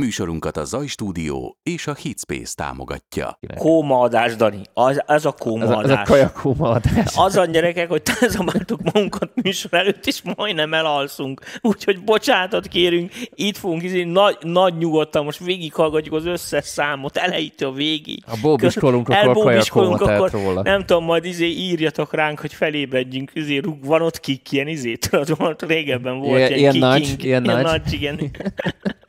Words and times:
Műsorunkat 0.00 0.56
a 0.56 0.64
Zaj 0.64 0.86
Stúdió 0.86 1.58
és 1.62 1.86
a 1.86 1.94
Hitspace 1.94 2.54
támogatja. 2.54 3.38
Kómaadás, 3.58 4.36
Dani. 4.36 4.60
Az, 4.74 5.02
az 5.06 5.26
a 5.26 5.32
kómaadás. 5.32 5.84
Ez 5.84 5.90
a, 5.90 5.92
ez 5.92 5.98
a 5.98 6.02
kaja 6.02 6.32
kómaadás. 6.32 7.12
Azon 7.14 7.50
gyerekek, 7.50 7.88
hogy 7.88 8.02
tázomáltuk 8.02 8.82
magunkat 8.82 9.30
műsor 9.34 9.74
előtt, 9.74 10.06
és 10.06 10.22
majdnem 10.36 10.74
elalszunk. 10.74 11.40
Úgyhogy 11.60 12.04
bocsánatot 12.04 12.68
kérünk, 12.68 13.12
itt 13.34 13.56
fogunk 13.56 13.82
izé, 13.82 14.02
nagy, 14.02 14.36
nagy 14.40 14.76
nyugodtan, 14.76 15.24
most 15.24 15.44
végighallgatjuk 15.44 16.14
az 16.14 16.26
összes 16.26 16.64
számot, 16.64 17.16
elejétől 17.16 17.68
a 17.68 17.72
végig. 17.72 18.22
A 18.26 18.38
bóbiskolunk, 18.42 19.08
akkor 19.08 19.44
kaja 19.44 19.60
akkor 19.60 20.30
róla. 20.30 20.62
Nem 20.62 20.84
tudom, 20.84 21.04
majd 21.04 21.24
izé 21.24 21.46
írjatok 21.46 22.14
ránk, 22.14 22.40
hogy 22.40 22.52
felébredjünk. 22.52 23.30
Izé, 23.34 23.60
van 23.82 24.02
ott 24.02 24.20
kik, 24.20 24.52
ilyen 24.52 24.68
izé, 24.68 24.94
tudod, 24.94 25.62
régebben 25.66 26.18
volt 26.18 26.38
ilyen, 26.38 26.52
ilyen, 26.52 26.74
ilyen 26.74 26.88
nagy, 26.88 27.24
ilyen, 27.24 27.44
ilyen 27.44 27.62
nagy. 27.62 27.64
nagy 27.64 27.92
igen. 27.92 28.20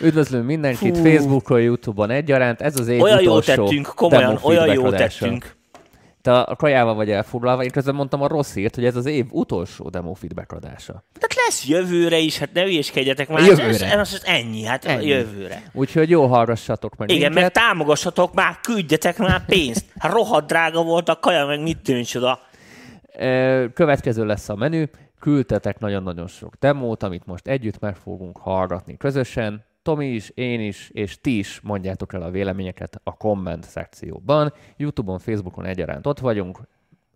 Üdvözlöm 0.00 0.44
mindenkit 0.44 0.96
Fú. 0.96 1.04
Facebookon, 1.04 1.60
Youtube-on 1.60 2.10
egyaránt. 2.10 2.60
Ez 2.60 2.78
az 2.78 2.88
év 2.88 3.02
Olyan 3.02 3.18
utolsó 3.18 3.52
jó 3.52 3.66
tettünk, 3.66 3.92
komolyan, 3.94 4.38
olyan 4.42 4.72
jó 4.72 4.90
tettünk. 4.90 5.56
Te 6.22 6.38
a 6.40 6.56
kajával 6.56 6.94
vagy 6.94 7.10
elfoglalva, 7.10 7.64
én 7.64 7.70
közben 7.70 7.94
mondtam 7.94 8.22
a 8.22 8.28
rossz 8.28 8.54
hírt, 8.54 8.74
hogy 8.74 8.84
ez 8.84 8.96
az 8.96 9.06
év 9.06 9.26
utolsó 9.30 9.88
demo 9.88 10.14
feedback 10.14 10.52
adása. 10.52 11.04
Tehát 11.18 11.34
lesz 11.46 11.66
jövőre 11.66 12.18
is, 12.18 12.38
hát 12.38 12.52
ne 12.52 12.64
ügyeskedjetek 12.64 13.28
már. 13.28 13.40
Jövőre. 13.40 13.68
Ez, 13.68 13.82
ez, 13.82 14.14
ez 14.14 14.22
ennyi, 14.24 14.64
hát 14.64 14.84
ennyi. 14.84 15.06
jövőre. 15.06 15.62
Úgyhogy 15.72 16.10
jó 16.10 16.26
hallgassatok 16.26 16.96
meg 16.96 17.10
Igen, 17.10 17.32
minket. 17.32 17.54
meg 17.54 17.64
támogassatok 17.64 18.34
már, 18.34 18.58
küldjetek 18.62 19.18
már 19.18 19.44
pénzt. 19.46 19.84
Hát 19.98 20.12
rohadt 20.12 20.46
drága 20.46 20.82
volt 20.82 21.08
a 21.08 21.18
kaja, 21.18 21.46
meg 21.46 21.62
mit 21.62 21.78
tűncs 21.78 22.14
oda. 22.14 22.40
Következő 23.74 24.24
lesz 24.24 24.48
a 24.48 24.54
menü 24.54 24.84
küldtetek 25.18 25.78
nagyon-nagyon 25.78 26.26
sok 26.26 26.54
demót, 26.58 27.02
amit 27.02 27.26
most 27.26 27.46
együtt 27.46 27.78
meg 27.78 27.96
fogunk 27.96 28.38
hallgatni 28.38 28.96
közösen. 28.96 29.64
Tomi 29.82 30.06
is, 30.06 30.28
én 30.34 30.60
is, 30.60 30.90
és 30.92 31.20
ti 31.20 31.38
is 31.38 31.60
mondjátok 31.62 32.12
el 32.12 32.22
a 32.22 32.30
véleményeket 32.30 33.00
a 33.04 33.16
komment 33.16 33.64
szekcióban. 33.64 34.52
Youtube-on, 34.76 35.18
Facebookon 35.18 35.64
egyaránt 35.64 36.06
ott 36.06 36.18
vagyunk, 36.18 36.58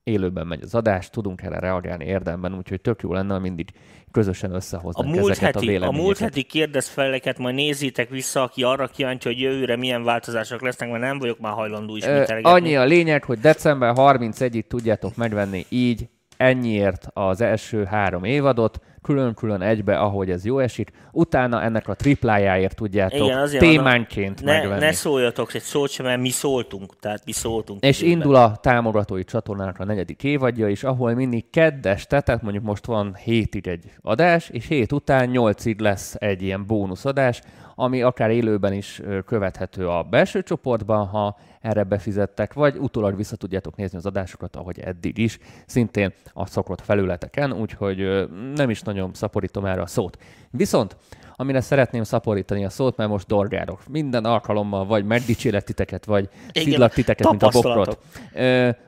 élőben 0.04 0.46
megy 0.46 0.62
az 0.62 0.74
adás, 0.74 1.10
tudunk 1.10 1.42
erre 1.42 1.58
reagálni 1.58 2.04
érdemben, 2.04 2.56
úgyhogy 2.56 2.80
tök 2.80 3.02
jó 3.02 3.12
lenne, 3.12 3.38
mindig 3.38 3.68
közösen 4.10 4.52
összehoznánk 4.52 5.14
a 5.14 5.18
múlt 5.18 5.30
ezeket 5.30 5.54
heti, 5.54 5.66
a 5.66 5.68
véleményeket. 5.68 6.00
A 6.00 6.02
múlt 6.02 6.18
heti 6.18 6.42
kérdezfeleket 6.42 7.38
majd 7.38 7.54
nézzétek 7.54 8.08
vissza, 8.08 8.42
aki 8.42 8.62
arra 8.62 8.86
kíváncsi, 8.86 9.28
hogy 9.28 9.40
jövőre 9.40 9.76
milyen 9.76 10.04
változások 10.04 10.60
lesznek, 10.60 10.90
mert 10.90 11.02
nem 11.02 11.18
vagyok 11.18 11.38
már 11.38 11.52
hajlandó 11.52 11.96
is 11.96 12.04
Annyi 12.42 12.76
a 12.76 12.84
lényeg, 12.84 13.24
hogy 13.24 13.38
december 13.38 13.92
31-ig 13.96 14.66
tudjátok 14.66 15.16
megvenni 15.16 15.64
így 15.68 16.08
ennyiért 16.42 17.08
az 17.12 17.40
első 17.40 17.84
három 17.84 18.24
évadot, 18.24 18.80
külön-külön 19.02 19.62
egybe, 19.62 19.98
ahogy 19.98 20.30
ez 20.30 20.44
jó 20.44 20.58
esik. 20.58 20.90
Utána 21.12 21.62
ennek 21.62 21.88
a 21.88 21.94
triplájáért 21.94 22.76
tudjátok 22.76 23.26
Igen, 23.26 23.48
témánként 23.58 24.42
ne, 24.42 24.52
megvenni. 24.52 24.80
Ne 24.80 24.92
szóljatok 24.92 25.54
egy 25.54 25.62
szót 25.62 25.90
sem, 25.90 26.06
mert 26.06 26.20
mi 26.20 26.28
szóltunk, 26.28 26.98
tehát 27.00 27.24
mi 27.24 27.32
szóltunk. 27.32 27.84
És 27.84 28.02
indul 28.02 28.34
a 28.34 28.56
támogatói 28.56 29.24
csatornának 29.24 29.78
a 29.78 29.84
negyedik 29.84 30.24
évadja 30.24 30.68
is, 30.68 30.84
ahol 30.84 31.14
mindig 31.14 31.50
keddes, 31.50 32.06
tehát 32.06 32.42
mondjuk 32.42 32.64
most 32.64 32.86
van 32.86 33.14
hétig 33.14 33.66
egy 33.66 33.92
adás, 34.02 34.48
és 34.48 34.66
hét 34.66 34.92
után 34.92 35.28
nyolcig 35.28 35.80
lesz 35.80 36.14
egy 36.18 36.42
ilyen 36.42 36.66
bónuszadás, 36.66 37.42
ami 37.82 38.02
akár 38.02 38.30
élőben 38.30 38.72
is 38.72 39.02
követhető 39.26 39.88
a 39.88 40.02
belső 40.02 40.42
csoportban, 40.42 41.06
ha 41.06 41.38
erre 41.60 41.82
befizettek, 41.82 42.52
vagy 42.52 42.76
utólag 42.76 43.16
vissza 43.16 43.36
tudjátok 43.36 43.76
nézni 43.76 43.98
az 43.98 44.06
adásokat, 44.06 44.56
ahogy 44.56 44.78
eddig 44.78 45.18
is, 45.18 45.38
szintén 45.66 46.12
a 46.32 46.46
szokott 46.46 46.80
felületeken, 46.80 47.52
úgyhogy 47.52 48.28
nem 48.54 48.70
is 48.70 48.80
nagyon 48.80 49.14
szaporítom 49.14 49.64
erre 49.64 49.80
a 49.80 49.86
szót. 49.86 50.18
Viszont 50.50 50.96
amire 51.36 51.60
szeretném 51.60 52.02
szaporítani 52.02 52.64
a 52.64 52.70
szót, 52.70 52.96
mert 52.96 53.10
most 53.10 53.26
dorgálok. 53.26 53.88
Minden 53.88 54.24
alkalommal 54.24 54.86
vagy 54.86 55.04
megdicsélek 55.04 55.64
titeket, 55.64 56.04
vagy 56.04 56.28
szidlak 56.52 56.92
titeket, 56.92 57.30
mint 57.30 57.42
a 57.42 57.48
bokrot. 57.48 57.98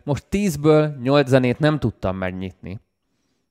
Most 0.05 0.27
tízből 0.29 0.97
nyolc 1.03 1.29
zenét 1.29 1.59
nem 1.59 1.79
tudtam 1.79 2.17
megnyitni, 2.17 2.81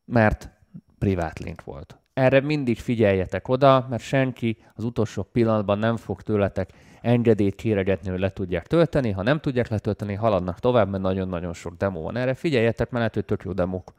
mert 0.06 0.50
privát 0.98 1.40
link 1.40 1.64
volt. 1.64 1.98
Erre 2.14 2.42
mindig 2.42 2.80
figyeljetek 2.80 3.48
oda, 3.48 3.88
mert 3.90 4.04
senki 4.04 4.58
az 4.76 4.84
utolsó 4.84 5.24
pillanatban 5.24 5.80
nem 5.80 5.98
fog 5.98 6.22
tőletek 6.22 6.70
engedélyt 7.02 7.56
kéregetni, 7.56 8.10
hogy 8.10 8.20
le 8.20 8.30
tudják 8.30 8.68
tölteni. 8.68 9.12
Ha 9.12 9.24
nem 9.24 9.40
tudják 9.40 9.68
letölteni, 9.68 10.14
haladnak 10.14 10.60
tovább, 10.60 10.90
mert 10.90 11.04
nagyon-nagyon 11.04 11.54
sok 11.54 11.78
demo 11.78 12.02
van. 12.02 12.18
Erre 12.18 12.34
figyeljetek, 12.34 12.90
mert 12.90 12.94
lehet, 12.94 13.14
hogy 13.14 13.26
tök 13.26 13.44
jó 13.44 13.52
demók 13.52 13.94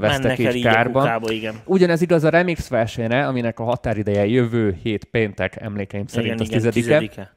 vesztek 0.00 0.38
így 0.38 0.62
kárban. 0.62 1.02
Kukába, 1.02 1.32
igen. 1.32 1.54
Ugyanez 1.64 2.02
igaz 2.02 2.24
a 2.24 2.28
remix 2.28 2.68
versenyre, 2.68 3.26
aminek 3.26 3.58
a 3.58 3.64
határideje 3.64 4.26
jövő 4.26 4.78
hét 4.82 5.04
péntek, 5.04 5.56
emlékeim 5.60 6.06
szerint 6.06 6.34
igen, 6.34 6.46
az 6.46 6.48
igen, 6.48 6.60
tizedike. 6.60 6.98
tizedike. 6.98 7.36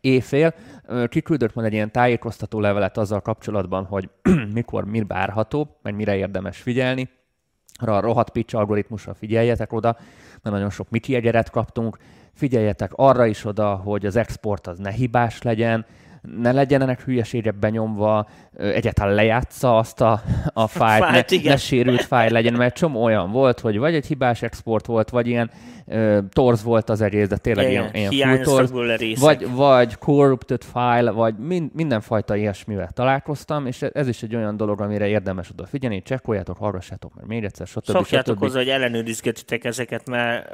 Éjfél. 0.00 0.54
Kiküldött 1.08 1.54
majd 1.54 1.66
egy 1.66 1.72
ilyen 1.72 1.92
tájékoztató 1.92 2.60
levelet 2.60 2.98
azzal 2.98 3.20
kapcsolatban, 3.20 3.84
hogy 3.84 4.08
mikor 4.54 4.84
mi 4.84 5.04
várható, 5.06 5.78
meg 5.82 5.94
mire 5.94 6.16
érdemes 6.16 6.58
figyelni 6.58 7.08
arra 7.78 7.96
a 7.96 8.00
rohadt 8.00 8.30
pitch 8.30 8.56
algoritmusra 8.56 9.14
figyeljetek 9.14 9.72
oda, 9.72 9.96
mert 10.42 10.56
nagyon 10.56 10.70
sok 10.70 10.90
Miki 10.90 11.14
egyeret 11.14 11.50
kaptunk, 11.50 11.98
figyeljetek 12.32 12.92
arra 12.94 13.26
is 13.26 13.44
oda, 13.44 13.74
hogy 13.74 14.06
az 14.06 14.16
export 14.16 14.66
az 14.66 14.78
ne 14.78 14.90
hibás 14.90 15.42
legyen, 15.42 15.86
ne 16.40 16.52
legyenek 16.52 17.02
hülyeségek 17.02 17.58
benyomva, 17.58 18.28
egyáltalán 18.58 19.14
lejátsza 19.14 19.76
azt 19.76 20.00
a, 20.00 20.22
a 20.52 20.66
fájlt, 20.78 21.10
ne, 21.10 21.36
igen. 21.36 21.52
ne 21.52 21.56
sérült 21.58 22.02
fájl 22.02 22.32
legyen, 22.32 22.54
mert 22.54 22.74
csomó 22.74 23.02
olyan 23.02 23.30
volt, 23.30 23.60
hogy 23.60 23.78
vagy 23.78 23.94
egy 23.94 24.06
hibás 24.06 24.42
export 24.42 24.86
volt, 24.86 25.10
vagy 25.10 25.26
ilyen 25.26 25.50
uh, 25.86 26.18
torz 26.28 26.62
volt 26.62 26.90
az 26.90 27.00
egész, 27.00 27.28
de 27.28 27.36
tényleg 27.36 27.70
ilyen, 27.70 27.90
ilyen 27.92 28.42
full 28.42 28.68
torz, 28.68 28.70
vagy, 29.20 29.50
vagy 29.50 29.96
corrupted 29.96 30.64
file, 30.64 31.10
vagy 31.10 31.34
min, 31.38 31.70
mindenfajta 31.74 32.36
ilyesmivel 32.36 32.90
találkoztam, 32.90 33.66
és 33.66 33.82
ez 33.82 34.08
is 34.08 34.22
egy 34.22 34.34
olyan 34.34 34.56
dolog, 34.56 34.80
amire 34.80 35.06
érdemes 35.06 35.50
odafigyelni, 35.50 36.02
csekkoljátok, 36.02 36.56
hallgassátok 36.56 37.14
meg 37.14 37.26
még 37.26 37.44
egyszer, 37.44 37.66
stb. 37.66 37.84
Szokjátok 37.84 38.38
hozzá, 38.38 38.58
hogy 38.58 38.68
ellenőrizgetitek 38.68 39.64
ezeket, 39.64 40.08
mert 40.08 40.52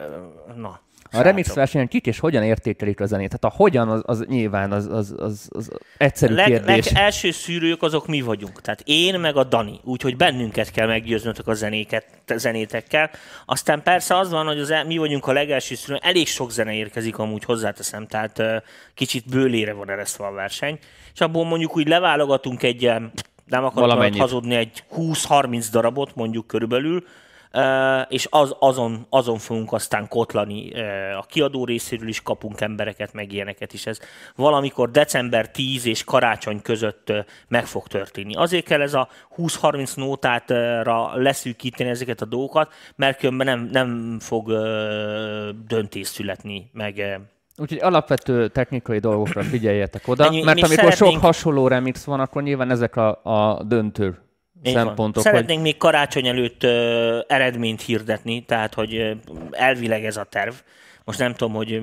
na. 0.56 0.80
A 1.12 1.22
remix 1.22 1.54
versenyen 1.54 1.88
kik 1.88 2.06
és 2.06 2.18
hogyan 2.18 2.42
értékelik 2.42 3.00
a 3.00 3.06
zenét? 3.06 3.28
Tehát 3.28 3.54
a 3.54 3.62
hogyan 3.62 3.88
az, 3.88 4.02
az 4.04 4.24
nyilván 4.28 4.72
az, 4.72 4.86
az, 4.86 5.14
az, 5.18 5.48
az 5.50 5.70
egyszerű 5.98 6.34
leg, 6.34 6.46
kérdés. 6.46 6.90
Leg 6.90 7.02
első 7.02 7.30
szűrők 7.30 7.82
azok 7.82 8.06
mi 8.06 8.20
vagyunk. 8.20 8.60
Tehát 8.60 8.82
én 8.84 9.20
meg 9.20 9.36
a 9.36 9.44
Dani. 9.44 9.80
Úgyhogy 9.84 10.16
bennünket 10.16 10.70
kell 10.70 10.86
meggyőznötök 10.86 11.48
a 11.48 11.54
zenéket, 11.54 12.06
zenétekkel. 12.34 13.10
Aztán 13.46 13.82
persze 13.82 14.18
az 14.18 14.30
van, 14.30 14.46
hogy 14.46 14.58
az, 14.58 14.74
mi 14.86 14.96
vagyunk 14.96 15.26
a 15.26 15.32
legelső 15.32 15.74
szűrő. 15.74 15.98
Elég 16.02 16.26
sok 16.26 16.50
zene 16.50 16.72
érkezik 16.74 17.18
amúgy 17.18 17.44
hozzáteszem. 17.44 18.06
Tehát 18.06 18.42
kicsit 18.94 19.28
bőlére 19.28 19.72
van 19.72 19.90
eresztve 19.90 20.26
a 20.26 20.32
verseny. 20.32 20.78
És 21.14 21.20
abból 21.20 21.44
mondjuk 21.44 21.76
úgy 21.76 21.88
leválogatunk 21.88 22.62
egy 22.62 22.90
nem 23.46 23.64
akarok 23.64 24.16
hazudni, 24.16 24.54
egy 24.54 24.84
20-30 24.96 25.66
darabot 25.70 26.14
mondjuk 26.14 26.46
körülbelül, 26.46 27.04
és 28.08 28.26
az, 28.30 28.56
azon, 28.58 29.06
azon 29.08 29.38
fogunk 29.38 29.72
aztán 29.72 30.08
kotlani. 30.08 30.72
A 31.18 31.26
kiadó 31.28 31.64
részéről 31.64 32.08
is 32.08 32.22
kapunk 32.22 32.60
embereket, 32.60 33.12
meg 33.12 33.32
ilyeneket 33.32 33.72
is. 33.72 33.86
Ez 33.86 33.98
valamikor 34.36 34.90
december 34.90 35.50
10 35.50 35.86
és 35.86 36.04
karácsony 36.04 36.62
között 36.62 37.12
meg 37.48 37.66
fog 37.66 37.86
történni. 37.86 38.34
Azért 38.34 38.64
kell 38.64 38.80
ez 38.80 38.94
a 38.94 39.08
20-30 39.36 39.96
nótátra 39.96 41.16
leszűkíteni 41.16 41.90
ezeket 41.90 42.20
a 42.20 42.24
dolgokat, 42.24 42.72
mert 42.96 43.18
különben 43.18 43.46
nem, 43.46 43.68
nem 43.72 44.18
fog 44.20 44.48
döntés 45.66 46.06
születni, 46.06 46.70
meg 46.72 47.20
Úgyhogy 47.56 47.78
alapvető 47.82 48.48
technikai 48.48 48.98
dolgokra 48.98 49.42
figyeljetek 49.42 50.08
oda, 50.08 50.24
Ennyi, 50.24 50.42
mert 50.42 50.62
amikor 50.62 50.76
szeretnénk... 50.76 51.12
sok 51.12 51.22
hasonló 51.22 51.68
remix 51.68 52.04
van, 52.04 52.20
akkor 52.20 52.42
nyilván 52.42 52.70
ezek 52.70 52.96
a, 52.96 53.20
a 53.22 53.62
döntő 53.62 54.18
így 54.62 54.74
szempontok. 54.74 55.22
Van. 55.22 55.32
Szeretnénk 55.32 55.60
hogy... 55.60 55.68
még 55.68 55.76
karácsony 55.76 56.26
előtt 56.26 56.62
ö, 56.62 57.18
eredményt 57.26 57.82
hirdetni, 57.82 58.44
tehát 58.44 58.74
hogy 58.74 58.94
ö, 58.94 59.12
elvileg 59.50 60.04
ez 60.04 60.16
a 60.16 60.24
terv. 60.24 60.54
Most 61.04 61.18
nem 61.18 61.34
tudom, 61.34 61.54
hogy 61.54 61.82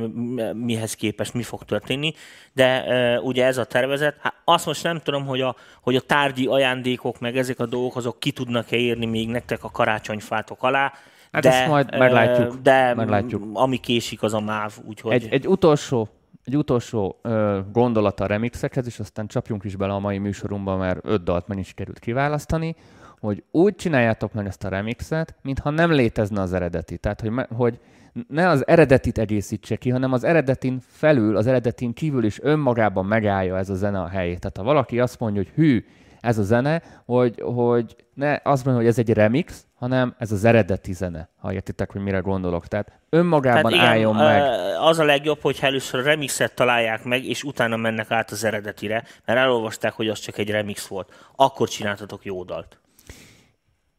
mihez 0.54 0.94
képest 0.94 1.34
mi 1.34 1.44
fog 1.44 1.64
történni, 1.64 2.14
de 2.54 2.86
ö, 2.88 3.18
ugye 3.18 3.46
ez 3.46 3.58
a 3.58 3.66
tervezet. 3.66 4.16
Hát 4.20 4.34
azt 4.46 4.66
most 4.66 4.84
nem 4.84 5.00
tudom, 5.00 5.26
hogy 5.26 5.42
a, 5.42 5.56
hogy 5.82 5.96
a 5.96 6.02
tárgyi 6.02 6.46
ajándékok, 6.46 7.20
meg 7.20 7.38
ezek 7.38 7.60
a 7.60 7.66
dolgok, 7.66 7.96
azok 7.96 8.20
ki 8.20 8.32
tudnak-e 8.32 8.78
érni 8.78 9.06
még 9.06 9.30
nektek 9.30 9.64
a 9.64 9.70
karácsonyfátok 9.70 10.64
alá. 10.64 10.94
Hát 11.32 11.42
de, 11.42 11.50
ezt 11.50 11.68
majd 11.68 11.98
meglátjuk. 11.98 12.56
De 12.56 12.94
meglátjuk. 12.94 13.44
ami 13.54 13.78
késik, 13.78 14.24
az 14.24 14.34
a 14.34 14.40
MÁV. 14.40 14.74
Úgyhogy... 14.86 15.14
Egy, 15.14 15.28
egy 15.32 15.48
utolsó 15.48 16.10
egy 16.50 16.58
utolsó 16.58 17.20
ö, 17.22 17.60
gondolat 17.72 18.20
a 18.20 18.26
remixekhez, 18.26 18.86
és 18.86 19.00
aztán 19.00 19.28
csapjunk 19.28 19.64
is 19.64 19.76
bele 19.76 19.94
a 19.94 20.00
mai 20.00 20.18
műsorunkba, 20.18 20.78
mert 20.78 21.00
öt 21.04 21.24
dalt 21.24 21.48
meg 21.48 21.58
is 21.58 21.74
került 21.74 22.00
kiválasztani, 22.00 22.76
hogy 23.20 23.44
úgy 23.52 23.76
csináljátok 23.76 24.34
meg 24.34 24.46
ezt 24.46 24.64
a 24.64 24.70
remixet, 24.70 25.36
mintha 25.42 25.70
nem 25.70 25.92
létezne 25.92 26.42
az 26.42 26.54
eredeti. 26.54 26.98
Tehát, 26.98 27.22
hogy, 27.22 27.32
hogy 27.56 27.80
ne 28.28 28.48
az 28.48 28.68
eredetit 28.68 29.18
egészítse 29.18 29.76
ki, 29.76 29.90
hanem 29.90 30.14
az 30.14 30.24
eredetin 30.24 30.80
felül, 30.88 31.38
az 31.38 31.48
eredetin 31.48 31.94
kívül 31.94 32.24
is 32.24 32.40
önmagában 32.42 33.06
megállja 33.06 33.58
ez 33.58 33.70
a 33.70 33.76
zene 33.76 34.02
a 34.02 34.08
helyét. 34.08 34.40
Tehát 34.40 34.58
ha 34.58 34.64
valaki 34.64 35.00
azt 35.00 35.20
mondja, 35.20 35.42
hogy 35.42 35.52
hű, 35.56 35.86
ez 36.22 36.38
a 36.38 36.44
zene, 36.44 36.82
hogy, 37.06 37.42
hogy 37.42 37.96
ne 38.14 38.40
azt 38.44 38.66
mondom, 38.66 38.84
hogy 38.84 38.92
ez 38.92 38.98
egy 39.00 39.14
remix, 39.14 39.66
hanem 39.74 40.16
ez 40.18 40.32
az 40.32 40.44
eredeti 40.44 40.94
zene, 40.94 41.30
ha 41.38 41.54
értitek, 41.54 41.92
hogy 41.92 42.02
mire 42.02 42.20
gondolok. 42.20 42.68
Tehát 42.68 42.92
önmagában 43.10 43.72
Tehát 43.72 43.78
igen, 43.78 43.86
álljon 43.86 44.16
meg. 44.16 44.42
Az 44.80 45.00
a 45.00 45.04
legjobb, 45.04 45.42
hogy 45.42 45.58
először 45.62 46.00
a 46.00 46.04
remixet 46.04 46.56
találják 46.56 47.04
meg, 47.04 47.26
és 47.26 47.44
utána 47.44 47.76
mennek 47.76 48.12
át 48.12 48.32
az 48.32 48.44
eredetire, 48.44 49.04
mert 49.26 49.40
elolvasták, 49.40 49.94
hogy 49.94 50.08
az 50.08 50.20
csak 50.20 50.38
egy 50.38 50.50
remix 50.50 50.88
volt. 50.88 51.14
Akkor 51.36 51.70
csináltatok 51.70 52.26
jó 52.26 52.44
dalt. 52.44 52.80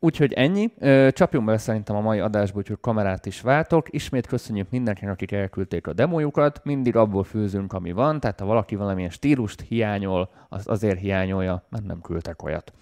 Úgyhogy 0.03 0.33
ennyi. 0.33 0.73
Csapjunk 1.13 1.47
bele 1.47 1.59
szerintem 1.59 1.97
a 1.97 2.01
mai 2.01 2.19
adásba, 2.19 2.59
úgyhogy 2.59 2.79
kamerát 2.81 3.27
is 3.27 3.41
váltok. 3.41 3.87
Ismét 3.91 4.27
köszönjük 4.27 4.71
mindenkinek, 4.71 5.13
akik 5.13 5.33
elküldték 5.33 5.87
a 5.87 5.93
demójukat. 5.93 6.61
Mindig 6.65 6.97
abból 6.97 7.25
főzünk, 7.25 7.73
ami 7.73 7.93
van, 7.93 8.21
tehát 8.21 8.41
ha 8.41 8.47
valaki 8.47 8.75
valamilyen 8.77 9.11
stílust 9.11 9.61
hiányol, 9.69 10.31
az 10.49 10.69
azért 10.69 10.99
hiányolja, 10.99 11.67
mert 11.69 11.85
nem 11.87 12.01
küldtek 12.01 12.43
olyat. 12.43 12.73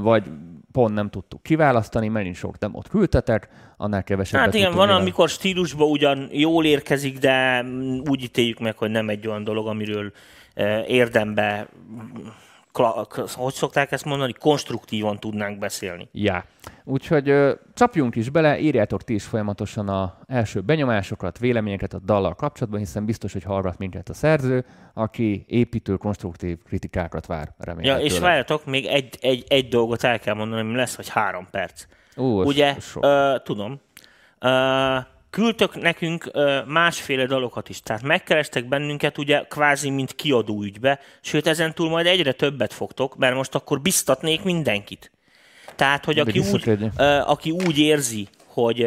Vagy 0.00 0.30
pont 0.72 0.94
nem 0.94 1.10
tudtuk 1.10 1.42
kiválasztani, 1.42 2.08
mert 2.08 2.24
nincs 2.24 2.36
sok 2.36 2.56
demót 2.56 2.88
küldtetek, 2.88 3.48
annál 3.76 4.04
kevesebbet 4.04 4.44
Hát 4.44 4.54
igen, 4.54 4.74
van, 4.74 4.86
mivel- 4.86 5.00
amikor 5.00 5.28
stílusban 5.28 5.90
ugyan 5.90 6.28
jól 6.32 6.64
érkezik, 6.64 7.18
de 7.18 7.64
úgy 8.08 8.22
ítéljük 8.22 8.58
meg, 8.58 8.76
hogy 8.78 8.90
nem 8.90 9.08
egy 9.08 9.26
olyan 9.28 9.44
dolog, 9.44 9.66
amiről 9.66 10.12
érdembe, 10.86 11.68
hogy 13.34 13.52
szokták 13.52 13.92
ezt 13.92 14.04
mondani, 14.04 14.32
konstruktívan 14.32 15.18
tudnánk 15.18 15.58
beszélni. 15.58 16.08
Ja. 16.12 16.44
Úgyhogy 16.84 17.28
ö, 17.28 17.52
csapjunk 17.74 18.16
is 18.16 18.30
bele, 18.30 18.58
írjátok 18.58 19.02
ti 19.02 19.14
is 19.14 19.24
folyamatosan 19.24 19.88
a 19.88 20.18
első 20.26 20.60
benyomásokat, 20.60 21.38
véleményeket 21.38 21.94
a 21.94 21.98
dallal 21.98 22.34
kapcsolatban, 22.34 22.80
hiszen 22.80 23.04
biztos, 23.04 23.32
hogy 23.32 23.42
hallgat 23.42 23.78
minket 23.78 24.08
a 24.08 24.14
szerző, 24.14 24.64
aki 24.94 25.44
építő, 25.48 25.96
konstruktív 25.96 26.58
kritikákat 26.62 27.26
vár, 27.26 27.46
Ja, 27.58 27.64
remélhetőleg. 27.64 28.12
és 28.12 28.18
várjatok, 28.18 28.64
még 28.64 28.86
egy, 28.86 29.18
egy, 29.20 29.44
egy 29.48 29.68
dolgot 29.68 30.04
el 30.04 30.18
kell 30.18 30.34
mondani, 30.34 30.60
ami 30.60 30.74
lesz, 30.76 30.96
hogy 30.96 31.08
három 31.08 31.48
perc. 31.50 31.84
Ó, 32.16 32.42
Ugye, 32.42 32.74
sok. 32.80 33.04
ö, 33.04 33.34
tudom, 33.44 33.80
ö, 34.38 34.96
küldtök 35.34 35.80
nekünk 35.80 36.30
másféle 36.66 37.26
dalokat 37.26 37.68
is, 37.68 37.80
tehát 37.80 38.02
megkerestek 38.02 38.68
bennünket 38.68 39.18
ugye 39.18 39.44
kvázi, 39.48 39.90
mint 39.90 40.14
kiadó 40.14 40.62
ügybe, 40.62 41.00
sőt 41.20 41.46
ezen 41.46 41.74
túl 41.74 41.88
majd 41.88 42.06
egyre 42.06 42.32
többet 42.32 42.72
fogtok, 42.72 43.16
mert 43.16 43.34
most 43.34 43.54
akkor 43.54 43.80
biztatnék 43.80 44.42
mindenkit. 44.42 45.10
Tehát, 45.76 46.04
hogy 46.04 46.18
aki 46.18 46.38
úgy, 46.38 46.90
aki 47.24 47.50
úgy 47.50 47.78
érzi, 47.78 48.28
hogy 48.46 48.86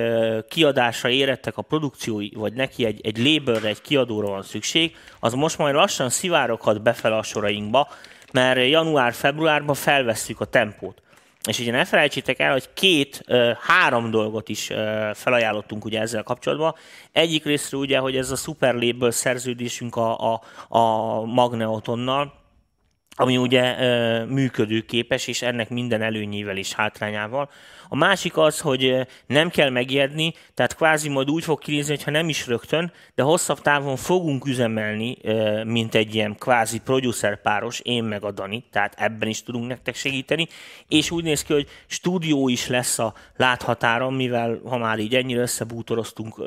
kiadásra 0.49 1.09
érettek 1.09 1.57
a 1.57 1.61
produkciói, 1.61 2.29
vagy 2.33 2.53
neki 2.53 2.85
egy, 2.85 2.99
egy 3.03 3.17
labelre, 3.17 3.67
egy 3.67 3.81
kiadóra 3.81 4.27
van 4.27 4.43
szükség, 4.43 4.95
az 5.19 5.33
most 5.33 5.57
majd 5.57 5.75
lassan 5.75 6.09
szivároghat 6.09 6.81
befele 6.81 7.15
a 7.15 7.23
sorainkba, 7.23 7.87
mert 8.31 8.69
január-februárban 8.69 9.75
felvesszük 9.75 10.39
a 10.39 10.45
tempót. 10.45 11.01
És 11.47 11.59
ugye 11.59 11.71
ne 11.71 11.85
felejtsétek 11.85 12.39
el, 12.39 12.51
hogy 12.51 12.69
két, 12.73 13.23
három 13.59 14.11
dolgot 14.11 14.49
is 14.49 14.71
felajánlottunk 15.13 15.85
ugye 15.85 15.99
ezzel 15.99 16.23
kapcsolatban. 16.23 16.75
Egyik 17.11 17.45
részről 17.45 17.81
ugye, 17.81 17.97
hogy 17.97 18.15
ez 18.15 18.31
a 18.31 18.35
Super 18.35 18.75
Label 18.75 19.11
szerződésünk 19.11 19.95
a, 19.95 20.33
a, 20.33 20.41
a 20.67 21.21
Magneotonnal, 21.25 22.33
ami 23.19 23.37
ugye 23.37 23.75
működőképes, 24.25 25.27
és 25.27 25.41
ennek 25.41 25.69
minden 25.69 26.01
előnyével 26.01 26.57
és 26.57 26.73
hátrányával. 26.73 27.49
A 27.89 27.95
másik 27.95 28.37
az, 28.37 28.59
hogy 28.59 29.07
nem 29.27 29.49
kell 29.49 29.69
megijedni, 29.69 30.33
tehát 30.53 30.75
kvázi 30.75 31.09
majd 31.09 31.29
úgy 31.29 31.43
fog 31.43 31.59
kinézni, 31.59 31.95
hogyha 31.95 32.11
nem 32.11 32.29
is 32.29 32.47
rögtön, 32.47 32.91
de 33.15 33.23
hosszabb 33.23 33.61
távon 33.61 33.95
fogunk 33.95 34.45
üzemelni, 34.45 35.17
mint 35.63 35.95
egy 35.95 36.15
ilyen 36.15 36.35
kvázi 36.35 36.79
producer 36.79 37.41
páros, 37.41 37.79
én 37.79 38.03
meg 38.03 38.23
a 38.23 38.31
Dani, 38.31 38.63
tehát 38.71 38.93
ebben 38.97 39.29
is 39.29 39.43
tudunk 39.43 39.67
nektek 39.67 39.95
segíteni, 39.95 40.47
és 40.87 41.11
úgy 41.11 41.23
néz 41.23 41.43
ki, 41.43 41.53
hogy 41.53 41.67
stúdió 41.87 42.47
is 42.47 42.67
lesz 42.67 42.99
a 42.99 43.13
láthatáron, 43.35 44.13
mivel 44.13 44.61
ha 44.65 44.77
már 44.77 44.99
így 44.99 45.15
ennyire 45.15 45.41
összebútoroztunk 45.41 46.39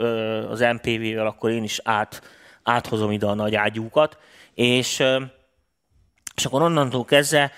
az 0.51 0.61
MPV-vel, 0.61 1.27
akkor 1.27 1.51
én 1.51 1.63
is 1.63 1.81
át, 1.85 2.23
áthozom 2.63 3.11
ide 3.11 3.27
a 3.27 3.35
nagy 3.35 3.55
ágyúkat, 3.55 4.19
és 4.55 5.03
és 6.41 6.47
akkor 6.47 6.63
onnantól 6.63 7.05
kezdve 7.05 7.51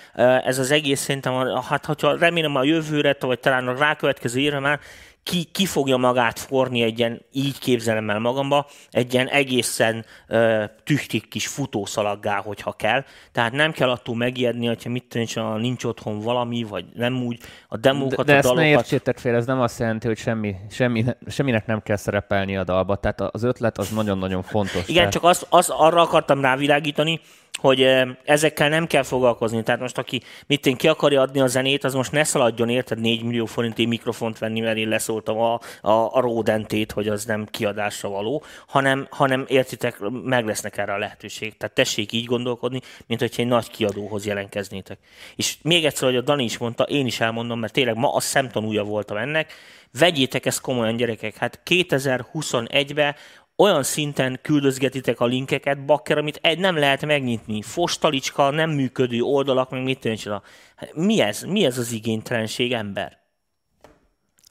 ez 0.44 0.58
az 0.58 0.70
egész 0.70 1.00
szerintem, 1.00 1.32
hát 1.68 1.86
hogyha 1.86 2.16
remélem 2.18 2.56
a 2.56 2.64
jövőre, 2.64 3.16
vagy 3.20 3.40
talán 3.40 3.68
a 3.68 3.78
rákövetkező 3.78 4.40
évre 4.40 4.58
már 4.58 4.80
ki, 5.22 5.44
ki 5.52 5.66
fogja 5.66 5.96
magát 5.96 6.38
forni 6.38 6.82
egy 6.82 6.98
ilyen, 6.98 7.22
így 7.32 7.58
képzelem 7.58 8.10
el 8.10 8.18
magamba, 8.18 8.66
egy 8.90 9.14
ilyen 9.14 9.28
egészen 9.28 10.04
ö, 10.26 10.64
tüchtik 10.84 11.28
kis 11.28 11.46
futószalaggá, 11.46 12.36
hogyha 12.36 12.72
kell. 12.72 13.04
Tehát 13.32 13.52
nem 13.52 13.72
kell 13.72 13.90
attól 13.90 14.16
megijedni, 14.16 14.66
hogyha 14.66 14.90
mit 14.90 15.04
tudom, 15.32 15.60
nincs 15.60 15.84
otthon 15.84 16.20
valami, 16.20 16.62
vagy 16.62 16.84
nem 16.94 17.22
úgy 17.22 17.38
a 17.68 17.76
demókat, 17.76 18.26
de, 18.26 18.32
de 18.32 18.32
a 18.32 18.36
ezt 18.36 18.48
ne 18.48 18.54
dalokat. 18.54 18.78
értsétek 18.78 19.18
fél, 19.18 19.34
ez 19.34 19.46
nem 19.46 19.60
azt 19.60 19.78
jelenti, 19.78 20.06
hogy 20.06 20.18
semmi, 20.18 20.54
semmi, 20.70 21.04
semminek 21.26 21.66
nem 21.66 21.82
kell 21.82 21.96
szerepelni 21.96 22.56
a 22.56 22.64
dalba. 22.64 22.96
Tehát 22.96 23.20
az 23.20 23.42
ötlet 23.42 23.78
az 23.78 23.88
nagyon-nagyon 23.88 24.42
fontos. 24.42 24.82
Igen, 24.82 24.94
Tehát- 24.94 25.12
csak 25.12 25.24
az, 25.24 25.46
az 25.48 25.68
arra 25.68 26.00
akartam 26.00 26.40
rávilágítani, 26.40 27.20
hogy 27.62 27.88
ezekkel 28.24 28.68
nem 28.68 28.86
kell 28.86 29.02
foglalkozni. 29.02 29.62
Tehát 29.62 29.80
most 29.80 29.98
aki 29.98 30.22
mit 30.46 30.66
én 30.66 30.76
ki 30.76 30.88
akarja 30.88 31.20
adni 31.20 31.40
a 31.40 31.46
zenét, 31.46 31.84
az 31.84 31.94
most 31.94 32.12
ne 32.12 32.24
szaladjon 32.24 32.68
érted 32.68 32.98
4 33.00 33.22
millió 33.22 33.44
forinti 33.46 33.86
mikrofont 33.86 34.38
venni, 34.38 34.60
mert 34.60 34.76
én 34.76 34.88
leszóltam 34.88 35.38
a, 35.38 35.60
a, 35.80 35.90
a 35.90 36.20
Rodentét, 36.20 36.92
hogy 36.92 37.08
az 37.08 37.24
nem 37.24 37.46
kiadásra 37.50 38.08
való, 38.08 38.42
hanem, 38.66 39.06
hanem 39.10 39.44
értitek, 39.48 39.98
meg 40.24 40.46
lesznek 40.46 40.76
erre 40.76 40.92
a 40.92 40.98
lehetőség. 40.98 41.56
Tehát 41.56 41.74
tessék 41.74 42.12
így 42.12 42.24
gondolkodni, 42.24 42.80
mint 43.06 43.20
hogyha 43.20 43.42
egy 43.42 43.48
nagy 43.48 43.70
kiadóhoz 43.70 44.26
jelentkeznétek. 44.26 44.98
És 45.36 45.56
még 45.62 45.84
egyszer, 45.84 46.08
hogy 46.08 46.16
a 46.16 46.20
Dani 46.20 46.44
is 46.44 46.58
mondta, 46.58 46.84
én 46.84 47.06
is 47.06 47.20
elmondom, 47.20 47.58
mert 47.58 47.72
tényleg 47.72 47.96
ma 47.96 48.14
a 48.14 48.20
szemtanúja 48.20 48.82
voltam 48.82 49.16
ennek, 49.16 49.52
vegyétek 49.98 50.46
ezt 50.46 50.60
komolyan 50.60 50.96
gyerekek, 50.96 51.36
hát 51.36 51.60
2021-ben 51.70 53.14
olyan 53.56 53.82
szinten 53.82 54.38
küldözgetitek 54.42 55.20
a 55.20 55.24
linkeket, 55.24 55.84
bakker, 55.84 56.18
amit 56.18 56.38
egy 56.42 56.58
nem 56.58 56.76
lehet 56.76 57.06
megnyitni. 57.06 57.62
Fostalicska, 57.62 58.50
nem 58.50 58.70
működő 58.70 59.20
oldalak, 59.20 59.70
meg 59.70 59.82
mit 59.82 60.00
tűncsen. 60.00 60.42
Hát 60.76 60.94
mi 60.94 61.20
ez? 61.20 61.42
Mi 61.42 61.64
ez 61.64 61.78
az 61.78 61.92
igénytelenség, 61.92 62.72
ember? 62.72 63.18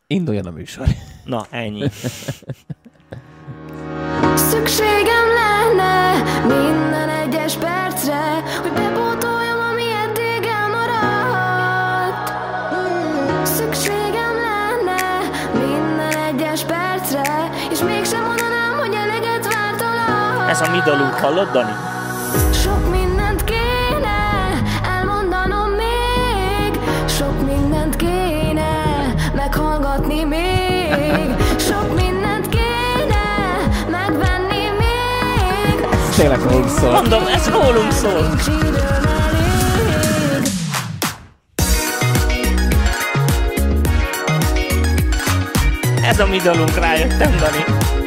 Induljon 0.08 0.46
a 0.46 0.52
műsor. 0.52 0.88
Na, 1.26 1.48
ennyi. 1.50 1.90
Szükségem 4.36 5.28
lenne 5.34 6.24
minden 6.48 7.10
egyes 7.10 7.56
percre, 7.56 8.42
hogy 8.62 8.72
bepótoljam, 8.72 9.60
ami 9.72 9.84
eddig 9.92 10.46
elmaradt. 10.50 12.32
Szükségem 13.48 14.36
lenne 14.36 15.20
minden 15.54 16.18
egyes 16.18 16.64
percre, 16.64 17.51
Ez 20.52 20.62
a 20.62 20.70
mi 20.72 20.82
dalunk, 20.86 21.14
hallod, 21.14 21.52
Dani? 21.52 21.72
Sok 22.54 22.90
mindent 22.90 23.44
kéne 23.44 24.18
elmondanom 24.84 25.70
még, 25.70 26.80
sok 27.08 27.46
mindent 27.46 27.96
kéne 27.96 28.72
meghallgatni 29.36 30.24
még, 30.24 31.36
sok 31.60 31.96
mindent 31.96 32.50
kéne 32.50 33.24
megvenni 33.92 34.70
még. 34.80 35.88
Tényleg 36.16 36.42
rólunk 36.42 36.70
szól. 36.70 36.92
Mondom, 36.92 37.24
ez 37.28 37.50
rólunk 37.50 37.92
szól. 37.92 38.30
Ez 46.04 46.20
a 46.20 46.28
mi 46.28 46.38
dalunk, 46.38 46.76
rájöttem, 46.76 47.36
Dani. 47.38 48.01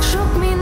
Sok 0.00 0.38
mindent 0.40 0.55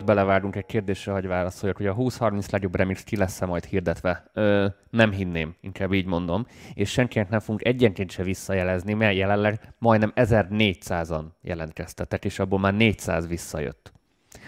Mielőtt 0.00 0.16
belevágunk 0.16 0.56
egy 0.56 0.66
kérdésre, 0.66 1.12
hogy 1.12 1.26
válaszoljak, 1.26 1.76
hogy 1.76 1.86
a 1.86 1.94
20-30 1.94 2.50
legjobb 2.50 2.74
remix 2.74 3.02
ki 3.02 3.16
lesz-e 3.16 3.46
majd 3.46 3.64
hirdetve. 3.64 4.30
Ö, 4.32 4.66
nem 4.90 5.12
hinném, 5.12 5.54
inkább 5.60 5.92
így 5.92 6.06
mondom. 6.06 6.46
És 6.74 6.90
senkinek 6.90 7.28
nem 7.28 7.40
fogunk 7.40 7.64
egyenként 7.64 8.10
se 8.10 8.22
visszajelezni, 8.22 8.94
mert 8.94 9.16
jelenleg 9.16 9.74
majdnem 9.78 10.12
1400-an 10.14 11.24
jelentkeztetek, 11.42 12.24
és 12.24 12.38
abból 12.38 12.58
már 12.58 12.74
400 12.74 13.28
visszajött. 13.28 13.92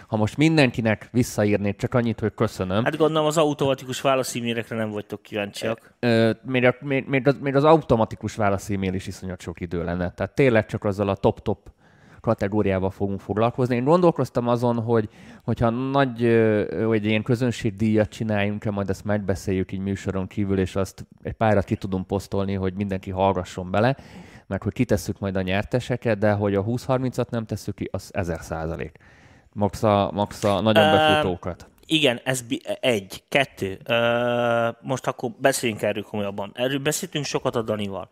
Ha 0.07 0.17
most 0.17 0.37
mindenkinek 0.37 1.09
visszaírnék 1.11 1.77
csak 1.77 1.95
annyit, 1.95 2.21
hogy 2.21 2.35
köszönöm, 2.35 2.85
Hát 2.85 2.97
gondolom 2.97 3.27
az 3.27 3.37
automatikus 3.37 4.01
válaszímérekre 4.01 4.77
nem 4.77 4.91
vagytok 4.91 5.23
kíváncsiak. 5.23 5.95
Ö, 6.01 6.31
még, 6.43 6.65
a, 6.65 6.75
még, 6.81 7.07
még, 7.07 7.27
az, 7.27 7.37
még 7.41 7.57
az 7.57 7.65
automatikus 7.65 8.35
válasz 8.35 8.71
e-mail 8.71 8.95
is 8.95 9.07
iszonyat 9.07 9.41
sok 9.41 9.61
idő 9.61 9.85
lenne. 9.85 10.11
Tehát 10.11 10.35
tényleg 10.35 10.67
csak 10.67 10.85
azzal 10.85 11.09
a 11.09 11.17
top-top 11.17 11.71
kategóriával 12.23 12.91
fogunk 12.91 13.21
foglalkozni. 13.21 13.77
Én 13.77 13.85
gondolkoztam 13.85 14.49
azon, 14.49 14.83
hogy 14.83 15.09
hogyha 15.45 15.71
nagy, 15.71 16.21
vagy 16.85 17.05
ilyen 17.05 17.23
közönségdíjat 17.23 18.09
csináljunk-e, 18.09 18.71
majd 18.71 18.91
ezt 18.91 19.05
megbeszéljük 19.05 19.73
így 19.73 19.81
műsoron 19.81 20.27
kívül, 20.27 20.59
és 20.59 20.77
azt 20.77 21.07
egy 21.23 21.33
párat 21.33 21.65
ki 21.65 21.77
tudunk 21.77 22.07
posztolni, 22.07 22.55
hogy 22.55 22.75
mindenki 22.75 23.11
hallgasson 23.11 23.71
bele, 23.71 23.97
mert 24.47 24.63
hogy 24.63 24.73
kitesszük 24.73 25.19
majd 25.19 25.37
a 25.37 25.43
nyerteseket, 25.43 26.19
de 26.19 26.33
hogy 26.33 26.55
a 26.55 26.65
20-30-at 26.65 27.31
nem 27.31 27.47
tesszük 27.47 27.75
ki, 27.75 27.89
az 27.93 28.11
1000 28.13 28.41
százalék. 28.41 28.99
Max 29.53 29.83
a, 29.83 30.11
max 30.15 30.45
a 30.45 30.61
nagyon 30.61 30.91
befutókat. 30.91 31.67
Igen, 31.87 32.21
ez 32.25 32.43
bi- 32.43 32.79
egy, 32.81 33.23
kettő. 33.29 33.79
Ö, 33.85 34.69
most 34.81 35.07
akkor 35.07 35.31
beszéljünk 35.39 35.83
erről 35.83 36.03
komolyabban. 36.03 36.51
Erről 36.55 36.79
beszéltünk 36.79 37.25
sokat 37.25 37.57
a 37.57 37.63
Danival. 37.63 38.09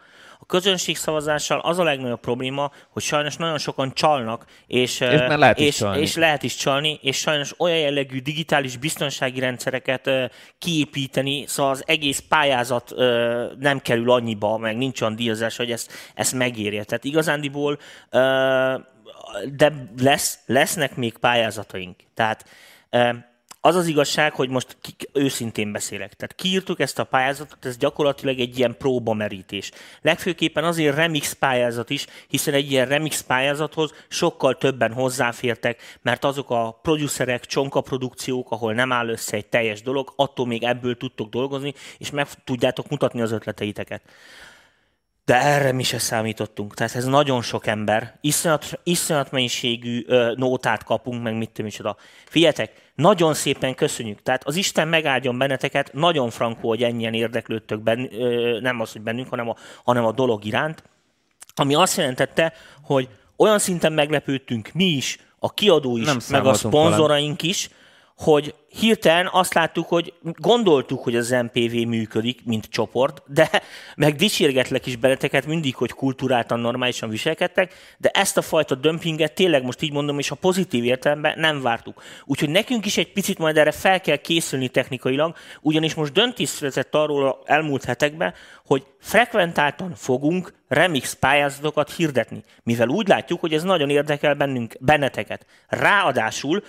Közönségszavazással 0.50 1.58
az 1.58 1.78
a 1.78 1.82
legnagyobb 1.82 2.20
probléma, 2.20 2.70
hogy 2.90 3.02
sajnos 3.02 3.36
nagyon 3.36 3.58
sokan 3.58 3.92
csalnak, 3.94 4.44
és, 4.66 5.00
És 5.00 5.20
lehet 5.28 5.58
is 5.58 5.66
és, 5.66 5.76
csalni. 5.76 6.00
és 6.00 6.16
lehet 6.16 6.42
is 6.42 6.56
csalni, 6.56 6.98
és 7.02 7.16
sajnos 7.16 7.54
olyan 7.58 7.78
jellegű 7.78 8.18
digitális 8.18 8.76
biztonsági 8.76 9.40
rendszereket 9.40 10.10
kiépíteni, 10.58 11.44
szóval 11.46 11.72
az 11.72 11.82
egész 11.86 12.22
pályázat 12.28 12.94
nem 13.58 13.78
kerül 13.78 14.10
annyiba, 14.10 14.58
meg 14.58 14.76
nincs 14.76 15.00
olyan 15.00 15.16
díjazás, 15.16 15.56
hogy 15.56 15.70
ezt, 15.70 15.92
ezt 16.14 16.34
megérje. 16.34 16.84
Tehát 16.84 17.04
igazándiból 17.04 17.78
de 19.52 19.72
lesz, 19.98 20.38
lesznek 20.46 20.96
még 20.96 21.18
pályázataink. 21.18 21.96
Tehát 22.14 22.44
az 23.60 23.74
az 23.74 23.86
igazság, 23.86 24.32
hogy 24.32 24.48
most 24.48 24.76
ki, 24.80 24.94
őszintén 25.12 25.72
beszélek. 25.72 26.14
Tehát 26.14 26.34
kiírtuk 26.34 26.80
ezt 26.80 26.98
a 26.98 27.04
pályázatot, 27.04 27.64
ez 27.64 27.76
gyakorlatilag 27.76 28.38
egy 28.38 28.58
ilyen 28.58 28.76
próbamerítés. 28.78 29.70
Legfőképpen 30.02 30.64
azért 30.64 30.96
remix 30.96 31.32
pályázat 31.32 31.90
is, 31.90 32.06
hiszen 32.28 32.54
egy 32.54 32.70
ilyen 32.70 32.86
remix 32.86 33.20
pályázathoz 33.20 33.92
sokkal 34.08 34.56
többen 34.56 34.92
hozzáfértek, 34.92 35.98
mert 36.02 36.24
azok 36.24 36.50
a 36.50 36.78
producerek, 36.82 37.46
csonkaprodukciók, 37.46 38.50
ahol 38.50 38.74
nem 38.74 38.92
áll 38.92 39.08
össze 39.08 39.36
egy 39.36 39.46
teljes 39.46 39.82
dolog, 39.82 40.12
attól 40.16 40.46
még 40.46 40.62
ebből 40.62 40.96
tudtok 40.96 41.28
dolgozni, 41.28 41.74
és 41.98 42.10
meg 42.10 42.28
tudjátok 42.44 42.88
mutatni 42.88 43.20
az 43.20 43.32
ötleteiteket. 43.32 44.02
De 45.24 45.40
erre 45.40 45.72
mi 45.72 45.82
se 45.82 45.98
számítottunk. 45.98 46.74
Tehát 46.74 46.94
ez 46.94 47.04
nagyon 47.04 47.42
sok 47.42 47.66
ember. 47.66 48.18
Iszonyat, 48.20 48.80
iszonyat 48.82 49.30
mennyiségű 49.30 50.04
ö, 50.06 50.32
nótát 50.36 50.84
kapunk, 50.84 51.22
meg 51.22 51.34
mit 51.34 51.48
tudom 51.48 51.66
micsoda. 51.66 51.96
Figyeljetek, 52.24 52.79
nagyon 52.94 53.34
szépen 53.34 53.74
köszönjük. 53.74 54.22
Tehát 54.22 54.44
az 54.44 54.56
Isten 54.56 54.88
megáldjon 54.88 55.38
benneteket, 55.38 55.92
nagyon 55.92 56.30
frankó, 56.30 56.68
hogy 56.68 56.82
ennyien 56.82 57.14
érdeklődtök, 57.14 57.80
ben, 57.82 58.08
ö, 58.12 58.58
nem 58.60 58.80
az, 58.80 58.92
hogy 58.92 59.02
bennünk, 59.02 59.28
hanem 59.28 59.48
a, 59.48 59.56
hanem 59.84 60.04
a 60.04 60.12
dolog 60.12 60.44
iránt. 60.44 60.82
Ami 61.54 61.74
azt 61.74 61.96
jelentette, 61.96 62.52
hogy 62.82 63.08
olyan 63.36 63.58
szinten 63.58 63.92
meglepődtünk 63.92 64.70
mi 64.72 64.84
is, 64.84 65.18
a 65.38 65.54
kiadó 65.54 65.96
is, 65.96 66.04
Nem 66.04 66.18
meg 66.30 66.46
a 66.46 66.54
szponzoraink 66.54 67.42
is, 67.42 67.70
hogy 68.16 68.54
hirtelen 68.78 69.28
azt 69.32 69.54
láttuk, 69.54 69.88
hogy 69.88 70.12
gondoltuk, 70.22 71.02
hogy 71.02 71.16
az 71.16 71.30
MPV 71.30 71.72
működik, 71.72 72.44
mint 72.44 72.66
csoport, 72.70 73.22
de 73.26 73.62
meg 73.96 74.14
dicsérgetlek 74.14 74.86
is 74.86 74.96
beleteket 74.96 75.46
mindig, 75.46 75.74
hogy 75.74 75.90
kultúráltan, 75.90 76.60
normálisan 76.60 77.08
viselkedtek, 77.08 77.74
de 77.98 78.08
ezt 78.08 78.36
a 78.36 78.42
fajta 78.42 78.74
dömpinget 78.74 79.32
tényleg 79.32 79.62
most 79.62 79.82
így 79.82 79.92
mondom, 79.92 80.18
és 80.18 80.30
a 80.30 80.34
pozitív 80.34 80.84
értelemben 80.84 81.38
nem 81.38 81.62
vártuk. 81.62 82.02
Úgyhogy 82.24 82.50
nekünk 82.50 82.86
is 82.86 82.96
egy 82.96 83.12
picit 83.12 83.38
majd 83.38 83.56
erre 83.56 83.72
fel 83.72 84.00
kell 84.00 84.16
készülni 84.16 84.68
technikailag, 84.68 85.36
ugyanis 85.60 85.94
most 85.94 86.12
döntés 86.12 86.48
született 86.48 86.94
arról 86.94 87.42
elmúlt 87.44 87.84
hetekben, 87.84 88.34
hogy 88.66 88.86
frekventáltan 89.00 89.94
fogunk 89.94 90.52
remix 90.68 91.12
pályázatokat 91.12 91.94
hirdetni, 91.94 92.44
mivel 92.62 92.88
úgy 92.88 93.08
látjuk, 93.08 93.40
hogy 93.40 93.54
ez 93.54 93.62
nagyon 93.62 93.90
érdekel 93.90 94.34
bennünk, 94.34 94.76
benneteket. 94.80 95.46
Ráadásul 95.68 96.62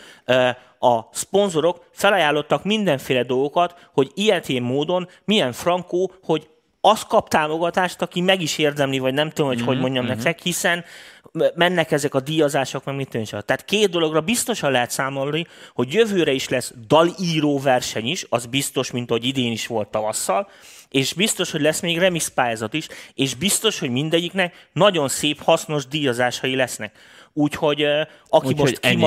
a 0.80 1.02
szponzorok 1.12 1.86
felajánlottak 1.92 2.64
mindenféle 2.64 3.24
dolgokat, 3.24 3.90
hogy 3.94 4.12
ilyetén 4.14 4.62
módon 4.62 5.08
milyen 5.26 5.52
frankó, 5.52 6.12
hogy 6.24 6.50
az 6.82 7.04
kap 7.04 7.30
támogatást, 7.30 8.02
aki 8.02 8.22
meg 8.22 8.42
is 8.42 8.58
érdemli, 8.58 9.00
vagy 9.00 9.14
nem 9.14 9.30
tudom, 9.30 9.48
hogy 9.48 9.58
mm-hmm, 9.58 9.68
hogy 9.68 9.80
mondjam 9.80 10.04
mm-hmm. 10.04 10.14
nektek, 10.14 10.40
hiszen 10.42 10.84
mennek 11.56 11.92
ezek 11.92 12.14
a 12.14 12.20
díjazások, 12.20 12.84
meg 12.84 12.96
mit 12.96 13.14
is. 13.14 13.30
Tehát 13.30 13.66
két 13.66 13.90
dologra 13.90 14.22
biztosan 14.22 14.72
lehet 14.72 14.92
számolni, 14.92 15.48
hogy 15.74 15.94
jövőre 15.94 16.32
is 16.32 16.50
lesz 16.50 16.74
dalíró 16.88 17.60
verseny 17.60 18.08
is, 18.08 18.26
az 18.30 18.46
biztos, 18.46 18.92
mint 18.92 19.10
ahogy 19.10 19.26
idén 19.26 19.52
is 19.52 19.68
volt 19.68 19.88
tavasszal, 19.88 20.50
és 20.90 21.14
biztos, 21.14 21.52
hogy 21.52 21.62
lesz 21.62 21.80
még 21.80 21.98
remix 21.98 22.28
pályázat 22.28 22.74
is, 22.74 22.88
és 23.14 23.36
biztos, 23.36 23.80
hogy 23.80 23.90
mindegyiknek 23.90 24.70
nagyon 24.74 25.08
szép, 25.08 25.42
hasznos 25.42 25.88
díjazásai 25.88 26.56
lesznek. 26.56 26.96
Úgyhogy 27.34 27.84
aki 28.30 28.48
Úgyhogy 28.48 28.56
most 28.56 28.86
ennyi. 28.86 29.02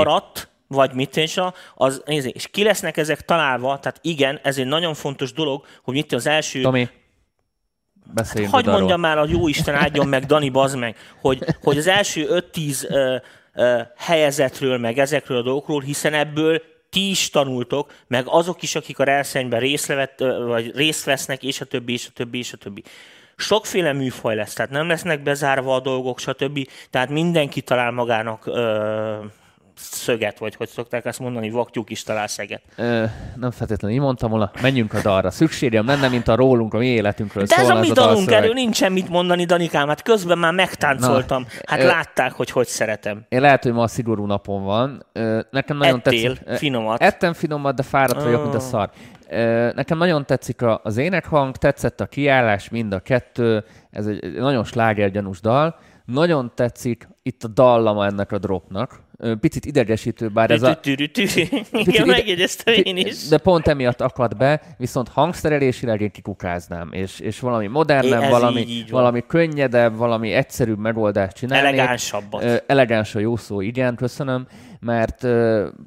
Vagy 0.74 0.92
mit 0.92 1.16
is, 1.16 1.38
az, 1.74 2.02
nézd, 2.04 2.30
és 2.34 2.48
ki 2.48 2.62
lesznek 2.62 2.96
ezek 2.96 3.24
találva, 3.24 3.78
tehát 3.78 3.98
igen, 4.02 4.40
ez 4.42 4.58
egy 4.58 4.66
nagyon 4.66 4.94
fontos 4.94 5.32
dolog, 5.32 5.64
hogy 5.82 5.94
mit 5.94 6.12
az 6.12 6.26
első 6.26 6.60
Tomi, 6.60 6.88
beszéljünk 8.12 8.54
Hagy 8.54 8.64
arról. 8.66 8.78
mondjam 8.78 9.00
már, 9.00 9.18
a 9.18 9.26
jó 9.28 9.48
Isten 9.48 9.74
áldjon 9.74 10.08
meg, 10.08 10.24
Dani, 10.24 10.48
bazd 10.48 10.76
meg, 10.78 10.96
hogy, 11.20 11.44
hogy 11.62 11.78
az 11.78 11.86
első 11.86 12.44
5-10 12.52 12.90
ö, 12.90 13.16
ö, 13.54 13.80
helyezetről, 13.96 14.78
meg 14.78 14.98
ezekről 14.98 15.38
a 15.38 15.42
dolgokról, 15.42 15.80
hiszen 15.80 16.14
ebből 16.14 16.62
ti 16.90 17.10
is 17.10 17.30
tanultok, 17.30 17.92
meg 18.06 18.24
azok 18.26 18.62
is, 18.62 18.74
akik 18.74 18.98
a 18.98 19.04
versenyben 19.04 19.60
részt, 19.60 19.86
levett, 19.86 20.18
vagy 20.46 20.76
részt 20.76 21.04
vesznek, 21.04 21.42
és 21.42 21.60
a 21.60 21.64
többi, 21.64 21.92
és 21.92 22.06
a 22.06 22.12
többi, 22.14 22.38
és 22.38 22.52
a 22.52 22.56
többi. 22.56 22.82
Sokféle 23.36 23.92
műfaj 23.92 24.34
lesz, 24.34 24.52
tehát 24.54 24.70
nem 24.70 24.88
lesznek 24.88 25.22
bezárva 25.22 25.74
a 25.74 25.80
dolgok, 25.80 26.18
stb. 26.18 26.68
Tehát 26.90 27.08
mindenki 27.08 27.60
talál 27.60 27.90
magának 27.90 28.46
ö, 28.46 29.16
szöget, 29.76 30.38
vagy 30.38 30.54
hogy 30.54 30.68
szokták 30.68 31.04
ezt 31.04 31.18
mondani, 31.18 31.50
vaktyúk 31.50 31.90
is 31.90 32.02
talál 32.02 32.26
szeget. 32.26 32.62
Ö, 32.76 33.04
nem 33.36 33.50
feltétlenül 33.50 33.96
így 33.96 34.02
mondtam 34.02 34.30
volna, 34.30 34.50
menjünk 34.62 34.94
a 34.94 35.00
dalra. 35.02 35.30
Szükségem 35.30 35.86
lenne, 35.86 36.08
mint 36.08 36.28
a 36.28 36.34
rólunk, 36.34 36.74
a 36.74 36.78
mi 36.78 36.86
életünkről 36.86 37.44
De 37.44 37.56
ez 37.56 37.68
a 37.68 37.80
mi 37.80 37.90
a 37.90 37.92
dalunk, 37.92 38.30
erről 38.30 38.52
nincsen 38.52 38.92
mit 38.92 39.08
mondani, 39.08 39.44
Danikám, 39.44 39.88
hát 39.88 40.02
közben 40.02 40.38
már 40.38 40.52
megtáncoltam. 40.52 41.46
Hát 41.66 41.80
ö- 41.80 41.86
látták, 41.86 42.32
hogy 42.32 42.50
hogy 42.50 42.66
szeretem. 42.66 43.24
Én 43.28 43.40
lehet, 43.40 43.62
hogy 43.62 43.72
ma 43.72 43.82
a 43.82 43.86
szigorú 43.86 44.26
napon 44.26 44.64
van. 44.64 45.06
Ö, 45.12 45.40
Nekem 45.50 45.76
nagyon 45.76 45.98
Ettél 46.04 46.36
tetszik. 46.36 46.56
Finomat. 46.58 47.02
Ettem 47.02 47.32
finomat, 47.32 47.74
de 47.74 47.82
fáradt 47.82 48.22
vagyok, 48.22 48.42
mint 48.42 48.54
a 48.54 48.60
szar. 48.60 48.90
Nekem 49.74 49.98
nagyon 49.98 50.26
tetszik 50.26 50.62
az 50.82 50.96
énekhang, 50.96 51.56
tetszett 51.56 52.00
a 52.00 52.06
kiállás, 52.06 52.68
mind 52.68 52.92
a 52.92 53.00
kettő. 53.00 53.64
Ez 53.90 54.06
egy 54.06 54.24
egy 54.24 54.32
nagyon 54.32 54.64
slágergyanús 54.64 55.40
dal. 55.40 55.76
Nagyon 56.04 56.52
tetszik 56.54 57.08
itt 57.26 57.44
a 57.44 57.48
dallama 57.48 58.06
ennek 58.06 58.32
a 58.32 58.38
dropnak. 58.38 59.00
Picit 59.40 59.64
idegesítő, 59.64 60.28
bár 60.28 60.50
ez 60.50 60.62
a... 60.62 60.78
Igen, 61.72 62.06
megjegyeztem 62.06 62.74
én 62.82 62.96
is. 62.96 63.28
De 63.28 63.38
pont 63.38 63.66
emiatt 63.68 64.00
akad 64.00 64.36
be, 64.36 64.62
viszont 64.78 65.08
hangszerelésileg 65.08 66.00
én 66.00 66.10
kikukáznám, 66.10 66.88
és, 66.92 67.20
és 67.20 67.40
valami 67.40 67.66
modernebb, 67.66 68.30
valami, 68.30 68.60
így- 68.60 68.70
így 68.70 68.90
van. 68.90 69.00
valami 69.00 69.24
könnyedebb, 69.26 69.96
valami 69.96 70.32
egyszerűbb 70.32 70.78
megoldást 70.78 71.36
csinálni. 71.36 71.66
Elegánsabbat. 71.66 72.64
Elegáns 72.66 73.14
a 73.14 73.18
jó 73.18 73.36
szó, 73.36 73.60
igen, 73.60 73.96
köszönöm, 73.96 74.46
mert 74.80 75.24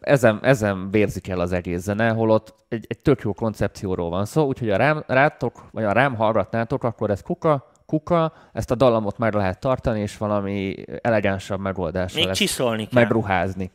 ezen, 0.01 0.39
ezen 0.41 0.91
vérzik 0.91 1.27
el 1.27 1.39
az 1.39 1.51
egész 1.51 1.81
zene, 1.81 2.09
holott 2.09 2.53
egy, 2.69 2.85
egy 2.87 2.99
tök 2.99 3.21
jó 3.21 3.33
koncepcióról 3.33 4.09
van 4.09 4.25
szó, 4.25 4.45
úgyhogy 4.45 4.69
ha 4.69 4.77
rám, 4.77 5.03
rátok, 5.07 5.63
vagy 5.71 5.83
ha 5.83 5.91
rám 5.91 6.15
hallgatnátok, 6.15 6.83
akkor 6.83 7.09
ez 7.09 7.21
kuka, 7.21 7.71
kuka, 7.87 8.33
ezt 8.53 8.71
a 8.71 8.75
dallamot 8.75 9.17
meg 9.17 9.33
lehet 9.33 9.59
tartani, 9.59 9.99
és 9.99 10.17
valami 10.17 10.75
elegánsabb 11.01 11.59
megoldásra 11.59 12.17
Még 12.19 12.27
lesz 12.27 12.37
csiszolni 12.37 12.87
kell. 12.87 13.01
megruházni. 13.01 13.71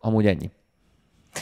Amúgy 0.00 0.26
ennyi. 0.26 0.50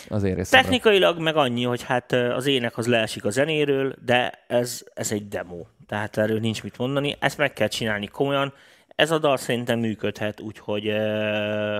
Az 0.08 0.22
én. 0.22 0.44
Technikailag 0.50 1.18
meg 1.18 1.36
annyi, 1.36 1.64
hogy 1.64 1.82
hát 1.82 2.12
az 2.12 2.46
ének 2.46 2.78
az 2.78 2.86
leesik 2.86 3.24
a 3.24 3.30
zenéről, 3.30 3.94
de 4.04 4.32
ez, 4.46 4.84
ez 4.94 5.12
egy 5.12 5.28
demo. 5.28 5.64
Tehát 5.86 6.16
erről 6.16 6.40
nincs 6.40 6.62
mit 6.62 6.78
mondani. 6.78 7.16
Ezt 7.18 7.38
meg 7.38 7.52
kell 7.52 7.68
csinálni 7.68 8.06
komolyan. 8.06 8.52
Ez 8.96 9.10
a 9.10 9.18
dal 9.18 9.36
szerintem 9.36 9.78
működhet, 9.78 10.40
úgyhogy 10.40 10.88
uh, 10.88 10.96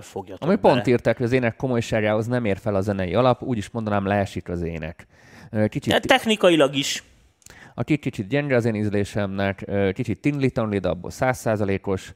fogjatok 0.01 0.49
Ami 0.49 0.57
bele. 0.57 0.75
pont 0.75 0.87
írták, 0.87 1.17
hogy 1.17 1.27
az 1.27 1.33
ének 1.33 1.57
komolyságához 1.57 2.27
nem 2.27 2.45
ér 2.45 2.59
fel 2.59 2.75
a 2.75 2.81
zenei 2.81 3.15
alap, 3.15 3.43
úgy 3.43 3.59
is 3.59 3.71
mondanám, 3.71 4.07
leesik 4.07 4.49
az 4.49 4.63
ének. 4.63 5.07
Kicsit, 5.69 5.93
De 5.93 6.01
technikailag 6.01 6.75
is. 6.75 7.03
A 7.75 7.83
kicsit, 7.83 8.29
gyenge 8.29 8.57
az 8.57 8.65
én 8.65 8.75
ízlésemnek, 8.75 9.71
kicsit 9.93 10.21
tinli 10.21 10.49
de 10.79 10.89
abból 10.89 11.11
százszázalékos. 11.11 12.15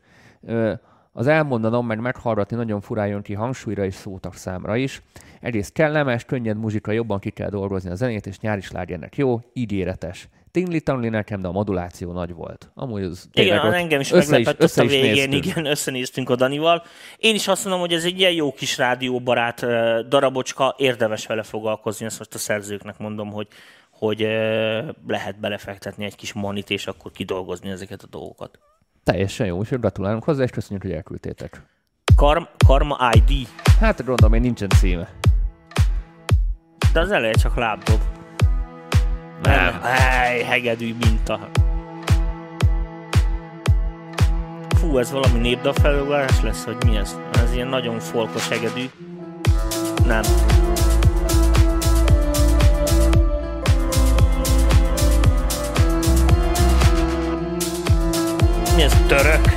Az 1.13 1.27
elmondanom, 1.27 1.87
meg 1.87 2.01
meghallgatni 2.01 2.57
nagyon 2.57 2.81
furán 2.81 3.07
jön 3.07 3.23
ki 3.23 3.35
hangsúlyra 3.35 3.85
és 3.85 4.07
számra 4.31 4.77
is. 4.77 5.03
Egyrészt 5.41 5.73
kellemes, 5.73 6.25
könnyed 6.25 6.57
muzsika, 6.57 6.93
jobban 6.93 7.19
ki 7.19 7.31
kell 7.31 7.49
dolgozni 7.49 7.91
a 7.91 7.95
zenét, 7.95 8.27
és 8.27 8.41
nyári 8.41 8.61
slágernek 8.61 9.17
jó, 9.17 9.41
ígéretes. 9.53 10.29
Tingli 10.51 10.81
tanli 10.81 11.09
nekem, 11.09 11.41
de 11.41 11.49
a 11.49 11.53
moduláció 11.53 12.13
nagy 12.13 12.35
volt. 12.35 12.71
Amúgy 12.75 13.03
az 13.03 13.29
Igen, 13.33 13.67
ott 13.67 13.73
engem 13.73 14.01
is 14.01 14.13
össze 14.13 14.31
meglepett 14.31 14.63
össze 14.63 14.83
ott 14.83 14.89
a 14.89 14.91
végén, 14.91 15.29
néztünk. 15.29 15.47
igen, 15.47 15.67
összenéztünk 15.67 16.31
a 16.31 16.37
Danival. 16.37 16.83
Én 17.17 17.35
is 17.35 17.49
azt 17.49 17.63
mondom, 17.65 17.81
hogy 17.81 17.93
ez 17.93 18.05
egy 18.05 18.19
ilyen 18.19 18.33
jó 18.33 18.53
kis 18.53 18.77
rádióbarát 18.79 19.61
darabocska, 20.09 20.75
érdemes 20.79 21.27
vele 21.27 21.43
foglalkozni, 21.43 22.07
ezt 22.07 22.19
most 22.19 22.35
a 22.35 22.39
szerzőknek 22.39 22.99
mondom, 22.99 23.31
hogy, 23.31 23.47
hogy 23.99 24.19
lehet 25.07 25.41
belefektetni 25.41 26.05
egy 26.05 26.17
kis 26.17 26.33
manit, 26.33 26.71
és 26.71 26.87
akkor 26.87 27.11
kidolgozni 27.11 27.71
ezeket 27.71 28.03
a 28.03 28.07
dolgokat. 28.11 28.59
Teljesen 29.05 29.47
jó, 29.47 29.57
úgyhogy 29.59 29.79
gratulálunk 29.81 30.25
hozzá, 30.25 30.43
és 30.43 30.51
köszönjük, 30.51 30.83
hogy 30.83 30.93
elküldtétek. 30.93 31.63
Karm, 32.17 32.43
Karma 32.67 33.11
ID, 33.13 33.49
Hát 33.81 34.05
gondolom, 34.05 34.33
hogy 34.33 34.41
nincsen 34.41 34.69
címe. 34.69 35.09
de 36.93 37.01
az 37.01 37.11
eleje 37.11 37.33
csak 37.33 37.57
lábdob. 37.57 38.01
Nem. 39.43 39.81
Ej, 39.85 40.43
hegedű 40.43 40.95
minta. 41.01 41.49
Fú, 44.69 44.99
ez 44.99 45.11
valami 45.13 45.39
népdal 45.39 45.73
felolvás 45.73 46.43
lesz, 46.43 46.65
hogy 46.65 46.77
mi 46.87 46.97
ez? 46.97 47.17
Ez 47.33 47.55
ilyen 47.55 47.69
nagyon 47.69 47.99
folkos 48.01 48.49
hegedű. 48.49 48.85
Nem. 50.07 50.23
Mi 58.79 58.85
ez? 58.85 58.93
Török? 59.07 59.57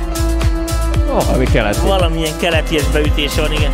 Oh, 1.10 1.34
ami 1.34 1.44
kellett. 1.44 1.76
Valamilyen 1.76 2.38
keleties 2.38 2.82
beütése 2.82 3.40
van, 3.40 3.52
igen. 3.52 3.72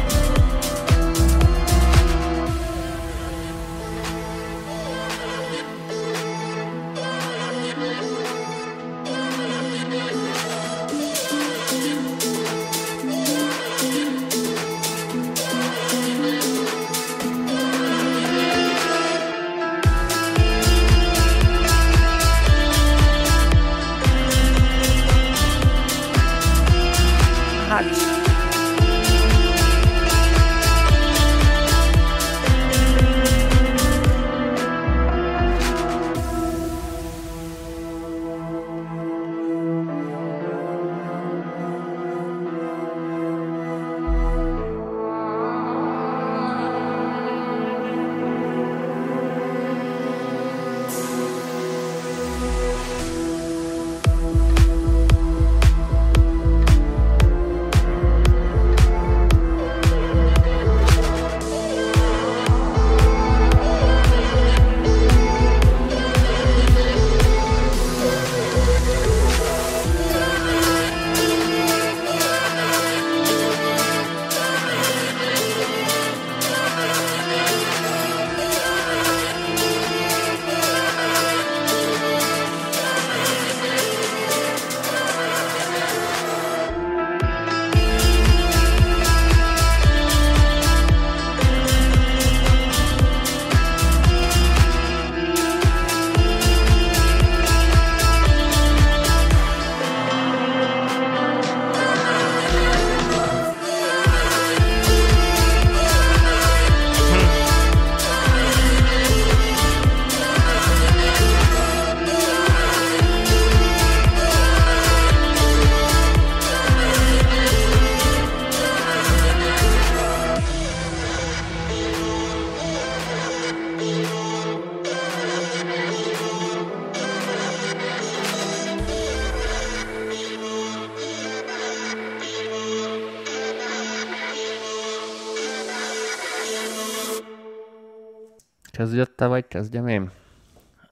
Kezdjött 138.79 139.17
te, 139.17 139.27
vagy 139.27 139.49
kezdjem 139.49 139.89
én? 139.89 140.11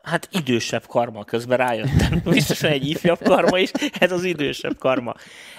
Hát 0.03 0.29
idősebb 0.33 0.87
karma, 0.87 1.25
közben 1.25 1.59
rájöttem. 1.59 2.21
Biztosan 2.33 2.71
egy 2.71 2.89
ifjabb 2.89 3.23
karma 3.23 3.59
is, 3.59 3.71
ez 3.99 4.13
az 4.13 4.25
idősebb 4.25 4.79
karma. 4.79 5.15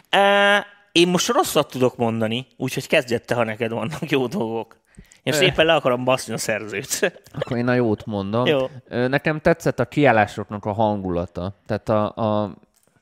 E, 0.09 0.65
én 0.91 1.07
most 1.07 1.27
rosszat 1.27 1.71
tudok 1.71 1.97
mondani, 1.97 2.47
úgyhogy 2.57 2.87
kezdjed 2.87 3.21
te, 3.21 3.35
ha 3.35 3.43
neked 3.43 3.71
vannak 3.71 4.09
jó 4.09 4.27
dolgok. 4.27 4.77
Én 5.23 5.33
szépen 5.33 5.65
le 5.65 5.73
akarom 5.73 6.03
baszni 6.03 6.33
a 6.33 6.37
szerzőt. 6.37 7.21
Akkor 7.33 7.57
én 7.57 7.67
a 7.67 7.73
jót 7.73 8.05
mondom. 8.05 8.45
Jó. 8.45 8.69
Nekem 8.87 9.39
tetszett 9.39 9.79
a 9.79 9.85
kiállásoknak 9.85 10.65
a 10.65 10.71
hangulata. 10.71 11.55
Tehát 11.65 11.89
a, 11.89 12.15
a 12.15 12.53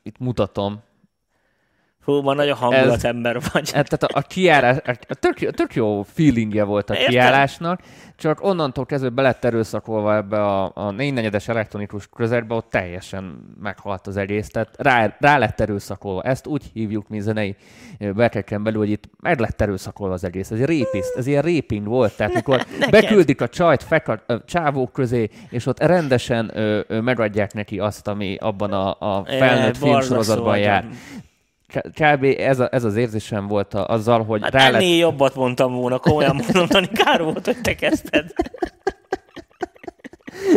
itt 0.02 0.18
mutatom. 0.18 0.82
Hú, 2.06 2.20
ma 2.22 2.34
nagyon 2.34 2.56
hangulatember 2.56 3.38
vagy. 3.52 3.68
E, 3.68 3.82
Tehát 3.82 4.02
a, 4.02 4.08
a 4.12 4.20
kiállás, 4.20 4.76
a 5.08 5.14
tök, 5.14 5.50
tök 5.50 5.74
jó 5.74 6.02
feelingje 6.02 6.64
volt 6.64 6.90
a 6.90 6.94
Értem. 6.94 7.08
kiállásnak, 7.10 7.80
csak 8.16 8.42
onnantól 8.42 8.86
kezdve 8.86 9.08
be 9.08 9.22
lett 9.22 9.44
erőszakolva 9.44 10.16
ebbe 10.16 10.42
a, 10.44 10.70
a 10.74 10.90
négynegyedes 10.90 11.48
elektronikus 11.48 12.08
közegbe, 12.16 12.54
ott 12.54 12.70
teljesen 12.70 13.54
meghalt 13.62 14.06
az 14.06 14.16
egész. 14.16 14.48
Tehát 14.48 14.68
rá, 14.78 15.16
rá 15.20 15.38
lett 15.38 15.60
erőszakolva. 15.60 16.22
Ezt 16.22 16.46
úgy 16.46 16.62
hívjuk 16.72 17.08
mi 17.08 17.20
zenei 17.20 17.56
berkeken 17.98 18.62
belül, 18.62 18.78
hogy 18.78 18.90
itt 18.90 19.04
meg 19.20 19.38
lett 19.38 19.60
erőszakolva 19.60 20.14
az 20.14 20.24
egész. 20.24 20.50
Ez 20.50 20.58
egy 20.58 20.66
répiszt, 20.66 21.16
ez 21.16 21.26
ilyen 21.26 21.42
réping 21.42 21.86
volt. 21.86 22.16
Tehát 22.16 22.34
mikor 22.34 22.64
beküldik 22.90 23.40
a 23.40 23.48
csajt 23.48 23.82
fek 23.82 24.08
a, 24.08 24.22
a 24.26 24.44
csávók 24.44 24.92
közé, 24.92 25.28
és 25.50 25.66
ott 25.66 25.80
rendesen 25.80 26.50
ö, 26.54 26.80
ö, 26.86 27.00
megadják 27.00 27.52
neki 27.54 27.78
azt, 27.78 28.08
ami 28.08 28.36
abban 28.40 28.72
a, 28.72 28.96
a 29.18 29.24
felnőtt 29.24 29.74
Eh, 29.74 29.80
filmsorozatban 29.80 30.58
jár. 30.58 30.84
Kb. 31.72 32.24
Ez, 32.38 32.60
a, 32.60 32.68
ez 32.72 32.84
az 32.84 32.96
érzésem 32.96 33.46
volt 33.46 33.74
a, 33.74 33.88
azzal, 33.88 34.24
hogy 34.24 34.42
Hát 34.42 34.52
rá 34.52 34.70
lett... 34.70 34.80
ennél 34.80 34.98
jobbat 34.98 35.34
mondtam 35.34 35.74
volna, 35.74 35.98
komolyan 35.98 36.36
mondom, 36.36 36.66
Dani, 36.68 36.88
kár 36.92 37.22
volt, 37.22 37.44
hogy 37.44 37.60
te 37.60 37.74
kezdted. 37.74 38.32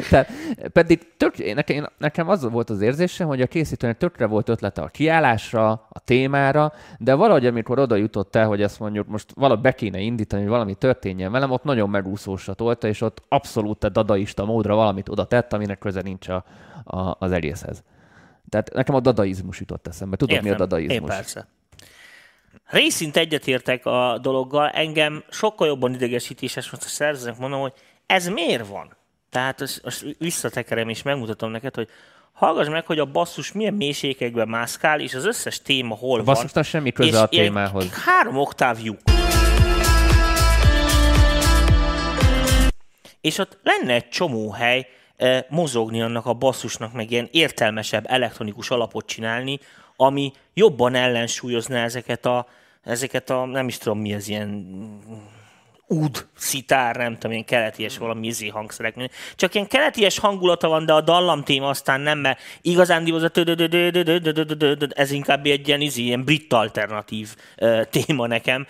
Tehát, 0.09 0.29
pedig 0.73 1.15
tök, 1.17 1.53
nekem, 1.53 1.89
nekem 1.97 2.29
az 2.29 2.49
volt 2.49 2.69
az 2.69 2.81
érzésem, 2.81 3.27
hogy 3.27 3.41
a 3.41 3.47
készítőnek 3.47 3.97
tökre 3.97 4.25
volt 4.25 4.49
ötlete 4.49 4.81
a 4.81 4.87
kiállásra, 4.87 5.71
a 5.71 5.99
témára, 6.03 6.73
de 6.99 7.13
valahogy 7.13 7.45
amikor 7.45 7.79
oda 7.79 7.95
jutott 7.95 8.35
el, 8.35 8.47
hogy 8.47 8.61
ezt 8.61 8.79
mondjuk 8.79 9.07
most 9.07 9.31
valahogy 9.35 9.63
be 9.63 9.71
kéne 9.71 9.99
indítani, 9.99 10.41
hogy 10.41 10.51
valami 10.51 10.75
történjen 10.75 11.31
velem, 11.31 11.51
ott 11.51 11.63
nagyon 11.63 11.89
megúszósra 11.89 12.53
tolta, 12.53 12.87
és 12.87 13.01
ott 13.01 13.21
abszolút 13.29 13.83
a 13.83 13.89
dadaista 13.89 14.45
módra 14.45 14.75
valamit 14.75 15.09
oda 15.09 15.25
tett, 15.25 15.53
aminek 15.53 15.79
köze 15.79 16.01
nincs 16.01 16.27
a, 16.27 16.43
a, 16.83 17.15
az 17.19 17.31
egészhez. 17.31 17.83
Tehát 18.49 18.73
nekem 18.73 18.95
a 18.95 18.99
dadaizmus 18.99 19.59
jutott 19.59 19.87
eszembe. 19.87 20.15
Tudod, 20.15 20.35
Értem. 20.35 20.49
mi 20.49 20.55
a 20.55 20.57
dadaizmus? 20.57 20.95
Én 20.95 21.03
persze. 21.03 21.47
Részint 22.65 23.17
egyetértek 23.17 23.85
a 23.85 24.19
dologgal, 24.21 24.69
engem 24.69 25.23
sokkal 25.29 25.67
jobban 25.67 25.93
idegesítés, 25.93 26.55
és 26.55 26.69
most 26.71 26.83
a 26.83 26.87
szerzőnek 26.87 27.37
mondom, 27.37 27.59
hogy 27.59 27.73
ez 28.05 28.27
miért 28.27 28.67
van? 28.67 28.97
Tehát 29.29 29.61
azt, 29.61 29.81
azt 29.83 30.05
visszatekerem 30.17 30.89
és 30.89 31.01
megmutatom 31.01 31.51
neked, 31.51 31.75
hogy 31.75 31.89
hallgass 32.31 32.67
meg, 32.67 32.85
hogy 32.85 32.99
a 32.99 33.05
basszus 33.05 33.51
milyen 33.51 33.73
mélységekben 33.73 34.47
mászkál, 34.47 34.99
és 34.99 35.13
az 35.13 35.25
összes 35.25 35.61
téma 35.61 35.95
hol 35.95 36.19
a 36.19 36.23
van. 36.23 36.45
A 36.53 36.63
semmi 36.63 36.91
köze 36.91 37.09
és 37.09 37.15
a 37.15 37.27
témához. 37.27 37.89
Három 38.05 38.37
oktáv 38.37 38.77
lyuk. 38.83 38.99
És 43.21 43.37
ott 43.37 43.59
lenne 43.63 43.93
egy 43.93 44.09
csomó 44.09 44.51
hely, 44.51 44.87
mozogni 45.49 46.01
annak 46.01 46.25
a 46.25 46.33
basszusnak, 46.33 46.93
meg 46.93 47.11
ilyen 47.11 47.27
értelmesebb 47.31 48.05
elektronikus 48.07 48.69
alapot 48.69 49.05
csinálni, 49.05 49.59
ami 49.95 50.31
jobban 50.53 50.95
ellensúlyozná 50.95 51.83
ezeket 51.83 52.25
a, 52.25 52.47
ezeket 52.83 53.29
a 53.29 53.45
nem 53.45 53.67
is 53.67 53.77
tudom 53.77 53.99
mi 53.99 54.13
az 54.13 54.27
ilyen 54.27 54.67
úd, 55.87 56.27
szitár, 56.35 56.95
nem 56.95 57.13
tudom, 57.13 57.31
ilyen 57.31 57.45
keleties 57.45 57.97
valami 57.97 58.27
izé 58.27 58.47
hangszerek. 58.47 58.95
Csak 59.35 59.53
ilyen 59.53 59.67
keleties 59.67 60.19
hangulata 60.19 60.67
van, 60.67 60.85
de 60.85 60.93
a 60.93 61.01
dallam 61.01 61.43
téma 61.43 61.69
aztán 61.69 62.01
nem, 62.01 62.19
mert 62.19 62.39
igazán 62.61 63.11
az 63.11 63.23
a 63.23 63.31
ez 64.89 65.11
inkább 65.11 65.45
egy 65.45 65.67
ilyen, 65.67 65.81
izé, 65.81 66.01
ilyen 66.01 66.23
brit 66.23 66.53
alternatív 66.53 67.35
téma 67.89 68.27
nekem. 68.27 68.67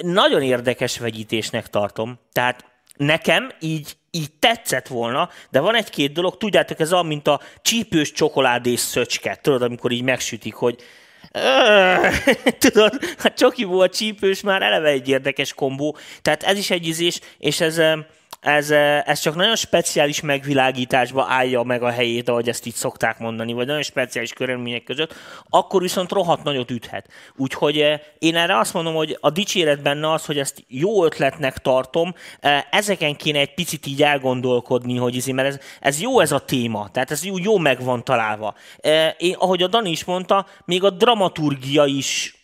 Nagyon 0.00 0.42
érdekes 0.42 0.98
vegyítésnek 0.98 1.68
tartom. 1.70 2.18
Tehát 2.32 2.64
nekem 2.96 3.50
így 3.60 3.96
így 4.16 4.32
tetszett 4.38 4.86
volna, 4.86 5.30
de 5.50 5.60
van 5.60 5.74
egy-két 5.74 6.12
dolog, 6.12 6.36
tudjátok, 6.36 6.80
ez 6.80 6.92
olyan, 6.92 7.06
mint 7.06 7.28
a 7.28 7.40
csípős 7.62 8.12
csokoládés 8.12 8.80
szöcske, 8.80 9.38
tudod, 9.42 9.62
amikor 9.62 9.90
így 9.90 10.02
megsütik, 10.02 10.54
hogy 10.54 10.82
tudod, 12.58 12.98
a 13.22 13.32
csokiból 13.36 13.82
a 13.82 13.88
csípős 13.88 14.40
már 14.40 14.62
eleve 14.62 14.88
egy 14.88 15.08
érdekes 15.08 15.54
kombó, 15.54 15.96
tehát 16.22 16.42
ez 16.42 16.58
is 16.58 16.70
egy 16.70 16.86
ízés, 16.86 17.20
és 17.38 17.60
ez, 17.60 17.80
ez, 18.40 18.70
ez 19.04 19.20
csak 19.20 19.34
nagyon 19.34 19.56
speciális 19.56 20.20
megvilágításba 20.20 21.26
állja 21.28 21.62
meg 21.62 21.82
a 21.82 21.90
helyét, 21.90 22.28
ahogy 22.28 22.48
ezt 22.48 22.66
így 22.66 22.74
szokták 22.74 23.18
mondani, 23.18 23.52
vagy 23.52 23.66
nagyon 23.66 23.82
speciális 23.82 24.32
körülmények 24.32 24.84
között, 24.84 25.14
akkor 25.48 25.82
viszont 25.82 26.12
rohadt 26.12 26.42
nagyot 26.42 26.70
üthet. 26.70 27.08
Úgyhogy 27.36 28.00
én 28.18 28.36
erre 28.36 28.58
azt 28.58 28.74
mondom, 28.74 28.94
hogy 28.94 29.18
a 29.20 29.30
dicséret 29.30 29.82
benne 29.82 30.12
az, 30.12 30.26
hogy 30.26 30.38
ezt 30.38 30.64
jó 30.68 31.04
ötletnek 31.04 31.58
tartom, 31.58 32.14
ezeken 32.70 33.16
kéne 33.16 33.38
egy 33.38 33.54
picit 33.54 33.86
így 33.86 34.02
elgondolkodni, 34.02 34.96
hogy 34.96 35.14
izé, 35.14 35.32
mert 35.32 35.48
ez, 35.48 35.58
ez 35.80 36.00
jó 36.00 36.20
ez 36.20 36.32
a 36.32 36.38
téma, 36.38 36.88
tehát 36.92 37.10
ez 37.10 37.24
jó, 37.24 37.38
jó 37.38 37.58
meg 37.58 37.84
van 37.84 38.04
találva. 38.04 38.54
Én, 39.18 39.34
ahogy 39.38 39.62
a 39.62 39.66
Dani 39.66 39.90
is 39.90 40.04
mondta, 40.04 40.46
még 40.64 40.84
a 40.84 40.90
dramaturgia 40.90 41.84
is 41.84 42.35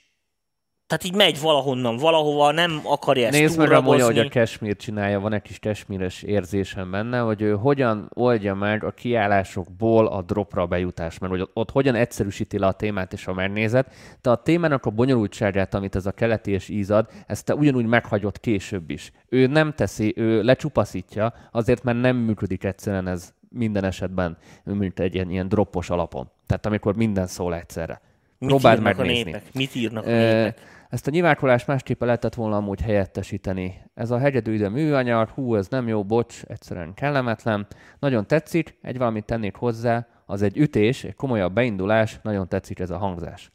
tehát 0.92 1.06
így 1.06 1.14
megy 1.14 1.40
valahonnan, 1.40 1.96
valahova, 1.96 2.52
nem 2.52 2.80
akarja 2.84 3.26
ezt 3.26 3.38
Nézd 3.38 3.58
meg 3.58 3.72
amúgy, 3.72 4.00
hogy 4.00 4.18
a 4.18 4.28
Cashmere 4.28 4.74
csinálja, 4.74 5.20
van 5.20 5.32
egy 5.32 5.42
kis 5.42 5.58
Cashmere-es 5.58 6.22
érzésem 6.22 6.90
benne, 6.90 7.18
hogy 7.18 7.42
ő 7.42 7.52
hogyan 7.52 8.10
oldja 8.14 8.54
meg 8.54 8.84
a 8.84 8.90
kiállásokból 8.90 10.06
a 10.06 10.22
dropra 10.22 10.66
bejutást, 10.66 11.20
mert 11.20 11.32
hogy 11.32 11.48
ott 11.52 11.70
hogyan 11.70 11.94
egyszerűsíti 11.94 12.58
le 12.58 12.66
a 12.66 12.72
témát 12.72 13.12
és 13.12 13.26
a 13.26 13.32
megnézet, 13.32 13.92
de 14.22 14.30
a 14.30 14.36
témának 14.36 14.86
a 14.86 14.90
bonyolultságát, 14.90 15.74
amit 15.74 15.96
ez 15.96 16.06
a 16.06 16.12
keleti 16.12 16.50
és 16.50 16.68
ízad, 16.68 17.08
ezt 17.26 17.44
te 17.44 17.54
ugyanúgy 17.54 17.86
meghagyott 17.86 18.40
később 18.40 18.90
is. 18.90 19.12
Ő 19.28 19.46
nem 19.46 19.72
teszi, 19.72 20.12
ő 20.16 20.42
lecsupaszítja, 20.42 21.34
azért 21.52 21.82
mert 21.82 22.00
nem 22.00 22.16
működik 22.16 22.64
egyszerűen 22.64 23.06
ez 23.06 23.32
minden 23.48 23.84
esetben, 23.84 24.36
mint 24.64 25.00
egy 25.00 25.14
ilyen, 25.14 25.30
ilyen 25.30 25.48
droppos 25.48 25.90
alapon. 25.90 26.30
Tehát 26.46 26.66
amikor 26.66 26.96
minden 26.96 27.26
szól 27.26 27.54
egyszerre. 27.54 28.00
Mit 28.38 28.50
Próbáld 28.50 28.82
megnézni. 28.82 29.20
A 29.20 29.24
népek? 29.24 29.42
Mit 29.54 29.74
írnak 29.74 30.06
a 30.06 30.10
népek? 30.10 30.58
Ezt 30.92 31.06
a 31.06 31.10
nyilvánkolást 31.10 31.66
másképpen 31.66 32.06
lehetett 32.06 32.34
volna 32.34 32.56
amúgy 32.56 32.80
helyettesíteni. 32.80 33.82
Ez 33.94 34.10
a 34.10 34.18
hegyedű 34.18 34.68
műanyag, 34.68 35.28
hú, 35.28 35.54
ez 35.54 35.68
nem 35.68 35.88
jó, 35.88 36.04
bocs, 36.04 36.42
egyszerűen 36.42 36.94
kellemetlen. 36.94 37.66
Nagyon 37.98 38.26
tetszik, 38.26 38.78
egy 38.82 38.98
valamit 38.98 39.24
tennék 39.24 39.56
hozzá, 39.56 40.06
az 40.26 40.42
egy 40.42 40.56
ütés, 40.56 41.04
egy 41.04 41.14
komolyabb 41.14 41.52
beindulás, 41.52 42.20
nagyon 42.22 42.48
tetszik 42.48 42.78
ez 42.78 42.90
a 42.90 42.96
hangzás. 42.96 43.52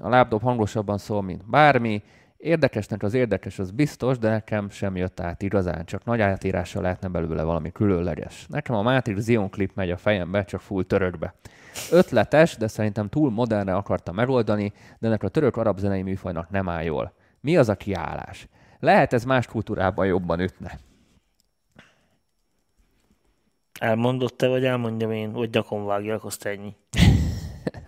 A 0.00 0.08
lábdob 0.08 0.42
hangosabban 0.42 0.98
szól, 0.98 1.22
mint 1.22 1.50
bármi, 1.50 2.02
Érdekesnek 2.42 3.02
az 3.02 3.14
érdekes, 3.14 3.58
az 3.58 3.70
biztos, 3.70 4.18
de 4.18 4.28
nekem 4.28 4.70
sem 4.70 4.96
jött 4.96 5.20
át 5.20 5.42
igazán, 5.42 5.84
csak 5.84 6.04
nagy 6.04 6.20
átírással 6.20 6.82
lehetne 6.82 7.08
belőle 7.08 7.42
valami 7.42 7.72
különleges. 7.72 8.46
Nekem 8.48 8.74
a 8.74 8.82
Matrix 8.82 9.20
Zion 9.20 9.50
klip 9.50 9.74
megy 9.74 9.90
a 9.90 9.96
fejembe, 9.96 10.44
csak 10.44 10.60
full 10.60 10.84
törökbe. 10.84 11.34
Ötletes, 11.90 12.56
de 12.56 12.66
szerintem 12.66 13.08
túl 13.08 13.30
modernre 13.30 13.74
akarta 13.74 14.12
megoldani, 14.12 14.72
de 14.98 15.06
ennek 15.06 15.22
a 15.22 15.28
török-arab 15.28 15.78
zenei 15.78 16.02
műfajnak 16.02 16.50
nem 16.50 16.68
áll 16.68 16.82
jól. 16.82 17.12
Mi 17.40 17.56
az 17.56 17.68
a 17.68 17.76
kiállás? 17.76 18.48
Lehet 18.78 19.12
ez 19.12 19.24
más 19.24 19.46
kultúrában 19.46 20.06
jobban 20.06 20.40
ütne. 20.40 20.78
Elmondott 23.80 24.36
te, 24.36 24.48
vagy 24.48 24.64
elmondjam 24.64 25.12
én, 25.12 25.32
vagy 25.32 25.50
gyakon 25.50 25.84
vágjak, 25.84 26.24
azt 26.24 26.46
ennyi. 26.46 26.76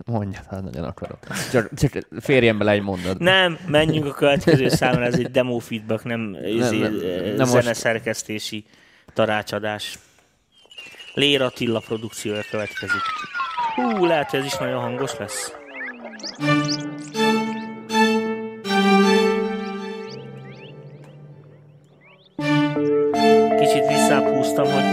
Mondja, 0.05 0.39
ha 0.49 0.59
nagyon 0.59 0.83
akarok. 0.83 1.19
Csak, 1.51 1.69
csak 1.73 2.07
férjen 2.19 2.57
bele 2.57 2.71
egy 2.71 2.81
mondat. 2.81 3.19
Nem, 3.19 3.57
menjünk 3.67 4.05
a 4.05 4.13
következő 4.13 4.69
számra, 4.69 5.03
ez 5.03 5.13
egy 5.13 5.31
demo 5.31 5.57
feedback, 5.59 6.03
nem, 6.03 6.19
nem, 6.19 6.75
nem, 6.79 6.93
nem 7.35 7.45
zeneszerkesztési 7.45 8.65
most... 8.65 9.15
tarácsadás. 9.15 9.99
Lér 11.13 11.41
Attila 11.41 11.79
produkciója 11.79 12.41
következik. 12.49 13.01
Hú, 13.75 14.05
lehet, 14.05 14.29
hogy 14.29 14.39
ez 14.39 14.45
is 14.45 14.57
nagyon 14.57 14.81
hangos 14.81 15.17
lesz. 15.17 15.53
Kicsit 23.59 23.87
visszápúztam, 23.87 24.65
hogy 24.65 24.83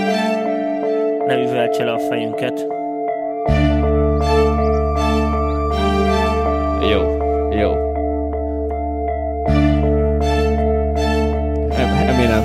ne 1.26 1.42
üveltse 1.42 1.84
le 1.84 1.92
a 1.92 1.98
fejünket. 1.98 2.61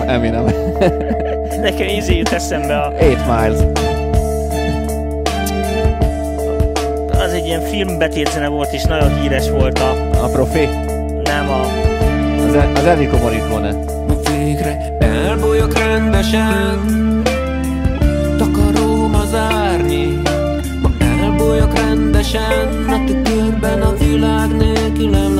Eminem. 0.07 0.45
Nekem 1.61 1.87
izé 1.87 2.17
jut 2.17 2.29
eszembe 2.29 2.77
a... 2.77 2.93
Eight 2.97 3.25
Miles. 3.25 3.77
ilyen 7.47 7.61
filmbetétzene 7.61 8.47
volt, 8.47 8.71
és 8.71 8.83
nagyon 8.83 9.21
híres 9.21 9.49
volt 9.49 9.79
a... 9.79 9.91
A 10.23 10.27
profi? 10.27 10.65
Nem, 11.23 11.49
a... 11.49 11.61
Az, 12.47 12.53
e- 12.53 12.71
az 12.75 12.85
Enrico 12.85 13.17
Morricone. 13.17 13.75
Végre 14.37 14.95
elbolyok 14.99 15.77
rendesen, 15.77 16.79
takarom 18.37 19.15
az 19.15 19.33
árnyék. 19.33 20.29
Ma 20.81 20.89
elbolyok 20.99 21.75
rendesen, 21.75 22.85
a 22.87 23.03
tükörben 23.05 23.81
a 23.81 23.93
világ 23.93 24.57
nélkülem. 24.57 25.36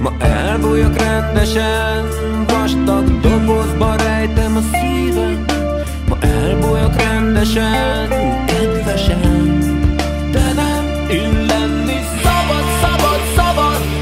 Ma 0.00 0.12
elbolyok 0.18 0.96
rendesen, 0.96 2.04
vastag 2.46 3.20
dobozba 3.20 3.96
rejtem 3.96 4.56
a 4.56 4.62
szívem. 4.72 5.44
Ma 6.08 6.16
elbolyok 6.20 6.96
rendesen, 6.96 8.08
kedvesen. 8.46 9.40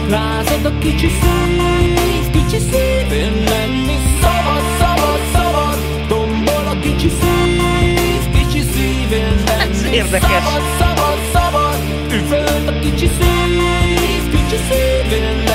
Lázad 0.08 0.64
a 0.64 0.78
kicsi 0.78 1.08
szív, 1.08 2.30
kicsi 2.30 2.58
szív 2.58 3.12
Én 3.12 3.44
lenni 3.44 3.96
szabad, 4.20 4.62
szabad, 4.78 5.20
szabad 5.32 5.78
Tombol 6.08 6.66
a 6.66 6.78
kicsi 6.80 7.08
szív, 7.08 8.30
kicsi 8.32 8.62
szív 8.72 9.12
Én 9.12 9.42
lenni 9.46 9.96
érdekes. 9.96 10.28
szabad, 10.28 10.62
szabad, 10.78 11.18
szabad 11.32 11.78
Üvölt 12.12 12.68
a 12.68 12.78
kicsi 12.78 13.10
szív, 13.18 14.30
kicsi 14.30 14.56
szív 14.68 15.12
Én 15.12 15.22
lenni 15.22 15.47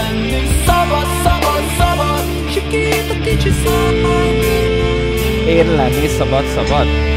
szabad, 0.84 1.08
szabad, 1.24 1.63
szabad 1.78 2.52
Sikít 2.52 3.10
a 3.10 3.22
kicsi 3.24 3.50
szív 3.50 4.06
Én 5.48 5.76
lenni 5.76 6.08
szabad, 6.08 6.46
szabad 6.46 7.12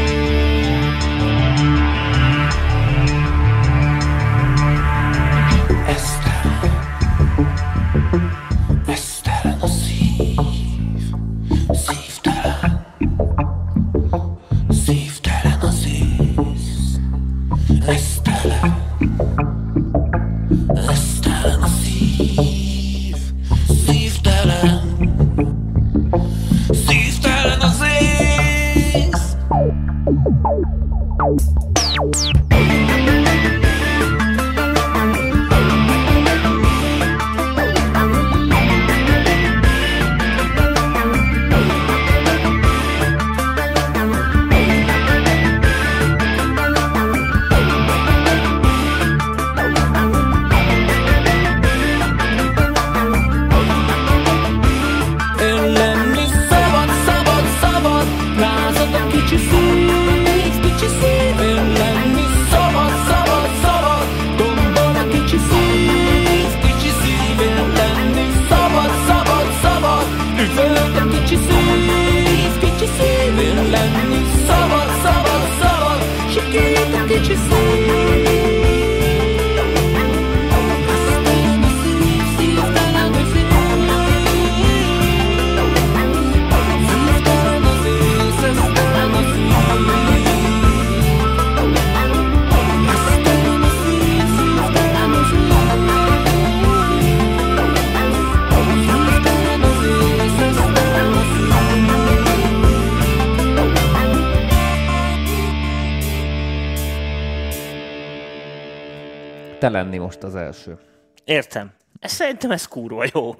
te 109.57 109.69
lenni 109.69 109.97
most 109.97 110.23
az 110.23 110.35
első. 110.35 110.77
Értem. 111.25 111.71
Szerintem 112.01 112.51
ez 112.51 112.67
kurva 112.67 113.03
jó. 113.13 113.35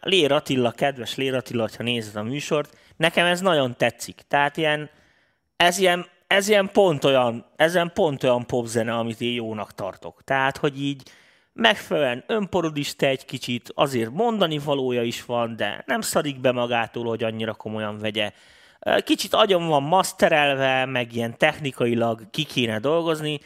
Lér 0.00 0.32
Attila, 0.32 0.70
kedves 0.70 1.16
Lér 1.16 1.34
Attila, 1.34 1.68
ha 1.76 1.82
nézed 1.82 2.16
a 2.16 2.22
műsort, 2.22 2.76
nekem 2.96 3.26
ez 3.26 3.40
nagyon 3.40 3.76
tetszik. 3.76 4.22
Tehát 4.28 4.56
ilyen, 4.56 4.90
ez 5.56 5.78
ilyen, 5.78 6.06
ez 6.26 6.48
ilyen 6.48 6.70
pont 6.72 7.04
olyan, 7.04 7.46
ezen 7.56 7.90
pont 7.94 8.22
olyan 8.22 8.46
popzene, 8.46 8.94
amit 8.94 9.20
én 9.20 9.34
jónak 9.34 9.74
tartok. 9.74 10.24
Tehát, 10.24 10.56
hogy 10.56 10.82
így 10.82 11.02
megfelelően 11.52 12.24
önparodista 12.26 13.06
egy 13.06 13.24
kicsit, 13.24 13.72
azért 13.74 14.10
mondani 14.10 14.58
valója 14.58 15.02
is 15.02 15.24
van, 15.24 15.56
de 15.56 15.82
nem 15.86 16.00
szarik 16.00 16.40
be 16.40 16.52
magától, 16.52 17.04
hogy 17.04 17.24
annyira 17.24 17.54
komolyan 17.54 17.98
vegye. 17.98 18.32
Kicsit 19.04 19.34
agyon 19.34 19.66
van 19.66 19.82
maszterelve, 19.82 20.84
meg 20.84 21.14
ilyen 21.14 21.38
technikailag 21.38 22.30
ki 22.30 22.44
kéne 22.44 22.78
dolgozni. 22.78 23.40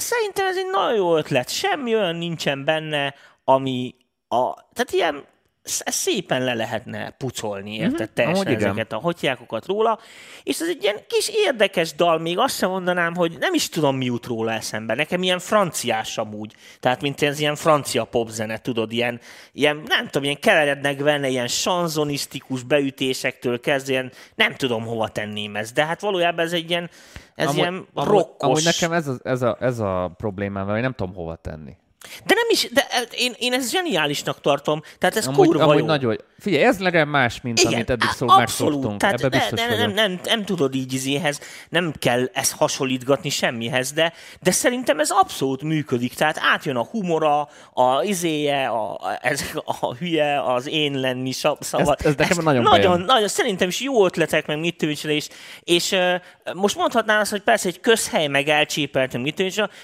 Szerintem 0.00 0.46
ez 0.46 0.56
egy 0.56 0.70
nagyon 0.70 0.96
jó 0.96 1.16
ötlet. 1.16 1.48
Semmi 1.48 1.94
olyan 1.94 2.16
nincsen 2.16 2.64
benne, 2.64 3.14
ami 3.44 3.94
a... 4.28 4.54
Tehát 4.54 4.90
ilyen 4.90 5.26
ezt 5.68 5.98
szépen 5.98 6.44
le 6.44 6.54
lehetne 6.54 7.10
pucolni, 7.10 7.74
érted? 7.74 8.10
Teljesen 8.10 8.46
amúgy 8.46 8.56
igen. 8.56 8.68
ezeket 8.70 8.92
a 8.92 8.96
hotyákokat 8.96 9.66
róla, 9.66 9.98
és 10.42 10.60
ez 10.60 10.68
egy 10.68 10.82
ilyen 10.82 10.96
kis 11.06 11.30
érdekes 11.32 11.94
dal, 11.94 12.18
még 12.18 12.38
azt 12.38 12.56
sem 12.56 12.70
mondanám, 12.70 13.14
hogy 13.14 13.38
nem 13.38 13.54
is 13.54 13.68
tudom, 13.68 13.96
mi 13.96 14.04
jut 14.04 14.26
róla 14.26 14.52
eszembe. 14.52 14.94
Nekem 14.94 15.22
ilyen 15.22 15.38
franciás 15.38 16.18
amúgy, 16.18 16.54
tehát 16.80 17.00
mint 17.00 17.22
ez 17.22 17.40
ilyen 17.40 17.54
francia 17.54 18.04
popzene, 18.04 18.58
tudod, 18.58 18.92
ilyen, 18.92 19.20
ilyen 19.52 19.82
nem 19.86 20.04
tudom, 20.04 20.22
ilyen 20.22 20.40
keverednek 20.40 21.02
benne, 21.02 21.28
ilyen 21.28 21.48
sanzonisztikus 21.48 22.62
beütésektől 22.62 23.60
kezdve, 23.60 23.92
ilyen, 23.92 24.12
nem 24.34 24.54
tudom, 24.54 24.84
hova 24.84 25.08
tenném 25.08 25.56
ezt, 25.56 25.74
de 25.74 25.84
hát 25.84 26.00
valójában 26.00 26.44
ez 26.44 26.52
egy 26.52 26.70
ilyen, 26.70 26.90
ez 27.38 27.54
ilyen 27.54 27.86
amúgy, 27.94 28.10
rokkos. 28.12 28.48
amúgy 28.48 28.64
nekem 28.64 28.92
ez 28.92 29.08
a, 29.08 29.16
ez, 29.22 29.42
a, 29.42 29.56
ez 29.60 29.78
a 29.78 30.12
problémám 30.16 30.62
vele, 30.62 30.72
hogy 30.72 30.82
nem 30.82 30.92
tudom 30.94 31.14
hova 31.14 31.36
tenni. 31.36 31.76
De 32.24 32.34
nem 32.34 32.46
is, 32.50 32.68
de 32.72 32.86
eh, 32.90 33.02
én, 33.10 33.32
én 33.38 33.52
ezt 33.52 33.70
zseniálisnak 33.70 34.40
tartom, 34.40 34.82
tehát 34.98 35.16
ez 35.16 35.26
amúgy, 35.26 35.46
kurva 35.46 35.62
amúgy 35.62 35.78
jó. 35.78 35.84
nagyon, 35.84 36.16
figyelj, 36.38 36.62
ez 36.64 36.78
legalább 36.78 37.08
más, 37.08 37.40
mint 37.40 37.58
Igen, 37.60 37.72
amit 37.72 37.90
eddig 37.90 38.08
szó, 38.08 38.28
abszolút. 38.28 38.38
megszoktunk. 38.38 39.00
Tehát 39.00 39.20
Ebbe 39.22 39.36
ne, 39.36 39.42
biztos 39.42 39.60
ne, 39.60 39.76
nem, 39.76 39.90
nem, 39.90 40.20
nem 40.24 40.44
tudod 40.44 40.74
így 40.74 40.92
izéhez, 40.92 41.40
nem 41.68 41.92
kell 41.98 42.30
ezt 42.32 42.52
hasonlítgatni 42.52 43.28
semmihez, 43.28 43.92
de, 43.92 44.12
de 44.42 44.50
szerintem 44.50 45.00
ez 45.00 45.10
abszolút 45.10 45.62
működik. 45.62 46.14
Tehát 46.14 46.38
átjön 46.40 46.76
a 46.76 46.84
humora, 46.84 47.48
a 47.72 48.02
izéje, 48.02 48.66
a, 48.66 48.92
a, 48.92 49.18
ez, 49.20 49.42
a 49.64 49.94
hülye, 49.94 50.42
az 50.52 50.68
én 50.68 51.00
lenni 51.00 51.32
szava. 51.32 51.94
Ez- 51.98 52.06
ez 52.06 52.14
nekem 52.14 52.44
nagyon 52.44 52.62
nagyon, 52.62 52.92
bejön. 52.92 53.06
nagyon, 53.06 53.28
szerintem 53.28 53.68
is 53.68 53.80
jó 53.80 54.04
ötletek, 54.04 54.46
meg 54.46 54.58
mit 54.58 54.76
tűncsre, 54.76 55.12
és, 55.12 55.28
és 55.60 55.90
uh, 55.90 56.54
most 56.54 56.76
mondhatnám 56.76 57.20
azt, 57.20 57.30
hogy 57.30 57.42
persze 57.42 57.68
egy 57.68 57.80
közhely 57.80 58.26
meg 58.26 58.48
elcsépeltem, 58.48 59.20
mit 59.20 59.36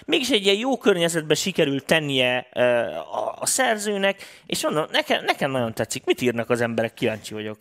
mégis 0.04 0.30
egy 0.30 0.44
ilyen 0.44 0.56
jó 0.56 0.76
környezetbe 0.78 1.34
sikerült 1.34 1.84
tennie 1.84 2.13
uh, 2.22 2.62
a, 3.16 3.37
a 3.40 3.46
szerzőnek, 3.46 4.22
és 4.46 4.62
mondom, 4.62 4.85
nekem, 4.90 5.24
nekem 5.24 5.50
nagyon 5.50 5.74
tetszik. 5.74 6.05
Mit 6.05 6.20
írnak 6.20 6.50
az 6.50 6.61
emberek? 6.61 6.94
Kíváncsi 6.94 7.35
vagyok. 7.35 7.59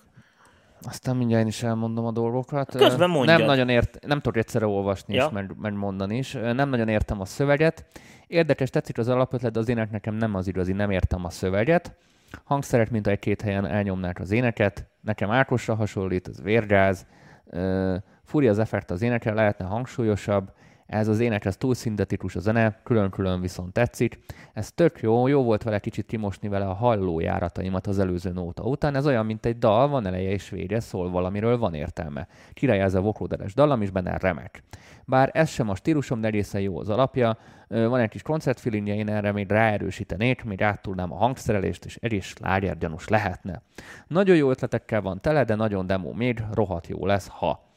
Aztán 0.88 1.16
mindjárt 1.16 1.42
én 1.42 1.48
is 1.48 1.64
elmondom 1.64 2.06
a 2.06 2.12
dolgokat. 2.12 2.76
Közben 2.76 3.10
mondjad. 3.10 3.38
Nem 3.38 3.48
nagyon 3.48 3.70
ért, 3.70 4.06
nem 4.06 4.20
tudok 4.20 4.38
egyszerre 4.38 4.66
olvasni 4.66 5.16
Ja. 5.16 5.26
is, 5.26 5.32
meg, 5.32 5.52
meg 5.62 5.74
mondani 5.74 6.18
is. 6.18 6.32
Nem 6.32 6.70
nagyon 6.70 6.88
értem 6.88 7.22
a 7.22 7.26
szöveget. 7.26 7.86
Érdekes, 8.28 8.70
tetszik 8.70 8.98
az 8.98 9.08
alapötlet, 9.08 9.52
de 9.52 9.60
az 9.60 9.70
ének 9.70 9.92
nekem 9.92 10.16
nem 10.16 10.36
az 10.36 10.48
igazi, 10.48 10.74
nem 10.74 10.92
értem 10.92 11.26
a 11.26 11.30
szöveget. 11.30 11.96
Hangszerek, 12.44 12.92
mint 12.92 13.08
egy-két 13.08 13.42
helyen 13.42 13.66
elnyomnák 13.66 14.20
az 14.20 14.32
éneket. 14.32 14.88
Nekem 15.02 15.32
Ákosra 15.32 15.76
hasonlít, 15.76 16.28
ez 16.28 16.42
vérgáz. 16.42 17.06
Ö, 17.50 17.96
Furi 18.24 18.48
az 18.48 18.60
effekt 18.60 18.92
az 18.92 19.02
énekre, 19.02 19.34
lehetne 19.34 19.66
hangsúlyosabb. 19.66 20.52
Ez 20.86 21.08
az 21.08 21.20
ének, 21.20 21.46
ez 21.46 21.58
túl 21.58 21.74
szintetikus 21.74 22.36
a 22.36 22.40
zene, 22.40 22.80
külön-külön 22.84 23.42
viszont 23.42 23.74
tetszik. 23.74 24.20
Ez 24.54 24.72
tök 24.72 25.00
jó, 25.02 25.28
jó 25.28 25.44
volt 25.44 25.64
vele 25.64 25.80
kicsit 25.80 26.06
kimosni 26.06 26.48
vele 26.48 26.66
a 26.66 26.74
hallójárataimat 26.74 27.88
az 27.88 28.00
előző 28.00 28.32
nóta 28.32 28.64
után. 28.64 28.96
Ez 28.96 29.08
olyan, 29.08 29.26
mint 29.26 29.46
egy 29.46 29.58
dal, 29.58 29.88
van 29.88 30.06
eleje 30.06 30.30
és 30.30 30.50
vége, 30.50 30.80
szól 30.80 31.10
valamiről, 31.10 31.58
van 31.58 31.74
értelme. 31.74 32.28
Király 32.54 32.82
ez 32.82 32.94
a 32.94 33.02
voklódeles 33.02 33.54
dallam 33.54 33.82
is 33.82 33.90
benne 33.90 34.18
remek. 34.18 34.64
Bár 35.06 35.30
ez 35.34 35.50
sem 35.50 35.70
a 35.70 35.76
stílusom, 35.76 36.22
de 36.22 36.28
egészen 36.28 36.62
jó 36.62 36.80
az 36.80 36.90
alapja. 36.90 37.38
Van 37.68 38.00
egy 38.00 38.10
kis 38.10 38.22
koncertfilingje, 38.22 38.96
én 38.96 39.10
erre 39.10 39.32
még 39.32 39.50
ráerősítenék, 39.50 40.44
még 40.44 40.62
áttudnám 40.62 41.12
a 41.12 41.18
hangszerelést, 41.18 41.86
és 41.86 41.98
egész 42.02 42.26
slágergyanús 42.26 43.08
lehetne. 43.08 43.62
Nagyon 44.08 44.36
jó 44.36 44.50
ötletekkel 44.50 45.02
van 45.02 45.22
tele, 45.22 45.44
de 45.44 45.56
nagyon 45.56 45.88
demo 45.88 46.14
még, 46.14 46.44
rohadt 46.54 46.88
jó 46.88 47.06
lesz, 47.06 47.28
ha. 47.28 47.72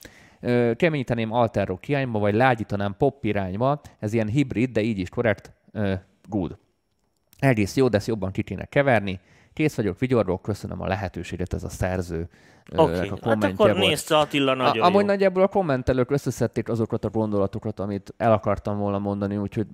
Keményíteném 0.77 1.33
alter 1.33 1.67
rock 1.67 1.89
irányba, 1.89 2.19
vagy 2.19 2.35
lágyítanám 2.35 2.95
pop 2.99 3.25
irányba, 3.25 3.81
ez 3.99 4.13
ilyen 4.13 4.29
hibrid, 4.29 4.71
de 4.71 4.81
így 4.81 4.99
is 4.99 5.09
korrekt, 5.09 5.53
good. 6.29 6.59
Egész 7.39 7.77
jó, 7.77 7.89
de 7.89 7.97
ezt 7.97 8.07
jobban 8.07 8.31
ki 8.31 8.43
kéne 8.43 8.65
keverni. 8.65 9.21
Kész 9.53 9.75
vagyok, 9.77 9.99
vigyorgok, 9.99 10.43
köszönöm 10.43 10.81
a 10.81 10.87
lehetőséget, 10.87 11.53
ez 11.53 11.65
a 11.65 11.69
szerző. 11.69 12.29
okay. 12.77 12.95
a 12.95 12.99
hát 12.99 13.21
kommentje 13.21 13.49
akkor 13.49 13.71
volt. 13.71 13.89
nézd, 13.89 14.11
Attila 14.11 14.55
nagyon 14.55 14.83
A, 14.83 14.87
amúgy 14.87 15.01
jó. 15.01 15.07
nagyjából 15.07 15.43
a 15.43 15.49
kommentelők 15.49 16.11
összeszedték 16.11 16.69
azokat 16.69 17.05
a 17.05 17.11
gondolatokat, 17.11 17.81
amit 17.81 18.15
el 18.17 18.33
akartam 18.33 18.79
volna 18.79 18.99
mondani, 18.99 19.37
úgyhogy 19.37 19.67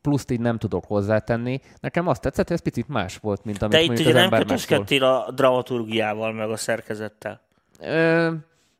pluszt 0.00 0.30
így 0.30 0.40
nem 0.40 0.58
tudok 0.58 0.84
hozzátenni. 0.84 1.60
Nekem 1.80 2.06
azt 2.06 2.20
tetszett, 2.20 2.46
hogy 2.46 2.56
ez 2.56 2.62
picit 2.62 2.88
más 2.88 3.16
volt, 3.16 3.44
mint 3.44 3.62
amit 3.62 3.76
De 3.76 3.82
itt 3.82 3.98
ugye 3.98 4.12
nem 4.12 4.30
kötözkedtél 4.30 5.04
a 5.04 5.30
dramaturgiával, 5.34 6.32
meg 6.32 6.50
a 6.50 6.56
szerkezettel. 6.56 7.40
Ö, 7.80 8.30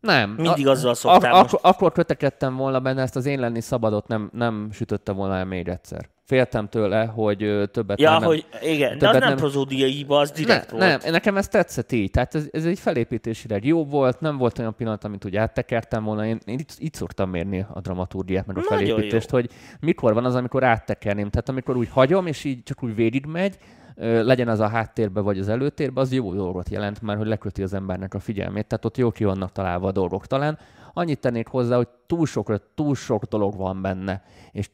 nem. 0.01 0.31
Mindig 0.31 0.67
A- 0.67 0.71
azzal 0.71 0.95
szoktál 0.95 1.35
ak- 1.35 1.53
ak- 1.53 1.65
Akkor 1.65 1.93
kötekedtem 1.93 2.57
volna 2.57 2.81
benne, 2.81 3.03
ezt 3.03 3.17
az 3.17 3.27
én 3.27 3.41
lenni 3.41 3.61
szabadot 3.61 4.09
nem, 4.09 4.31
nem 4.33 4.69
sütötte 4.73 5.13
volna 5.13 5.37
el 5.37 5.45
még 5.45 5.69
egyszer. 5.69 6.09
Féltem 6.27 6.69
tőle, 6.69 7.05
hogy 7.05 7.69
többet 7.73 8.01
Ja, 8.01 8.11
nem... 8.11 8.23
hogy 8.23 8.47
igen, 8.63 8.99
de 8.99 9.09
az 9.09 9.17
nem, 9.19 9.29
nem- 9.29 9.37
prozódiai 9.39 9.91
hiba, 9.91 10.19
az 10.19 10.31
direkt 10.31 10.73
ne, 10.73 10.79
volt. 10.79 11.03
Nem, 11.03 11.13
nekem 11.13 11.37
ez 11.37 11.49
tetszett 11.49 11.93
így. 11.93 12.11
Tehát 12.11 12.35
ez, 12.35 12.49
ez 12.53 12.65
egy 12.65 12.79
felépítésileg 12.79 13.65
jó 13.65 13.85
volt, 13.85 14.21
nem 14.21 14.37
volt 14.37 14.59
olyan 14.59 14.75
pillanat, 14.77 15.05
amit 15.05 15.25
úgy 15.25 15.37
áttekertem 15.37 16.05
volna. 16.05 16.27
Én, 16.27 16.39
én 16.45 16.59
így, 16.59 16.71
így 16.79 16.95
szoktam 16.95 17.31
mérni 17.31 17.67
a 17.73 17.81
dramaturgiát, 17.81 18.47
meg 18.47 18.57
a 18.57 18.61
Nagyon 18.69 18.87
felépítést, 18.87 19.31
jó. 19.31 19.39
hogy 19.39 19.51
mikor 19.81 20.15
van 20.15 20.25
az, 20.25 20.35
amikor 20.35 20.65
áttekerném. 20.65 21.31
Tehát 21.31 21.49
amikor 21.49 21.77
úgy 21.77 21.89
hagyom, 21.91 22.27
és 22.27 22.45
így 22.45 22.63
csak 22.63 22.83
úgy 22.83 22.95
végigmegy, 22.95 23.55
ö, 23.59 23.65
legyen 23.97 24.49
az 24.49 24.61
a 24.61 24.69
háttérbe 24.69 25.21
vagy 25.21 25.39
az 25.39 25.49
előtérbe, 25.49 26.01
az 26.01 26.13
jó 26.13 26.35
dolgot 26.35 26.69
jelent, 26.69 27.03
mert 27.03 27.19
hogy 27.19 27.29
leköti 27.29 27.63
az 27.63 27.75
embernek 27.75 28.15
a 28.15 28.21
figyelmét. 28.21 28.67
Tehát 28.67 28.85
ott 28.85 28.97
jó 28.97 29.11
ki 29.11 29.25
vannak 29.25 29.53
találva 29.53 29.89
a 29.89 29.93
dolgok 29.93 30.27
talán. 30.27 30.59
Annyit 30.93 31.21
tennék 31.21 31.47
hozzá, 31.47 31.77
hogy 31.77 31.89
túl 32.07 32.27
sok, 32.27 32.75
túl 32.75 32.95
sok 32.95 33.25
dolog 33.25 33.57
van 33.57 33.83
benne, 33.83 34.23
és 34.53 34.71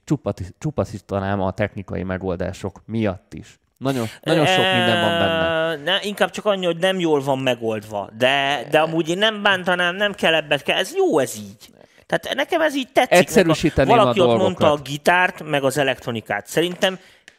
csupaszítanám 0.58 1.40
a 1.40 1.50
technikai 1.50 2.02
megoldások 2.02 2.82
miatt 2.86 3.34
is. 3.34 3.58
Nagyon, 3.78 4.06
nagyon 4.22 4.46
sok 4.46 4.64
minden 4.64 5.00
van 5.00 5.18
benne. 5.18 5.76
Ne, 5.76 5.98
inkább 6.02 6.30
csak 6.30 6.44
annyi, 6.44 6.64
hogy 6.64 6.76
nem 6.76 6.98
jól 6.98 7.20
van 7.20 7.38
megoldva. 7.38 8.10
De, 8.18 8.66
de 8.70 8.78
amúgy 8.78 9.08
én 9.08 9.18
nem 9.18 9.42
bántanám, 9.42 9.96
nem 9.96 10.12
kell 10.12 10.34
ebbet 10.34 10.62
kell. 10.62 10.78
Ez 10.78 10.94
jó 10.94 11.18
ez 11.18 11.36
így. 11.36 11.70
Tehát 12.06 12.34
nekem 12.34 12.60
ez 12.60 12.76
így 12.76 12.88
tetszik. 12.92 13.18
Egyszerűsíteném 13.18 13.96
valaki 13.96 14.20
a 14.20 14.24
ott 14.24 14.38
mondta 14.38 14.64
a 14.64 14.66
dolgokat. 14.66 14.88
gitárt, 14.88 15.42
meg 15.42 15.64
az 15.64 15.78
elektronikát. 15.78 16.46
Szerintem 16.46 16.98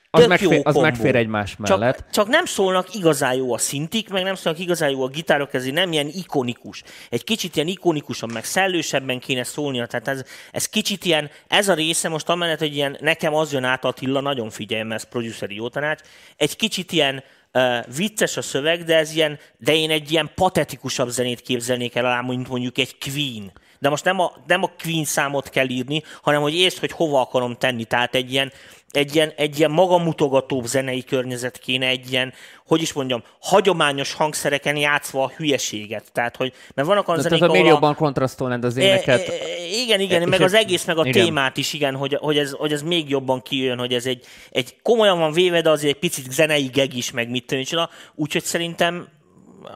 Az, 0.10 0.20
tök 0.20 0.30
megfér, 0.30 0.52
jó 0.52 0.58
az 0.58 0.74
kombó. 0.74 0.82
megfér 0.82 1.16
egymás 1.16 1.56
mellett. 1.58 1.98
Csak, 1.98 2.10
csak 2.12 2.28
nem 2.28 2.46
szólnak 2.46 2.94
igazán 2.94 3.34
jó 3.34 3.54
a 3.54 3.58
szintik, 3.58 4.10
meg 4.10 4.24
nem 4.24 4.36
szólnak 4.36 4.62
igazán 4.62 4.90
jó 4.90 5.04
a 5.04 5.08
gitárok, 5.08 5.54
ezért 5.54 5.74
nem 5.76 5.92
ilyen 5.92 6.08
ikonikus. 6.14 6.84
Egy 7.10 7.24
kicsit 7.24 7.56
ilyen 7.56 7.68
ikonikusan, 7.68 8.30
meg 8.34 8.46
szellősebben 8.46 9.20
kéne 9.20 9.44
szólnia. 9.44 9.86
Tehát 9.86 10.08
ez, 10.08 10.24
ez 10.52 10.66
kicsit 10.66 11.06
ilyen, 11.06 11.30
ez 11.48 11.68
a 11.68 11.74
része 11.74 12.10
most 12.10 12.30
amellett, 12.30 12.60
hogy 12.60 12.76
ilyen, 12.76 12.98
nekem 13.00 13.34
az 13.34 13.54
jön 13.54 13.64
át 13.64 13.86
Attila, 13.86 14.22
nagyon 14.22 14.50
figyeljem, 14.50 14.92
ez 14.92 15.04
produceri 15.04 15.56
jó 15.56 15.68
tanács, 15.68 16.02
egy 16.36 16.56
kicsit 16.56 16.92
ilyen 16.92 17.24
uh, 17.54 17.96
vicces 17.96 18.38
a 18.38 18.42
szöveg, 18.42 18.84
de 18.84 18.96
ez 18.96 19.16
ilyen, 19.16 19.40
de 19.58 19.76
én 19.76 19.92
egy 19.92 20.12
ilyen 20.12 20.32
patetikusabb 20.36 21.10
zenét 21.10 21.42
képzelnék 21.42 21.96
el 21.96 22.06
alá, 22.06 22.22
mint 22.22 22.50
mondjuk 22.50 22.78
egy 22.78 22.98
Queen. 22.98 23.52
De 23.80 23.90
most 23.90 24.04
nem 24.04 24.20
a, 24.20 24.32
nem 24.48 24.64
a 24.64 24.72
Queen 24.84 25.06
számot 25.06 25.50
kell 25.50 25.70
írni, 25.70 26.04
hanem 26.22 26.42
hogy 26.42 26.56
értsd, 26.56 26.78
hogy 26.78 26.92
hova 26.92 27.22
akarom 27.22 27.56
tenni. 27.56 27.86
Tehát 27.86 28.16
egy 28.16 28.32
ilyen, 28.32 28.52
egy 28.92 29.16
ilyen, 29.16 29.32
egy 29.36 29.58
ilyen 29.58 29.72
magamutogatóbb 29.72 30.66
zenei 30.66 31.04
környezet 31.04 31.58
kéne, 31.58 31.88
egy 31.88 32.12
ilyen, 32.12 32.34
hogy 32.66 32.82
is 32.82 32.94
mondjam, 32.94 33.24
hagyományos 33.40 34.14
hangszereken 34.14 34.76
játszva 34.76 35.24
a 35.24 35.32
hülyeséget. 35.38 36.12
Tehát, 36.12 36.36
hogy, 36.36 36.54
mert 36.76 36.88
vannak 36.88 37.08
olyan 37.08 37.22
zenék, 37.22 37.42
ahol 37.44 37.66
a- 37.66 37.68
jobban 37.68 37.96
kontrasztolnád 37.96 38.64
az 38.64 38.78
E, 38.78 38.82
éneket. 38.82 39.28
e, 39.28 39.32
e, 39.32 39.36
igen, 39.84 40.00
igen, 40.00 40.22
És 40.22 40.28
meg 40.28 40.42
az 40.42 40.54
egész, 40.54 40.86
meg 40.86 40.98
a 40.98 41.06
igen. 41.06 41.24
témát 41.26 41.58
is, 41.58 41.74
igen, 41.74 41.96
hogy, 41.96 42.14
hogy, 42.16 42.38
ez, 42.38 42.52
hogy 42.52 42.72
ez 42.74 42.82
még 42.82 43.10
jobban 43.10 43.42
kijön, 43.42 43.78
hogy 43.78 43.94
ez 43.94 44.06
egy, 44.06 44.26
egy 44.50 44.76
komolyan 44.82 45.20
van 45.20 45.32
véve, 45.32 45.62
de 45.62 45.70
azért 45.70 45.94
egy 45.94 46.00
picit 46.00 46.32
zenei 46.32 46.66
geg 46.66 46.96
is, 46.96 47.12
meg 47.12 47.30
mit 47.30 47.56
csinál. 47.66 47.90
úgyhogy 48.16 48.44
szerintem 48.44 49.08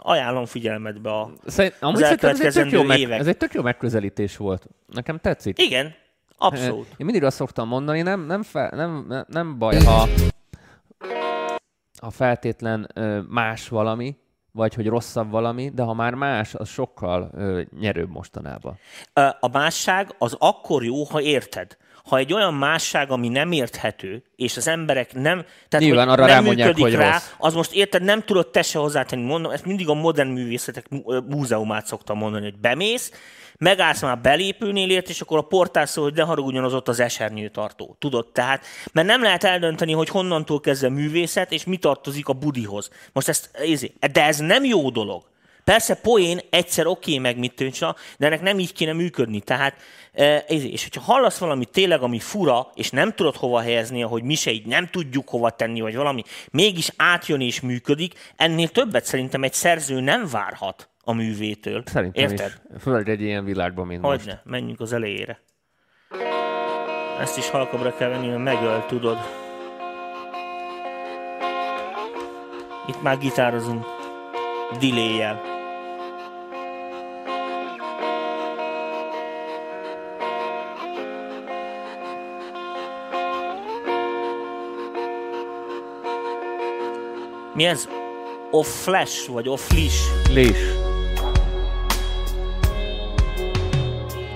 ajánlom 0.04 0.46
figyelmetbe 0.46 1.10
a... 1.12 1.32
Szerint, 1.46 1.76
amúgy 1.80 2.04
az 2.04 2.24
ez 2.24 2.42
egy, 2.42 2.54
tök 2.54 2.72
jó 2.72 2.84
meg, 2.84 3.12
ez 3.12 3.28
egy 3.28 3.38
tök 3.38 3.54
jó 3.54 3.62
megközelítés 3.62 4.38
volt. 4.38 4.68
Nekem 4.94 5.20
tetszik. 5.20 5.62
Igen, 5.62 5.96
abszolút. 6.42 6.88
Én 6.98 7.06
mindig 7.06 7.24
azt 7.24 7.36
szoktam 7.36 7.68
mondani, 7.68 8.02
nem, 8.02 8.26
nem, 8.26 8.44
fe, 8.44 8.70
nem, 8.76 9.06
nem- 9.08 9.26
nem 9.28 9.58
baj, 9.58 9.84
ha, 9.84 10.08
ha 12.02 12.10
feltétlen 12.10 12.92
más 13.30 13.68
valami, 13.68 14.16
vagy 14.54 14.74
hogy 14.74 14.88
rosszabb 14.88 15.32
valami, 15.32 15.72
de 15.74 15.84
ha 15.84 15.94
már 15.94 16.14
más, 16.14 16.54
az 16.54 16.70
sokkal 16.70 17.30
ö, 17.34 17.62
nyerőbb 17.80 18.10
mostanában. 18.10 18.78
A 19.40 19.48
másság 19.52 20.16
az 20.18 20.36
akkor 20.40 20.84
jó, 20.84 21.04
ha 21.04 21.22
érted. 21.22 21.78
ha 22.06 22.18
egy 22.18 22.34
olyan 22.34 22.54
másság, 22.54 23.12
ami 23.12 23.28
nem 23.28 23.52
érthető, 23.52 24.24
és 24.36 24.58
az 24.58 24.68
emberek 24.68 25.14
nem, 25.14 25.46
tehát 25.70 25.86
Nyilván 25.86 26.08
hogy 26.10 26.18
arra 26.18 26.26
nem 26.26 26.36
rámondják, 26.36 26.68
működik 26.68 26.84
hogy 26.84 26.96
rá, 27.06 27.12
rossz. 27.12 27.34
az 27.38 27.54
most 27.54 27.74
érted, 27.74 28.04
nem 28.04 28.22
tudod 28.24 28.48
te 28.48 28.62
se 28.62 28.80
hozzátenni. 28.80 29.26
Mondom, 29.26 29.52
ezt 29.52 29.66
mindig 29.66 29.90
a 29.90 29.94
modern 29.94 30.30
művészetek 30.30 30.90
mú- 30.90 31.24
múzeumát 31.28 31.86
szoktam 31.86 32.18
mondani, 32.18 32.44
hogy 32.44 32.60
bemész, 32.60 33.12
megállsz 33.62 34.02
már 34.02 34.20
belépőnél 34.20 34.90
és 34.98 35.22
akkor 35.22 35.38
a 35.38 35.42
portál 35.42 35.86
szól, 35.86 36.04
hogy 36.04 36.14
ne 36.14 36.24
haragudjon 36.24 36.64
az 36.64 36.74
ott 36.74 36.88
az 36.88 37.00
esernyőtartó. 37.00 37.96
Tudod, 38.00 38.28
tehát, 38.32 38.66
mert 38.92 39.08
nem 39.08 39.22
lehet 39.22 39.44
eldönteni, 39.44 39.92
hogy 39.92 40.10
honnantól 40.10 40.60
kezdve 40.60 40.90
művészet, 40.90 41.52
és 41.52 41.64
mi 41.64 41.78
tartozik 41.78 42.28
a 42.28 42.34
budihoz. 42.34 42.90
Most 43.14 43.28
ezt, 43.28 43.52
de 44.12 44.24
ez 44.24 44.38
nem 44.38 44.64
jó 44.64 44.90
dolog. 44.90 45.30
Persze 45.64 45.96
poén 45.96 46.40
egyszer 46.50 46.88
oké, 46.88 47.18
meg 47.18 47.38
mit 47.38 47.56
tűncsa, 47.56 47.96
de 48.18 48.26
ennek 48.26 48.42
nem 48.42 48.60
így 48.60 48.74
kéne 48.74 48.94
működni. 48.94 49.40
Tehát, 49.40 49.76
e, 50.14 50.46
ezé- 50.48 50.72
és 50.72 50.84
hogyha 50.84 51.14
hallasz 51.14 51.38
valamit 51.38 51.70
tényleg, 51.70 52.02
ami 52.02 52.20
fura, 52.20 52.72
és 52.76 52.90
nem 52.90 53.14
tudod 53.14 53.36
hova 53.36 53.62
helyezni, 53.62 54.02
hogy 54.02 54.24
mi 54.24 54.36
se 54.36 54.52
így 54.52 54.66
nem 54.66 54.88
tudjuk 54.88 55.30
hova 55.30 55.50
tenni, 55.50 55.82
vagy 55.82 55.96
valami, 55.96 56.24
mégis 56.52 56.90
átjön 56.96 57.42
és 57.42 57.60
működik, 57.60 58.14
ennél 58.36 58.70
többet 58.70 59.06
szerintem 59.06 59.44
egy 59.44 59.54
szerző 59.54 60.00
nem 60.00 60.28
várhat 60.32 60.91
a 61.12 61.14
művétől. 61.14 61.84
Szerintem 61.86 62.24
Érted? 62.24 62.62
is. 62.76 62.82
Főleg 62.82 63.10
egy 63.10 63.22
ilyen 63.22 63.46
világban, 63.46 63.88
mint 63.88 64.02
most. 64.02 64.20
Hogyne, 64.20 64.42
menjünk 64.46 64.80
az 64.80 64.94
elejére. 64.94 65.40
Ezt 67.20 67.38
is 67.38 67.50
halkabbra 67.50 67.96
kell 67.96 68.10
venni, 68.10 68.28
mert 68.28 68.44
megöl, 68.44 68.86
tudod. 68.86 69.18
Itt 72.88 73.02
már 73.02 73.18
gitározunk. 73.18 73.86
Delay-jel. 74.80 75.42
Mi 87.54 87.66
ez? 87.66 87.88
Off 88.52 88.68
flash, 88.84 89.30
vagy 89.30 89.50
off 89.50 89.72
leash? 89.72 90.30
Lés. 90.34 90.81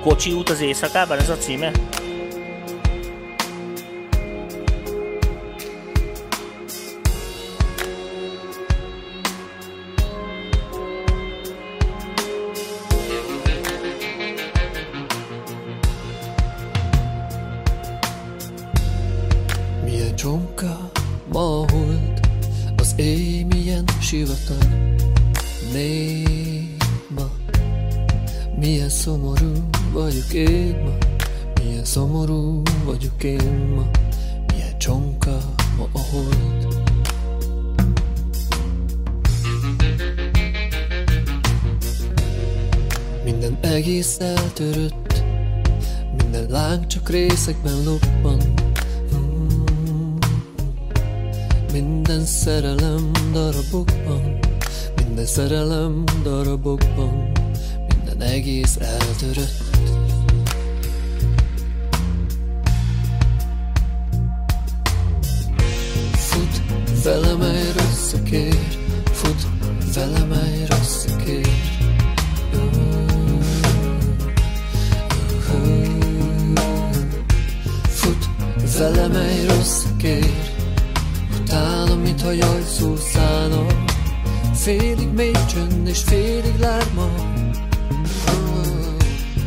Kocsi 0.05 0.31
út 0.31 0.49
az 0.49 0.61
éjszakában, 0.61 1.17
ez 1.19 1.29
a 1.29 1.37
címe? 1.37 1.71
Félig 84.65 85.09
mély 85.15 85.31
csönd 85.49 85.87
és 85.87 86.03
félig 86.03 86.59
lárma. 86.59 87.09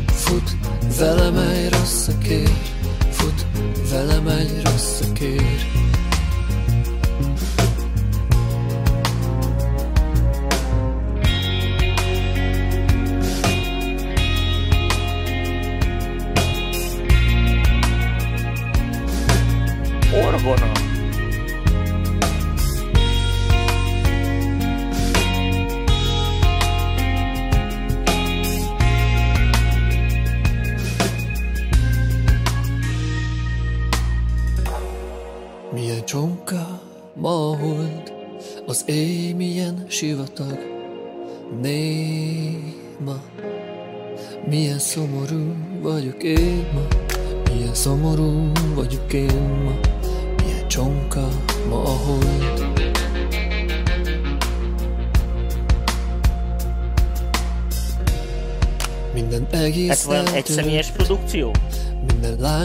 Fut 0.06 0.56
velem 0.98 1.36
egy 1.36 1.70
rosszakér, 1.70 2.50
fut 3.10 3.46
velem 3.90 4.28
egy 4.28 4.62
rosszakér. 4.62 5.42
Orgona. 5.42 5.87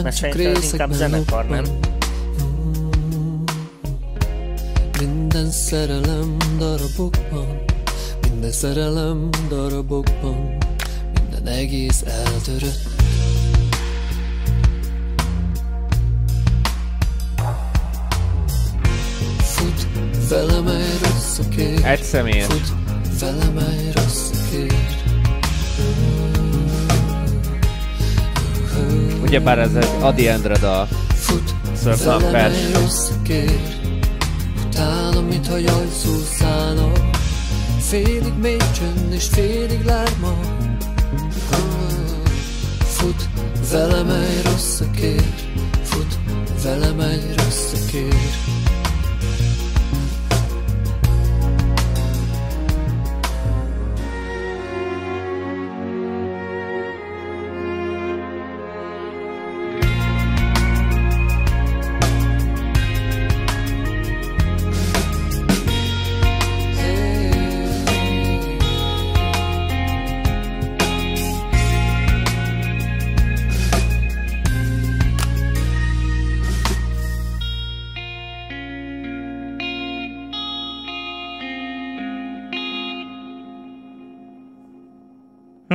Mert 0.02 0.16
csak 0.16 0.32
szerintem 0.32 0.62
ez 0.62 0.72
inkább 0.72 0.92
zenekar, 0.92 1.48
nem? 1.48 1.64
Minden 4.98 5.50
szerelem 5.50 6.36
darabokban, 6.58 7.64
minden 8.30 8.52
szerelem 8.52 9.28
darabokban, 9.48 10.56
minden 11.14 11.46
egész 11.54 12.02
eltörött. 12.02 12.92
Fut 19.38 19.86
velem 20.28 20.66
egy 20.66 20.98
rosszakér, 21.02 21.84
Egy 21.84 22.02
személyes. 22.02 22.46
fut 22.46 22.72
velem 23.20 23.58
egy 23.58 23.73
Ugyebár 29.34 29.58
ez 29.58 29.74
egy 29.74 29.88
Adi 30.00 30.28
Endre 30.28 30.56
dal. 30.58 30.88
Fut 31.14 31.54
Surf 31.82 32.06
utána, 34.66 35.20
mintha 35.20 35.56
jaj 35.56 35.86
szó 36.02 36.10
szállna, 36.38 36.92
félig 37.78 38.32
mély 38.40 38.56
csönd 38.56 39.12
és 39.12 39.24
félig 39.30 39.84
lárma. 39.84 40.38
Fut 42.78 43.28
velem 43.70 44.10
egy 44.10 44.44
rosszakér, 44.44 45.24
fut 45.82 46.18
velem 46.62 47.00
egy 47.00 47.34
rosszakér. 47.36 48.14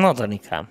Na, 0.09 0.15
Danikám. 0.15 0.69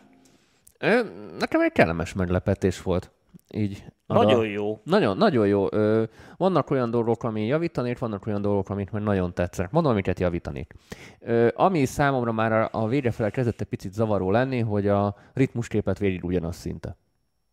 Ö, 0.78 1.00
Nekem 1.38 1.60
egy 1.60 1.72
kellemes 1.72 2.12
meglepetés 2.12 2.82
volt. 2.82 3.10
Így. 3.50 3.84
Nagyon 4.06 4.46
jó. 4.46 4.80
Nagyon, 4.84 5.16
nagyon 5.16 5.46
jó. 5.46 5.66
Ö, 5.72 6.02
vannak 6.36 6.70
olyan 6.70 6.90
dolgok, 6.90 7.22
ami 7.22 7.46
javítanék, 7.46 7.98
vannak 7.98 8.26
olyan 8.26 8.42
dolgok, 8.42 8.68
amit 8.68 8.92
meg 8.92 9.02
nagyon 9.02 9.34
tetszenek. 9.34 9.70
Mondom, 9.70 9.92
amiket 9.92 10.20
javítanék. 10.20 10.74
Ö, 11.20 11.48
ami 11.54 11.84
számomra 11.84 12.32
már 12.32 12.52
a, 12.52 12.68
a 12.72 12.86
végre 12.86 13.10
fele 13.10 13.30
kezdett 13.30 13.60
egy 13.60 13.66
picit 13.66 13.92
zavaró 13.92 14.30
lenni, 14.30 14.58
hogy 14.60 14.88
a 14.88 15.16
ritmusképet 15.34 15.98
végig 15.98 16.24
ugyanaz 16.24 16.56
szinte 16.56 16.96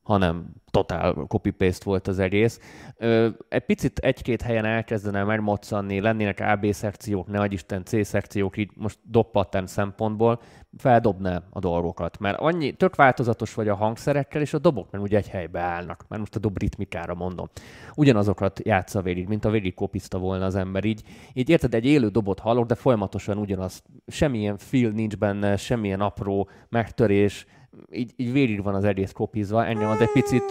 hanem 0.06 0.46
totál 0.72 1.14
copy-paste 1.14 1.86
volt 1.86 2.08
az 2.08 2.20
egész. 2.20 2.60
Ö, 2.98 3.30
egy 3.50 3.66
picit 3.66 4.00
egy-két 4.00 4.42
helyen 4.42 4.66
elkezdene 4.66 5.24
megmoccanni, 5.24 6.00
lennének 6.00 6.40
AB 6.40 6.66
szekciók, 6.72 7.28
ne 7.28 7.46
Isten 7.46 7.84
C 7.84 8.06
szekciók, 8.06 8.58
így 8.58 8.70
most 8.76 9.00
dobpattern 9.04 9.66
szempontból, 9.66 10.42
feldobná 10.78 11.42
a 11.50 11.60
dolgokat. 11.60 12.20
Mert 12.20 12.40
annyi, 12.40 12.72
tök 12.72 12.96
változatos 12.96 13.54
vagy 13.54 13.68
a 13.68 13.76
hangszerekkel, 13.76 14.42
és 14.42 14.54
a 14.54 14.60
dobok 14.60 14.92
meg 14.92 15.02
ugye 15.02 15.18
egy 15.18 15.30
helybe 15.30 15.60
állnak. 15.60 16.06
Mert 16.08 16.22
most 16.22 16.36
a 16.36 16.40
dob 16.40 16.58
ritmikára 16.58 17.14
mondom. 17.14 17.50
Ugyanazokat 17.96 18.60
játsza 18.64 19.02
végig, 19.02 19.28
mint 19.28 19.46
a 19.46 19.50
végig 19.50 19.74
kopizta 19.74 20.18
volna 20.18 20.46
az 20.46 20.56
ember. 20.56 20.86
Így, 20.86 21.04
így 21.34 21.50
érted, 21.50 21.74
egy 21.74 21.86
élő 21.86 22.08
dobot 22.08 22.40
hallok, 22.40 22.66
de 22.66 22.76
folyamatosan 22.76 23.38
ugyanaz. 23.38 23.84
Semmilyen 24.08 24.58
feel 24.58 24.92
nincs 24.92 25.18
benne, 25.18 25.58
semmilyen 25.58 26.02
apró 26.02 26.50
megtörés, 26.70 27.46
így, 27.92 28.14
így 28.16 28.32
végig 28.32 28.64
van 28.64 28.76
az 28.76 28.84
egész 28.84 29.12
kopizva. 29.12 29.66
Engem 29.66 29.90
az 29.90 30.02
egy 30.02 30.12
picit 30.12 30.50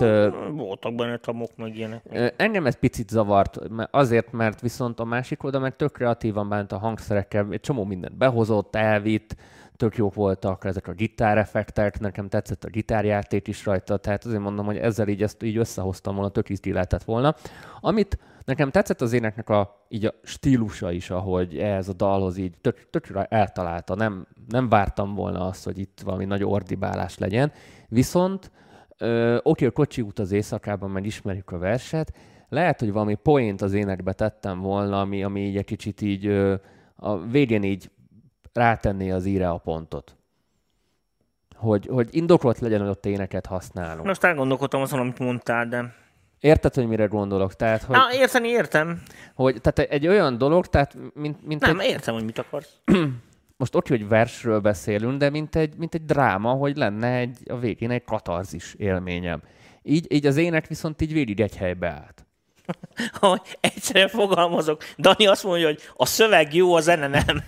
Voltak 0.50 0.94
benne 0.94 1.16
tamok, 1.16 1.50
meg 1.56 1.76
ilyenek. 1.76 2.34
Engem 2.36 2.66
ez 2.66 2.78
picit 2.78 3.08
zavart, 3.08 3.58
azért, 3.90 4.32
mert 4.32 4.60
viszont 4.60 5.00
a 5.00 5.04
másik 5.04 5.42
oldal 5.42 5.60
meg 5.60 5.76
tök 5.76 5.92
kreatívan 5.92 6.48
bánt 6.48 6.72
a 6.72 6.78
hangszerekkel, 6.78 7.46
egy 7.50 7.60
csomó 7.60 7.84
mindent 7.84 8.16
behozott, 8.16 8.76
elvitt, 8.76 9.36
tök 9.76 9.96
jók 9.96 10.14
voltak 10.14 10.64
ezek 10.64 10.88
a 10.88 10.92
gitáreffektek, 10.92 12.00
nekem 12.00 12.28
tetszett 12.28 12.64
a 12.64 12.68
gitárjáték 12.68 13.48
is 13.48 13.64
rajta, 13.64 13.96
tehát 13.96 14.24
azért 14.24 14.40
mondom, 14.40 14.66
hogy 14.66 14.76
ezzel 14.76 15.08
így 15.08 15.22
ezt 15.22 15.42
így 15.42 15.56
összehoztam 15.56 16.14
volna, 16.14 16.30
tök 16.30 16.48
izgi 16.48 16.72
lehetett 16.72 17.04
volna. 17.04 17.34
Amit 17.80 18.18
nekem 18.44 18.70
tetszett 18.70 19.00
az 19.00 19.12
éneknek 19.12 19.48
a, 19.48 19.86
így 19.88 20.04
a 20.04 20.14
stílusa 20.22 20.92
is, 20.92 21.10
ahogy 21.10 21.58
ehhez 21.58 21.88
a 21.88 21.92
dalhoz 21.92 22.36
így 22.36 22.54
tök, 22.60 22.90
tökre 22.90 23.24
eltalálta, 23.24 23.94
nem, 23.94 24.26
nem 24.48 24.68
vártam 24.68 25.14
volna 25.14 25.46
azt, 25.46 25.64
hogy 25.64 25.78
itt 25.78 26.00
valami 26.04 26.24
nagy 26.24 26.44
ordibálás 26.44 27.18
legyen, 27.18 27.52
viszont 27.88 28.50
Ö, 28.98 29.38
oké, 29.42 29.66
a 29.66 29.70
kocsi 29.70 30.00
út 30.00 30.18
az 30.18 30.32
éjszakában, 30.32 30.90
meg 30.90 31.06
ismerjük 31.06 31.50
a 31.50 31.58
verset. 31.58 32.12
Lehet, 32.48 32.80
hogy 32.80 32.92
valami 32.92 33.14
point 33.14 33.62
az 33.62 33.72
énekbe 33.72 34.12
tettem 34.12 34.60
volna, 34.60 35.00
ami, 35.00 35.24
ami 35.24 35.40
így 35.40 35.56
egy 35.56 35.64
kicsit 35.64 36.00
így 36.00 36.26
ö, 36.26 36.54
a 36.96 37.18
végén 37.18 37.62
így 37.62 37.90
rátenné 38.54 39.10
az 39.10 39.26
íre 39.26 39.48
a 39.48 39.58
pontot. 39.58 40.16
Hogy, 41.56 41.86
hogy 41.86 42.08
indokolt 42.10 42.58
legyen, 42.58 42.80
hogy 42.80 42.88
ott 42.88 43.06
éneket 43.06 43.46
használunk. 43.46 44.06
Most 44.06 44.24
elgondolkodtam 44.24 44.80
azon, 44.80 44.98
amit 45.00 45.18
mondtál, 45.18 45.66
de... 45.66 45.94
Érted, 46.40 46.74
hogy 46.74 46.86
mire 46.86 47.04
gondolok? 47.04 47.54
Tehát, 47.54 47.82
hogy, 47.82 47.96
Á, 47.96 48.12
érteni 48.12 48.48
értem. 48.48 49.02
hogy 49.34 49.60
tehát 49.60 49.90
egy 49.90 50.06
olyan 50.06 50.38
dolog, 50.38 50.66
tehát 50.66 50.96
mint, 51.14 51.46
mint 51.46 51.60
Nem, 51.60 51.80
egy, 51.80 51.88
értem, 51.88 52.14
hogy 52.14 52.24
mit 52.24 52.38
akarsz. 52.38 52.80
most 53.56 53.74
oké, 53.74 53.96
hogy 53.96 54.08
versről 54.08 54.60
beszélünk, 54.60 55.18
de 55.18 55.30
mint 55.30 55.56
egy, 55.56 55.76
mint 55.76 55.94
egy 55.94 56.04
dráma, 56.04 56.52
hogy 56.52 56.76
lenne 56.76 57.16
egy, 57.16 57.38
a 57.46 57.58
végén 57.58 57.90
egy 57.90 58.04
katarzis 58.04 58.74
élményem. 58.74 59.42
Így, 59.82 60.12
így 60.12 60.26
az 60.26 60.36
ének 60.36 60.66
viszont 60.66 61.02
így 61.02 61.12
végig 61.12 61.40
egy 61.40 61.56
helybe 61.56 61.88
állt. 61.88 62.26
egyszerűen 63.60 64.08
fogalmazok. 64.08 64.82
Dani 64.98 65.26
azt 65.26 65.44
mondja, 65.44 65.66
hogy 65.66 65.80
a 65.96 66.06
szöveg 66.06 66.54
jó, 66.54 66.74
a 66.74 66.80
zene 66.80 67.06
nem. 67.06 67.24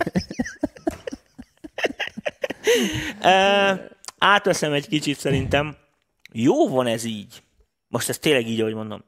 átveszem 4.17 4.73
egy 4.73 4.87
kicsit 4.87 5.19
szerintem. 5.19 5.77
Jó 6.31 6.67
van 6.69 6.87
ez 6.87 7.03
így. 7.03 7.41
Most 7.87 8.09
ez 8.09 8.17
tényleg 8.17 8.47
így, 8.47 8.61
ahogy 8.61 8.73
mondom. 8.73 9.03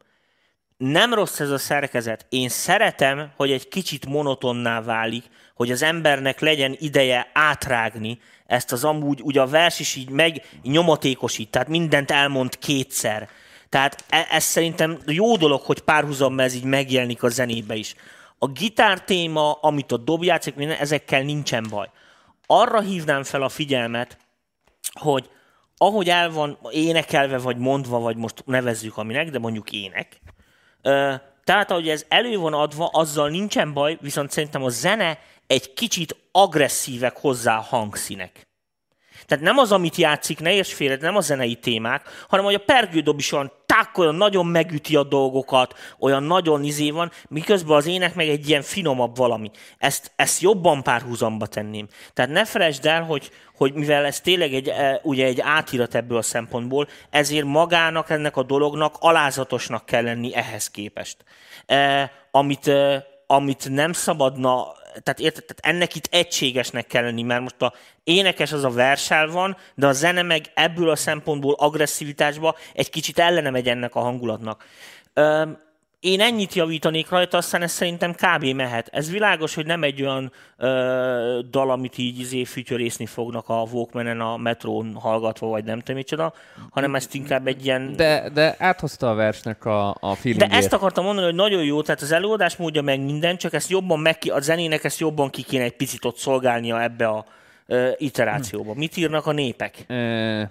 Nem 0.78 1.14
rossz 1.14 1.40
ez 1.40 1.50
a 1.50 1.58
szerkezet. 1.58 2.26
Én 2.30 2.50
szeretem, 2.50 3.32
hogy 3.36 3.52
egy 3.52 3.68
kicsit 3.68 4.06
monotonná 4.06 4.82
válik, 4.82 5.24
hogy 5.56 5.72
az 5.72 5.82
embernek 5.82 6.40
legyen 6.40 6.76
ideje 6.80 7.30
átrágni 7.34 8.20
ezt 8.46 8.72
az 8.72 8.84
amúgy, 8.84 9.22
ugye 9.24 9.42
a 9.42 9.48
vers 9.48 9.80
is 9.80 9.96
így 9.96 10.10
meg 10.10 10.46
nyomatékosít, 10.64 11.50
tehát 11.50 11.68
mindent 11.68 12.12
elmond 12.12 12.58
kétszer. 12.58 13.30
Tehát 13.70 14.04
e- 14.10 14.28
ez 14.30 14.44
szerintem 14.44 15.00
jó 15.06 15.36
dolog, 15.36 15.62
hogy 15.62 15.80
párhuzamban 15.80 16.46
ez 16.46 16.54
így 16.56 16.64
megjelenik 16.64 17.24
a 17.24 17.30
zenébe 17.30 17.76
is. 17.76 17.96
A 18.38 18.48
gitár 18.48 19.04
téma, 19.04 19.52
amit 19.52 19.92
a 19.92 19.98
dob 19.98 20.24
játszik, 20.24 20.56
minden, 20.56 20.78
ezekkel 20.78 21.22
nincsen 21.22 21.66
baj. 21.70 21.90
Arra 22.52 22.82
hívnám 22.82 23.24
fel 23.24 23.42
a 23.42 23.50
figyelmet, 23.50 24.18
hogy 24.92 25.30
ahogy 25.78 26.10
el 26.10 26.32
van 26.32 26.58
énekelve, 26.72 27.38
vagy 27.38 27.58
mondva, 27.58 28.00
vagy 28.00 28.16
most 28.16 28.44
nevezzük 28.46 28.98
aminek, 28.98 29.30
de 29.30 29.40
mondjuk 29.40 29.72
ének, 29.72 30.20
tehát, 31.44 31.72
ahogy 31.72 31.90
ez 31.90 32.06
elő 32.08 32.38
van 32.38 32.54
adva, 32.54 32.88
azzal 32.88 33.30
nincsen 33.30 33.74
baj, 33.74 33.98
viszont 34.02 34.32
szerintem 34.32 34.64
a 34.64 34.70
zene 34.70 35.20
egy 35.48 35.74
kicsit 35.74 36.16
agresszívek 36.32 37.18
hozzá 37.18 37.58
a 37.58 37.62
hangszínek. 37.62 38.48
Tehát 39.30 39.44
nem 39.44 39.58
az, 39.58 39.72
amit 39.72 39.96
játszik, 39.96 40.40
ne 40.40 40.54
érts 40.54 40.74
félre, 40.74 40.98
nem 41.02 41.16
a 41.16 41.22
zenei 41.22 41.56
témák, 41.56 42.26
hanem 42.28 42.46
hogy 42.46 42.54
a 42.54 42.64
pergődob 42.66 43.20
is 43.20 43.32
olyan 43.32 43.52
tak, 43.66 43.98
olyan 43.98 44.16
nagyon 44.16 44.46
megüti 44.46 44.96
a 44.96 45.04
dolgokat, 45.04 45.74
olyan 46.00 46.24
nagyon 46.24 46.64
izé 46.64 46.92
van, 46.92 47.12
miközben 47.28 47.78
az 47.78 47.86
ének 47.86 48.16
meg 48.16 48.28
egy 48.28 48.50
ilyen 48.50 48.62
finomabb 48.62 49.18
valami. 49.18 49.52
Ezt, 49.78 50.12
ezt 50.16 50.42
jobban 50.42 50.84
párhuzamba 50.84 51.46
tenném. 51.46 51.88
Tehát 52.14 52.32
ne 52.32 52.46
felejtsd 52.46 52.86
el, 52.86 53.04
hogy, 53.04 53.32
hogy 53.56 53.74
mivel 53.74 54.06
ez 54.06 54.22
tényleg 54.22 54.54
egy, 54.54 54.68
e, 54.68 55.00
ugye 55.04 55.26
egy 55.26 55.42
átirat 55.42 55.96
ebből 55.96 56.18
a 56.18 56.22
szempontból, 56.22 56.88
ezért 57.10 57.46
magának, 57.46 58.10
ennek 58.10 58.38
a 58.38 58.44
dolognak 58.44 58.96
alázatosnak 59.00 59.86
kell 59.86 60.04
lenni 60.04 60.36
ehhez 60.36 60.70
képest. 60.70 61.18
E, 61.66 62.12
amit, 62.32 62.68
e, 62.68 63.06
amit 63.28 63.70
nem 63.70 63.94
szabadna 63.94 64.78
tehát 65.04 65.20
érted, 65.20 65.46
tehát 65.46 65.76
ennek 65.76 65.96
itt 65.96 66.08
egységesnek 66.12 66.88
kell 66.88 67.04
lenni, 67.04 67.22
mert 67.22 67.42
most 67.42 67.62
a 67.62 67.74
énekes 68.04 68.52
az 68.52 68.64
a 68.64 68.70
versel 68.70 69.28
van, 69.28 69.58
de 69.76 69.88
a 69.88 69.94
zene 69.94 70.22
meg 70.22 70.46
ebből 70.54 70.90
a 70.90 70.96
szempontból 70.96 71.54
agresszivitásba 71.54 72.56
egy 72.74 72.90
kicsit 72.90 73.20
ellene 73.20 73.50
megy 73.50 73.68
ennek 73.68 73.96
a 73.96 74.00
hangulatnak. 74.00 74.66
Öm, 75.14 75.58
én 76.00 76.22
ennyit 76.22 76.54
javítanék 76.54 77.10
rajta, 77.10 77.38
aztán 77.38 77.62
ez 77.62 77.72
szerintem 77.72 78.14
kb. 78.14 78.44
mehet. 78.46 78.88
Ez 78.92 79.12
világos, 79.12 79.56
hogy 79.56 79.66
nem 79.66 79.84
egy 79.84 80.02
olyan 80.02 80.32
ö, 80.58 81.40
dal, 81.50 81.72
amit 81.72 81.98
így 81.98 82.20
izé 82.20 82.44
fütyörészni 82.44 83.06
fognak 83.06 83.50
a 83.50 83.68
Walkmanen 83.72 84.22
a 84.22 84.38
metrón 84.38 84.96
hallgatva, 84.96 85.48
vagy 85.48 85.64
nem 85.64 85.80
tudom 85.80 85.96
micsoda, 85.96 86.34
hanem 86.70 86.96
ezt 86.96 87.14
inkább 87.14 87.48
egy 87.48 87.66
ilyen... 87.66 87.96
De, 87.96 88.30
de 88.34 88.56
áthozta 88.60 89.10
a 89.10 89.14
versnek 89.14 89.66
a, 89.66 89.90
a 89.90 89.98
De 90.00 90.16
feelingét. 90.16 90.54
ezt 90.54 90.74
akartam 90.74 91.04
mondani, 91.04 91.26
hogy 91.26 91.36
nagyon 91.36 91.64
jó, 91.64 91.82
tehát 91.82 92.02
az 92.02 92.12
előadás 92.12 92.56
módja 92.56 92.82
meg 92.82 93.00
minden, 93.00 93.38
csak 93.38 93.54
ezt 93.54 93.70
jobban 93.70 94.00
meg 94.00 94.18
a 94.30 94.40
zenének 94.40 94.84
ezt 94.84 95.00
jobban 95.00 95.30
ki 95.30 95.42
kéne 95.44 95.64
egy 95.64 95.76
picit 95.76 96.06
ott 96.06 96.18
szolgálnia 96.18 96.82
ebbe 96.82 97.08
a 97.08 97.26
ö, 97.66 97.90
iterációba. 97.98 98.74
Mit 98.74 98.98
írnak 98.98 99.26
a 99.26 99.32
népek? 99.32 99.86
Ö, 99.88 100.42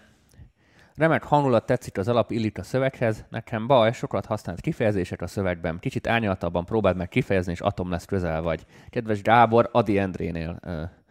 remek 0.98 1.22
hangulat 1.22 1.66
tetszik 1.66 1.98
az 1.98 2.08
alap 2.08 2.30
illik 2.30 2.58
a 2.58 2.62
szöveghez. 2.62 3.24
Nekem 3.28 3.66
baj, 3.66 3.92
sokat 3.92 4.26
használt 4.26 4.60
kifejezések 4.60 5.22
a 5.22 5.26
szövegben. 5.26 5.78
Kicsit 5.80 6.06
árnyaltabban 6.06 6.64
próbáld 6.64 6.96
meg 6.96 7.08
kifejezni, 7.08 7.52
és 7.52 7.60
atom 7.60 7.90
lesz 7.90 8.04
közel 8.04 8.42
vagy. 8.42 8.66
Kedves 8.90 9.22
Gábor, 9.22 9.68
Adi 9.72 9.98
Endrénél. 9.98 10.60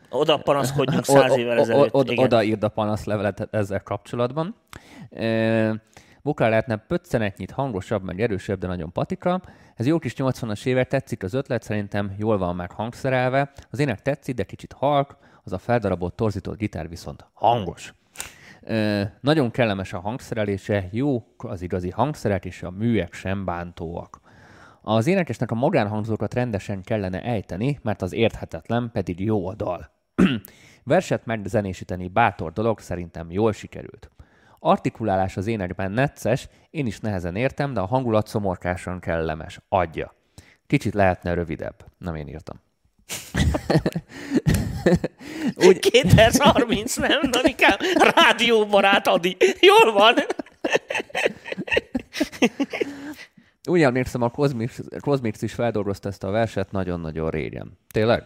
Oda 0.09 0.37
panaszkodjunk 0.37 1.05
száz 1.05 1.37
évvel 1.37 1.59
ezelőtt. 1.59 1.93
o- 1.93 2.11
Igen. 2.11 2.25
Oda 2.25 2.43
írd 2.43 2.63
a 2.63 2.69
panaszlevelet 2.69 3.47
ezzel 3.51 3.83
kapcsolatban. 3.83 4.55
Vokál 6.21 6.49
lehetne 6.49 6.75
pöccenetnyit 6.75 7.51
hangosabb, 7.51 8.03
meg 8.03 8.21
erősebb, 8.21 8.59
de 8.59 8.67
nagyon 8.67 8.91
patika. 8.91 9.41
Ez 9.75 9.85
jó 9.87 9.99
kis 9.99 10.13
80-as 10.17 10.65
évek, 10.65 10.87
tetszik 10.87 11.23
az 11.23 11.33
ötlet, 11.33 11.63
szerintem 11.63 12.13
jól 12.17 12.37
van 12.37 12.55
meg 12.55 12.71
hangszerelve. 12.71 13.51
Az 13.71 13.79
ének 13.79 14.01
tetszik, 14.01 14.35
de 14.35 14.43
kicsit 14.43 14.73
halk, 14.73 15.15
az 15.43 15.53
a 15.53 15.57
feldarabolt, 15.57 16.13
torzított 16.13 16.57
gitár 16.57 16.89
viszont 16.89 17.25
hangos. 17.33 17.93
Nagyon 19.21 19.51
kellemes 19.51 19.93
a 19.93 19.99
hangszerelése, 19.99 20.87
jó 20.91 21.23
az 21.37 21.61
igazi 21.61 21.89
hangszerek, 21.89 22.45
és 22.45 22.63
a 22.63 22.71
műek 22.71 23.13
sem 23.13 23.45
bántóak. 23.45 24.19
Az 24.81 25.07
énekesnek 25.07 25.51
a 25.51 25.55
magánhangzókat 25.55 26.33
rendesen 26.33 26.81
kellene 26.81 27.21
ejteni, 27.21 27.79
mert 27.83 28.01
az 28.01 28.13
érthetetlen 28.13 28.89
pedig 28.93 29.19
jó 29.19 29.47
a 29.47 29.55
dal. 29.55 29.91
Verset 30.83 31.25
megzenésíteni 31.25 32.07
bátor 32.07 32.53
dolog, 32.53 32.79
szerintem 32.79 33.31
jól 33.31 33.53
sikerült. 33.53 34.09
Artikulálás 34.59 35.37
az 35.37 35.47
énekben 35.47 35.91
necces, 35.91 36.49
én 36.69 36.85
is 36.85 36.99
nehezen 36.99 37.35
értem, 37.35 37.73
de 37.73 37.79
a 37.79 37.85
hangulat 37.85 38.27
szomorkásan 38.27 38.99
kellemes. 38.99 39.59
Adja. 39.69 40.13
Kicsit 40.67 40.93
lehetne 40.93 41.33
rövidebb. 41.33 41.85
Nem 41.97 42.15
én 42.15 42.27
írtam. 42.27 42.59
Úgy... 45.55 45.79
2030, 45.79 46.95
nem, 46.95 47.31
Danikám? 47.31 47.77
Rádióbarát 48.15 49.07
Adi. 49.07 49.37
Jól 49.59 49.93
van. 49.93 50.15
Úgy 53.69 53.81
emlékszem, 53.81 54.21
a 54.21 54.29
Cosmix, 54.29 54.79
Cosmix 54.99 55.41
is 55.41 55.53
feldolgozta 55.53 56.09
ezt 56.09 56.23
a 56.23 56.29
verset 56.29 56.71
nagyon-nagyon 56.71 57.29
régen. 57.29 57.77
Tényleg? 57.91 58.23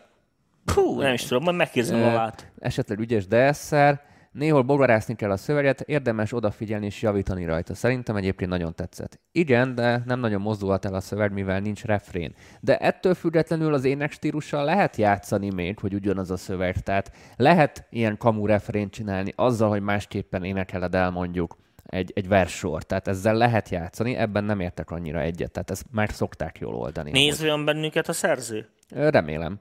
Hú, 0.73 0.99
nem 1.01 1.13
is 1.13 1.23
tudom, 1.23 1.43
majd 1.43 1.55
megkérdezem 1.55 2.03
a 2.03 2.13
lát. 2.13 2.51
esetleg 2.59 2.99
ügyes 2.99 3.27
DS-szer. 3.27 4.01
Néhol 4.31 4.61
bogarászni 4.61 5.15
kell 5.15 5.31
a 5.31 5.37
szöveget, 5.37 5.81
érdemes 5.81 6.33
odafigyelni 6.33 6.85
és 6.85 7.01
javítani 7.01 7.45
rajta. 7.45 7.73
Szerintem 7.73 8.15
egyébként 8.15 8.49
nagyon 8.49 8.75
tetszett. 8.75 9.19
Igen, 9.31 9.75
de 9.75 10.03
nem 10.05 10.19
nagyon 10.19 10.41
mozdulhat 10.41 10.85
el 10.85 10.93
a 10.93 10.99
szöveg, 10.99 11.31
mivel 11.31 11.59
nincs 11.59 11.83
refrén. 11.83 12.33
De 12.59 12.77
ettől 12.77 13.13
függetlenül 13.13 13.73
az 13.73 13.83
ének 13.83 14.11
stílussal 14.11 14.65
lehet 14.65 14.95
játszani 14.95 15.49
még, 15.49 15.79
hogy 15.79 15.93
ugyanaz 15.93 16.31
a 16.31 16.37
szöveg. 16.37 16.79
Tehát 16.79 17.11
lehet 17.35 17.87
ilyen 17.89 18.17
kamu 18.17 18.45
refrént 18.45 18.91
csinálni 18.91 19.33
azzal, 19.35 19.69
hogy 19.69 19.81
másképpen 19.81 20.43
énekeled 20.43 20.95
el 20.95 21.09
mondjuk 21.09 21.57
egy, 21.85 22.11
egy 22.15 22.27
verssort. 22.27 22.87
Tehát 22.87 23.07
ezzel 23.07 23.35
lehet 23.35 23.69
játszani, 23.69 24.15
ebben 24.15 24.43
nem 24.43 24.59
értek 24.59 24.91
annyira 24.91 25.19
egyet. 25.19 25.51
Tehát 25.51 25.71
ezt 25.71 25.85
már 25.91 26.09
szokták 26.11 26.59
jól 26.59 26.75
oldani. 26.75 27.11
Nézve 27.11 27.63
bennünket 27.63 28.07
a 28.07 28.13
szerző? 28.13 28.69
Remélem. 28.89 29.59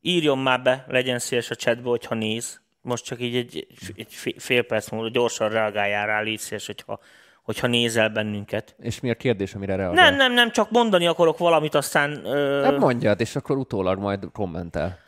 Írjon 0.00 0.38
már 0.38 0.62
be, 0.62 0.84
legyen 0.88 1.18
szíves 1.18 1.50
a 1.50 1.54
chatbe, 1.54 1.88
hogyha 1.88 2.14
néz. 2.14 2.61
Most 2.82 3.04
csak 3.04 3.20
így 3.20 3.36
egy, 3.36 3.66
egy 3.96 4.12
fé- 4.12 4.42
fél 4.42 4.62
perc 4.62 4.90
múlva 4.90 5.08
gyorsan 5.08 5.48
reagáljál 5.48 6.06
rá, 6.06 6.20
légy 6.20 6.38
szíves, 6.38 6.66
hogyha, 6.66 6.98
hogyha 7.42 7.66
nézel 7.66 8.08
bennünket. 8.08 8.74
És 8.78 9.00
mi 9.00 9.10
a 9.10 9.14
kérdés, 9.14 9.54
amire 9.54 9.76
reagál? 9.76 9.94
Nem, 9.94 10.16
nem, 10.16 10.32
nem, 10.32 10.50
csak 10.50 10.70
mondani 10.70 11.06
akarok 11.06 11.38
valamit, 11.38 11.74
aztán... 11.74 12.24
Ö, 12.24 12.60
Nem 12.60 12.76
mondjad, 12.76 13.20
és 13.20 13.36
akkor 13.36 13.56
utólag 13.56 13.98
majd 13.98 14.24
kommentel. 14.32 14.98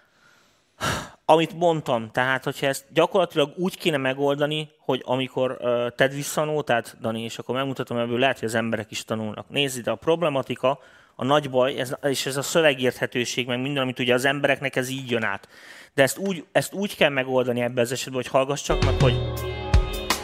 amit 1.24 1.58
mondtam, 1.58 2.10
tehát 2.10 2.44
hogyha 2.44 2.66
ezt 2.66 2.84
gyakorlatilag 2.92 3.52
úgy 3.56 3.78
kéne 3.78 3.96
megoldani, 3.96 4.70
hogy 4.78 5.02
amikor 5.04 5.56
uh, 5.60 5.88
tedd 5.88 6.10
vissza 6.10 6.40
a 6.40 6.44
nótát, 6.44 6.96
Dani, 7.00 7.22
és 7.22 7.38
akkor 7.38 7.54
megmutatom, 7.54 7.98
ebből 7.98 8.18
lehet, 8.18 8.38
hogy 8.38 8.48
az 8.48 8.54
emberek 8.54 8.90
is 8.90 9.04
tanulnak. 9.04 9.48
Nézd 9.48 9.78
ide, 9.78 9.90
a 9.90 9.94
problematika, 9.94 10.78
a 11.16 11.24
nagy 11.24 11.50
baj, 11.50 11.78
ez, 11.78 11.94
és 12.02 12.26
ez 12.26 12.36
a 12.36 12.42
szövegérthetőség, 12.42 13.46
meg 13.46 13.60
minden, 13.60 13.82
amit 13.82 13.98
ugye 13.98 14.14
az 14.14 14.24
embereknek 14.24 14.76
ez 14.76 14.88
így 14.88 15.10
jön 15.10 15.22
át. 15.22 15.48
De 15.94 16.02
ezt 16.02 16.18
úgy, 16.18 16.44
ezt 16.52 16.72
úgy 16.72 16.96
kell 16.96 17.10
megoldani 17.10 17.60
ebben 17.60 17.84
az 17.84 17.92
esetben, 17.92 18.22
hogy 18.22 18.30
hallgass 18.30 18.62
csak 18.62 18.84
meg, 18.84 18.94
hogy 19.00 19.14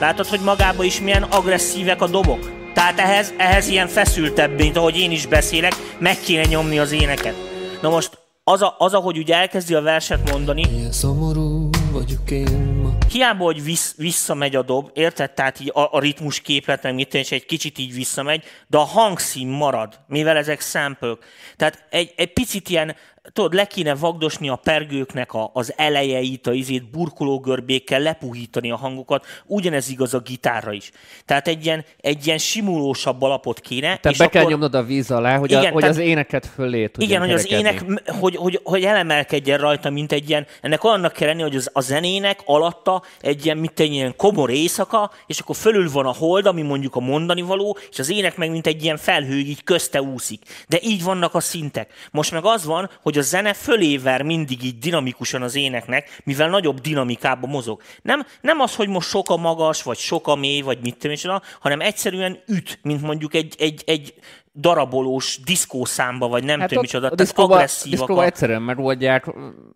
látod, 0.00 0.26
hogy 0.26 0.40
magában 0.40 0.84
is 0.84 1.00
milyen 1.00 1.22
agresszívek 1.22 2.02
a 2.02 2.06
dobok? 2.06 2.50
Tehát 2.74 2.98
ehhez, 2.98 3.34
ehhez 3.36 3.68
ilyen 3.68 3.88
feszültebb, 3.88 4.58
mint 4.58 4.76
ahogy 4.76 4.98
én 4.98 5.10
is 5.10 5.26
beszélek, 5.26 5.72
meg 5.98 6.18
kéne 6.20 6.44
nyomni 6.44 6.78
az 6.78 6.92
éneket. 6.92 7.34
Na 7.82 7.88
most 7.88 8.18
az, 8.44 8.62
a, 8.62 8.74
az 8.78 8.94
ahogy 8.94 9.18
úgy 9.18 9.30
elkezdi 9.30 9.74
a 9.74 9.80
verset 9.80 10.30
mondani, 10.30 10.66
Milyen 10.70 10.92
szomorú 10.92 11.68
vagyok 11.92 12.30
én 12.30 12.79
hiába, 13.10 13.44
hogy 13.44 13.62
vissz, 13.64 13.94
visszamegy 13.96 14.56
a 14.56 14.62
dob, 14.62 14.90
érted? 14.94 15.30
Tehát 15.30 15.60
így 15.60 15.70
a, 15.74 15.88
a 15.92 16.00
ritmus 16.00 16.40
képlet, 16.40 16.82
meg 16.82 16.94
mit 16.94 17.14
és 17.14 17.32
egy 17.32 17.46
kicsit 17.46 17.78
így 17.78 17.94
visszamegy, 17.94 18.44
de 18.66 18.78
a 18.78 18.84
hangszín 18.84 19.48
marad, 19.48 20.00
mivel 20.06 20.36
ezek 20.36 20.60
sample 20.60 21.16
Tehát 21.56 21.86
egy, 21.90 22.12
egy 22.16 22.32
picit 22.32 22.68
ilyen, 22.68 22.96
tudod, 23.32 23.54
le 23.54 23.64
kéne 23.64 23.94
vagdosni 23.94 24.48
a 24.48 24.56
pergőknek 24.56 25.32
a, 25.32 25.50
az 25.52 25.72
elejeit, 25.76 26.46
a 26.46 26.52
izét, 26.52 26.90
burkológörbékkel 26.90 28.00
lepuhítani 28.00 28.70
a 28.70 28.76
hangokat, 28.76 29.26
ugyanez 29.46 29.88
igaz 29.88 30.14
a 30.14 30.18
gitárra 30.18 30.72
is. 30.72 30.90
Tehát 31.24 31.48
egy 31.48 31.64
ilyen, 31.64 31.84
egy 32.00 32.26
ilyen 32.26 32.38
simulósabb 32.38 33.22
alapot 33.22 33.60
kéne. 33.60 33.96
Tehát 33.96 34.18
be 34.18 34.28
kell 34.28 34.44
nyomnod 34.44 34.74
a 34.74 34.82
víz 34.82 35.10
alá, 35.10 35.36
hogy, 35.36 35.50
Igen, 35.50 35.64
a, 35.64 35.72
hogy 35.72 35.80
tehát- 35.82 35.96
az 35.96 36.02
éneket 36.02 36.46
fölé 36.46 36.86
tudjon 36.86 37.10
Igen, 37.10 37.20
hogy 37.20 37.32
az 37.32 37.44
kerekedni. 37.44 37.88
ének, 37.92 38.18
hogy, 38.20 38.36
hogy, 38.36 38.60
hogy 38.62 38.84
elemelkedjen 38.84 39.58
rajta, 39.58 39.90
mint 39.90 40.12
egy 40.12 40.28
ilyen, 40.28 40.46
ennek 40.60 40.84
olyannak 40.84 41.12
kell 41.12 41.28
lenni, 41.28 41.42
hogy 41.42 41.56
az, 41.56 41.70
a 41.72 41.80
zenének 41.80 42.40
alatta 42.44 43.02
egy 43.20 43.44
ilyen, 43.44 43.56
mint 43.56 43.80
egy 43.80 43.92
ilyen 43.92 44.16
komor 44.16 44.50
éjszaka, 44.50 45.10
és 45.26 45.38
akkor 45.38 45.56
fölül 45.56 45.90
van 45.90 46.06
a 46.06 46.12
hold, 46.12 46.46
ami 46.46 46.62
mondjuk 46.62 46.96
a 46.96 47.00
mondani 47.00 47.42
való, 47.42 47.78
és 47.90 47.98
az 47.98 48.10
ének 48.10 48.36
meg 48.36 48.50
mint 48.50 48.66
egy 48.66 48.84
ilyen 48.84 48.96
felhő, 48.96 49.36
így 49.36 49.64
közte 49.64 50.02
úszik. 50.02 50.42
De 50.68 50.78
így 50.82 51.02
vannak 51.02 51.34
a 51.34 51.40
szintek. 51.40 51.92
Most 52.10 52.32
meg 52.32 52.44
az 52.44 52.64
van, 52.64 52.90
hogy 53.02 53.09
a 53.18 53.22
zene 53.22 53.52
föléver 53.52 54.22
mindig 54.22 54.64
így 54.64 54.78
dinamikusan 54.78 55.42
az 55.42 55.54
éneknek, 55.54 56.20
mivel 56.24 56.48
nagyobb 56.48 56.80
dinamikában 56.80 57.50
mozog. 57.50 57.82
Nem, 58.02 58.26
nem 58.40 58.60
az, 58.60 58.74
hogy 58.74 58.88
most 58.88 59.08
sok 59.08 59.30
a 59.30 59.36
magas, 59.36 59.82
vagy 59.82 59.98
sok 59.98 60.26
a 60.28 60.34
mély, 60.34 60.60
vagy 60.60 60.78
mit 60.82 60.96
tudom, 60.96 61.40
hanem 61.60 61.80
egyszerűen 61.80 62.38
üt, 62.46 62.78
mint 62.82 63.02
mondjuk 63.02 63.34
egy, 63.34 63.54
egy, 63.58 63.82
egy 63.86 64.14
darabolós 64.54 65.38
diszkószámba, 65.44 66.28
vagy 66.28 66.44
nem 66.44 66.58
Hát 66.60 66.68
tudom 66.68 66.82
micsoda. 66.84 67.08
a 67.08 67.14
diszkóba, 67.14 67.54
agresszívak. 67.54 67.98
diszkóba 67.98 68.20
a- 68.20 68.24
egyszerűen 68.24 68.62
megoldják, 68.62 69.26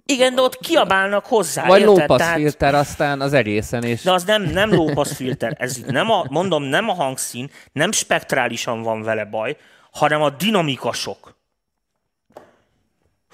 Igen, 0.07 0.35
de 0.35 0.41
ott 0.41 0.59
kiabálnak 0.59 1.27
hozzá, 1.27 1.67
vagy 1.67 1.83
lópasz 1.83 2.19
Tehát- 2.19 2.37
filter, 2.37 2.75
aztán 2.75 3.21
az 3.21 3.33
egészen, 3.33 3.83
és 3.85 4.03
de 4.03 4.13
az 4.13 4.25
nem, 4.25 4.43
nem 4.43 4.75
lópasz 4.75 5.15
filter, 5.17 5.57
ez 5.59 5.77
nem 5.87 6.11
a, 6.11 6.25
mondom, 6.31 6.63
nem 6.63 6.89
a 6.89 6.95
hangszín, 6.95 7.51
nem 7.73 7.93
spektrálisan 7.93 8.83
van 8.83 9.03
vele 9.03 9.25
baj, 9.25 9.57
hanem 9.93 10.23
a 10.23 10.31
dinamika 10.31 10.93
sok. 10.93 11.37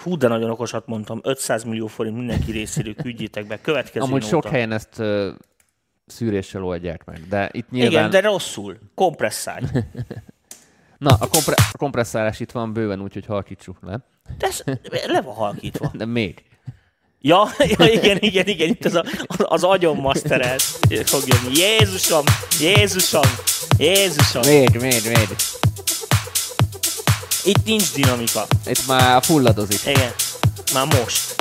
Hú, 0.03 0.16
de 0.16 0.28
nagyon 0.28 0.51
okosat 0.51 0.86
mondtam, 0.86 1.20
500 1.22 1.64
millió 1.64 1.86
forint 1.86 2.16
mindenki 2.16 2.53
részéről 2.53 2.94
küldjétek 2.94 3.46
be. 3.46 3.61
Következő 3.61 4.05
amúgy 4.05 4.22
sok 4.22 4.32
nóta. 4.32 4.48
helyen 4.48 4.72
ezt 4.72 4.98
ö, 4.98 5.30
szűréssel 6.07 6.64
oldják 6.64 7.05
meg. 7.05 7.28
De 7.28 7.48
itt 7.53 7.70
nyilván... 7.70 7.90
Igen, 7.90 8.11
de 8.11 8.20
rosszul. 8.20 8.78
Kompresszálj. 8.94 9.64
Na, 10.98 11.11
a, 11.20 11.26
kompre- 11.26 11.59
a 11.72 11.76
kompresszálás 11.78 12.40
itt 12.40 12.51
van 12.51 12.72
bőven, 12.72 13.01
úgyhogy 13.01 13.26
halkítsuk 13.26 13.78
le. 13.80 14.01
De 14.38 14.46
ez 14.46 14.62
le 15.07 15.20
van 15.20 15.34
halkítva. 15.34 15.90
De 15.96 16.05
még. 16.05 16.44
Ja, 17.20 17.48
ja 17.78 17.86
igen, 17.86 18.16
igen, 18.20 18.46
igen, 18.46 18.68
itt 18.68 18.84
az, 18.84 18.94
a, 18.94 19.05
az 19.26 19.62
agyon 19.64 19.96
masterel 19.96 20.59
fog 21.05 21.22
jönni. 21.26 21.57
Jézusom, 21.57 22.24
Jézusom, 22.61 23.28
Jézusom. 23.78 24.42
Még, 24.46 24.70
még, 24.80 25.03
még. 25.05 25.28
Itt 27.45 27.64
nincs 27.64 27.93
dinamika. 27.93 28.47
Itt 28.66 28.86
már 28.86 29.22
fulladozik. 29.24 29.80
Igen, 29.86 30.12
már 30.74 30.86
most. 30.86 31.34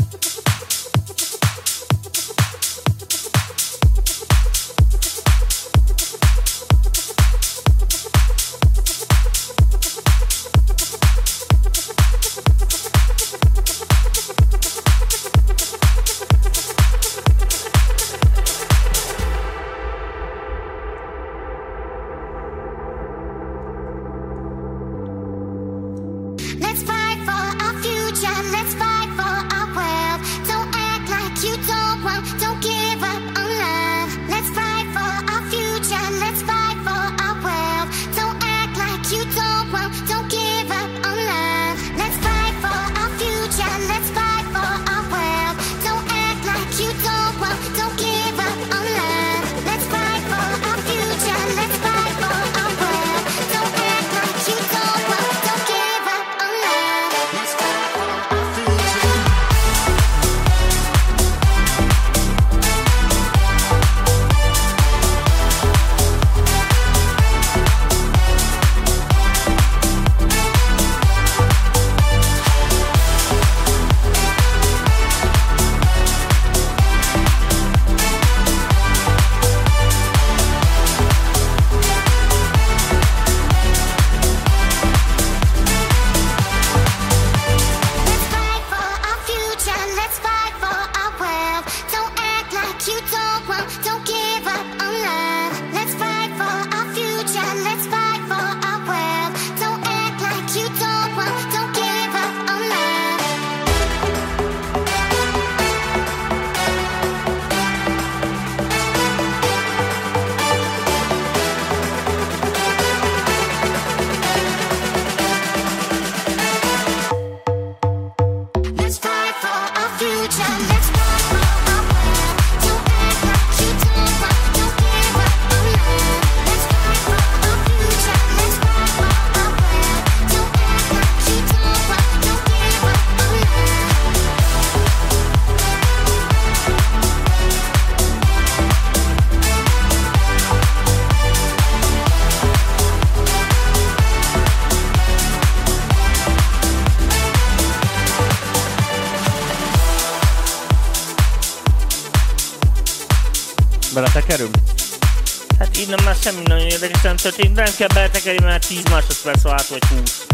Történik, 157.30 157.56
nem 157.56 157.74
kell 157.78 157.88
beletekerni, 157.88 158.46
mert 158.46 158.68
10 158.68 158.84
másodperc 158.84 159.46
alatt 159.46 159.68
vagy 159.68 159.84
20. 159.84 160.26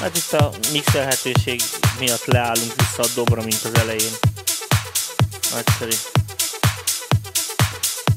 Hát 0.00 0.16
itt 0.16 0.32
a 0.32 0.50
mixelhetőség 0.72 1.60
miatt 1.98 2.24
leállunk 2.24 2.72
vissza 2.76 3.02
a 3.02 3.06
dobra, 3.14 3.42
mint 3.42 3.60
az 3.64 3.80
elején. 3.80 4.12
Nagyszerű. 5.52 5.96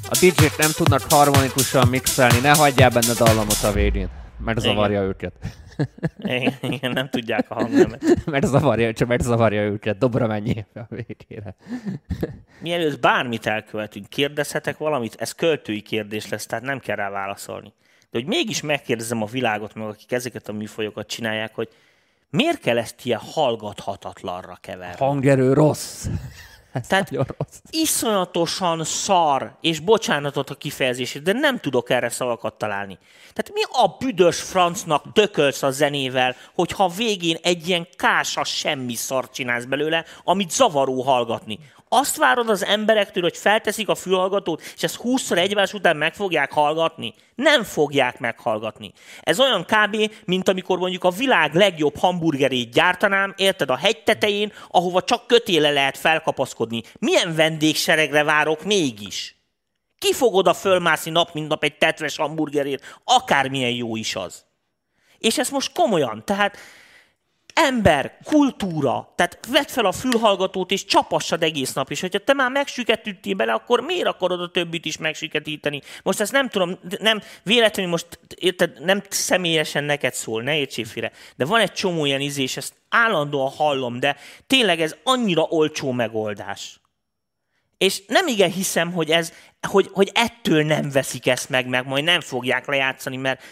A 0.09 0.17
DJ-k 0.19 0.57
nem 0.57 0.71
tudnak 0.71 1.01
harmonikusan 1.09 1.87
mixelni, 1.87 2.39
ne 2.39 2.55
hagyjál 2.55 2.89
benne 2.89 3.13
dallamot 3.13 3.63
a 3.63 3.71
végén, 3.71 4.09
mert 4.37 4.59
Igen. 4.59 4.73
zavarja 4.73 5.01
őket. 5.01 5.33
Igen, 6.61 6.91
nem 6.91 7.09
tudják 7.09 7.51
a 7.51 7.53
hangnemet. 7.53 8.03
mert 8.25 8.45
zavarja, 8.45 8.93
csak 8.93 9.07
mert 9.07 9.23
zavarja 9.23 9.61
őket, 9.61 9.97
dobra 9.97 10.27
mennyi 10.27 10.65
a 10.73 10.79
végére. 10.89 11.55
Mielőtt 12.59 12.99
bármit 12.99 13.45
elkövetünk, 13.45 14.09
kérdezhetek 14.09 14.77
valamit? 14.77 15.15
Ez 15.19 15.31
költői 15.31 15.81
kérdés 15.81 16.29
lesz, 16.29 16.45
tehát 16.45 16.63
nem 16.63 16.79
kell 16.79 16.95
rá 16.95 17.09
válaszolni. 17.09 17.73
De 18.11 18.19
hogy 18.19 18.25
mégis 18.25 18.61
megkérdezem 18.61 19.21
a 19.21 19.25
világot, 19.25 19.73
meg 19.75 19.87
akik 19.87 20.11
ezeket 20.11 20.47
a 20.47 20.53
műfajokat 20.53 21.07
csinálják, 21.07 21.55
hogy 21.55 21.69
miért 22.29 22.59
kell 22.59 22.77
ezt 22.77 23.05
ilyen 23.05 23.19
hallgathatatlanra 23.19 24.57
keverni? 24.61 24.97
Hangerő 24.97 25.53
rossz. 25.53 26.07
Ez 26.81 26.87
Tehát- 26.87 27.09
rossz. 27.11 27.59
iszonyatosan 27.69 28.83
szar, 28.83 29.57
és 29.61 29.79
bocsánatot 29.79 30.49
a 30.49 30.55
kifejezését, 30.55 31.21
de 31.23 31.33
nem 31.33 31.59
tudok 31.59 31.89
erre 31.89 32.09
szavakat 32.09 32.53
találni. 32.53 32.97
Tehát 33.33 33.51
mi 33.53 33.61
a 33.71 33.95
büdös 33.99 34.41
francnak 34.41 35.03
tökölsz 35.13 35.63
a 35.63 35.71
zenével, 35.71 36.35
hogyha 36.55 36.87
végén 36.87 37.37
egy 37.41 37.67
ilyen 37.67 37.87
kása 37.95 38.43
semmi 38.43 38.93
szart 38.95 39.33
csinálsz 39.33 39.65
belőle, 39.65 40.05
amit 40.23 40.51
zavaró 40.51 41.01
hallgatni. 41.01 41.59
Azt 41.89 42.17
várod 42.17 42.49
az 42.49 42.65
emberektől, 42.65 43.23
hogy 43.23 43.37
felteszik 43.37 43.89
a 43.89 43.95
fülhallgatót, 43.95 44.61
és 44.75 44.83
ezt 44.83 44.95
20 44.95 45.31
egymás 45.31 45.73
után 45.73 45.97
meg 45.97 46.13
fogják 46.13 46.51
hallgatni? 46.51 47.13
Nem 47.35 47.63
fogják 47.63 48.19
meghallgatni. 48.19 48.91
Ez 49.21 49.39
olyan 49.39 49.65
kb. 49.65 50.11
mint 50.25 50.49
amikor 50.49 50.77
mondjuk 50.77 51.03
a 51.03 51.09
világ 51.09 51.53
legjobb 51.53 51.97
hamburgerét 51.97 52.71
gyártanám, 52.71 53.33
érted, 53.37 53.69
a 53.69 53.75
hegy 53.75 54.03
tetején, 54.03 54.53
ahova 54.69 55.03
csak 55.03 55.27
kötéle 55.27 55.69
lehet 55.69 55.97
felkapaszkodni. 55.97 56.83
Milyen 56.99 57.35
vendégseregre 57.35 58.23
várok 58.23 58.63
mégis? 58.63 59.35
Ki 59.99 60.13
fog 60.13 60.35
oda 60.35 60.53
fölmászni 60.53 61.11
nap, 61.11 61.33
mint 61.33 61.47
nap 61.47 61.63
egy 61.63 61.77
tetves 61.77 62.17
hamburgerért, 62.17 62.99
akármilyen 63.03 63.71
jó 63.71 63.95
is 63.95 64.15
az? 64.15 64.45
És 65.17 65.37
ezt 65.37 65.51
most 65.51 65.73
komolyan, 65.73 66.25
tehát 66.25 66.57
ember, 67.57 68.17
kultúra, 68.23 69.13
tehát 69.15 69.39
vedd 69.47 69.67
fel 69.67 69.85
a 69.85 69.91
fülhallgatót 69.91 70.71
és 70.71 70.85
csapassad 70.85 71.43
egész 71.43 71.73
nap, 71.73 71.91
és 71.91 72.01
hogyha 72.01 72.19
te 72.19 72.33
már 72.33 72.51
megsüketültél 72.51 73.35
bele, 73.35 73.53
akkor 73.53 73.79
miért 73.79 74.07
akarod 74.07 74.41
a 74.41 74.51
többit 74.51 74.85
is 74.85 74.97
megsüketíteni? 74.97 75.81
Most 76.03 76.19
ezt 76.19 76.31
nem 76.31 76.49
tudom, 76.49 76.79
nem, 76.99 77.21
véletlenül 77.43 77.91
most 77.91 78.19
érted, 78.35 78.83
nem 78.83 79.01
személyesen 79.09 79.83
neked 79.83 80.13
szól, 80.13 80.41
ne 80.41 80.57
értsél 80.57 80.85
félre, 80.85 81.11
de 81.35 81.45
van 81.45 81.59
egy 81.59 81.73
csomó 81.73 82.05
ilyen 82.05 82.21
izés, 82.21 82.57
ezt 82.57 82.73
állandóan 82.89 83.51
hallom, 83.51 83.99
de 83.99 84.17
tényleg 84.47 84.81
ez 84.81 84.95
annyira 85.03 85.41
olcsó 85.41 85.91
megoldás. 85.91 86.79
És 87.77 88.01
nem 88.07 88.27
igen 88.27 88.51
hiszem, 88.51 88.91
hogy, 88.91 89.09
ez, 89.09 89.33
hogy, 89.67 89.89
hogy 89.91 90.11
ettől 90.13 90.63
nem 90.63 90.91
veszik 90.91 91.27
ezt 91.27 91.49
meg, 91.49 91.67
meg 91.67 91.87
majd 91.87 92.03
nem 92.03 92.21
fogják 92.21 92.67
lejátszani, 92.67 93.17
mert 93.17 93.43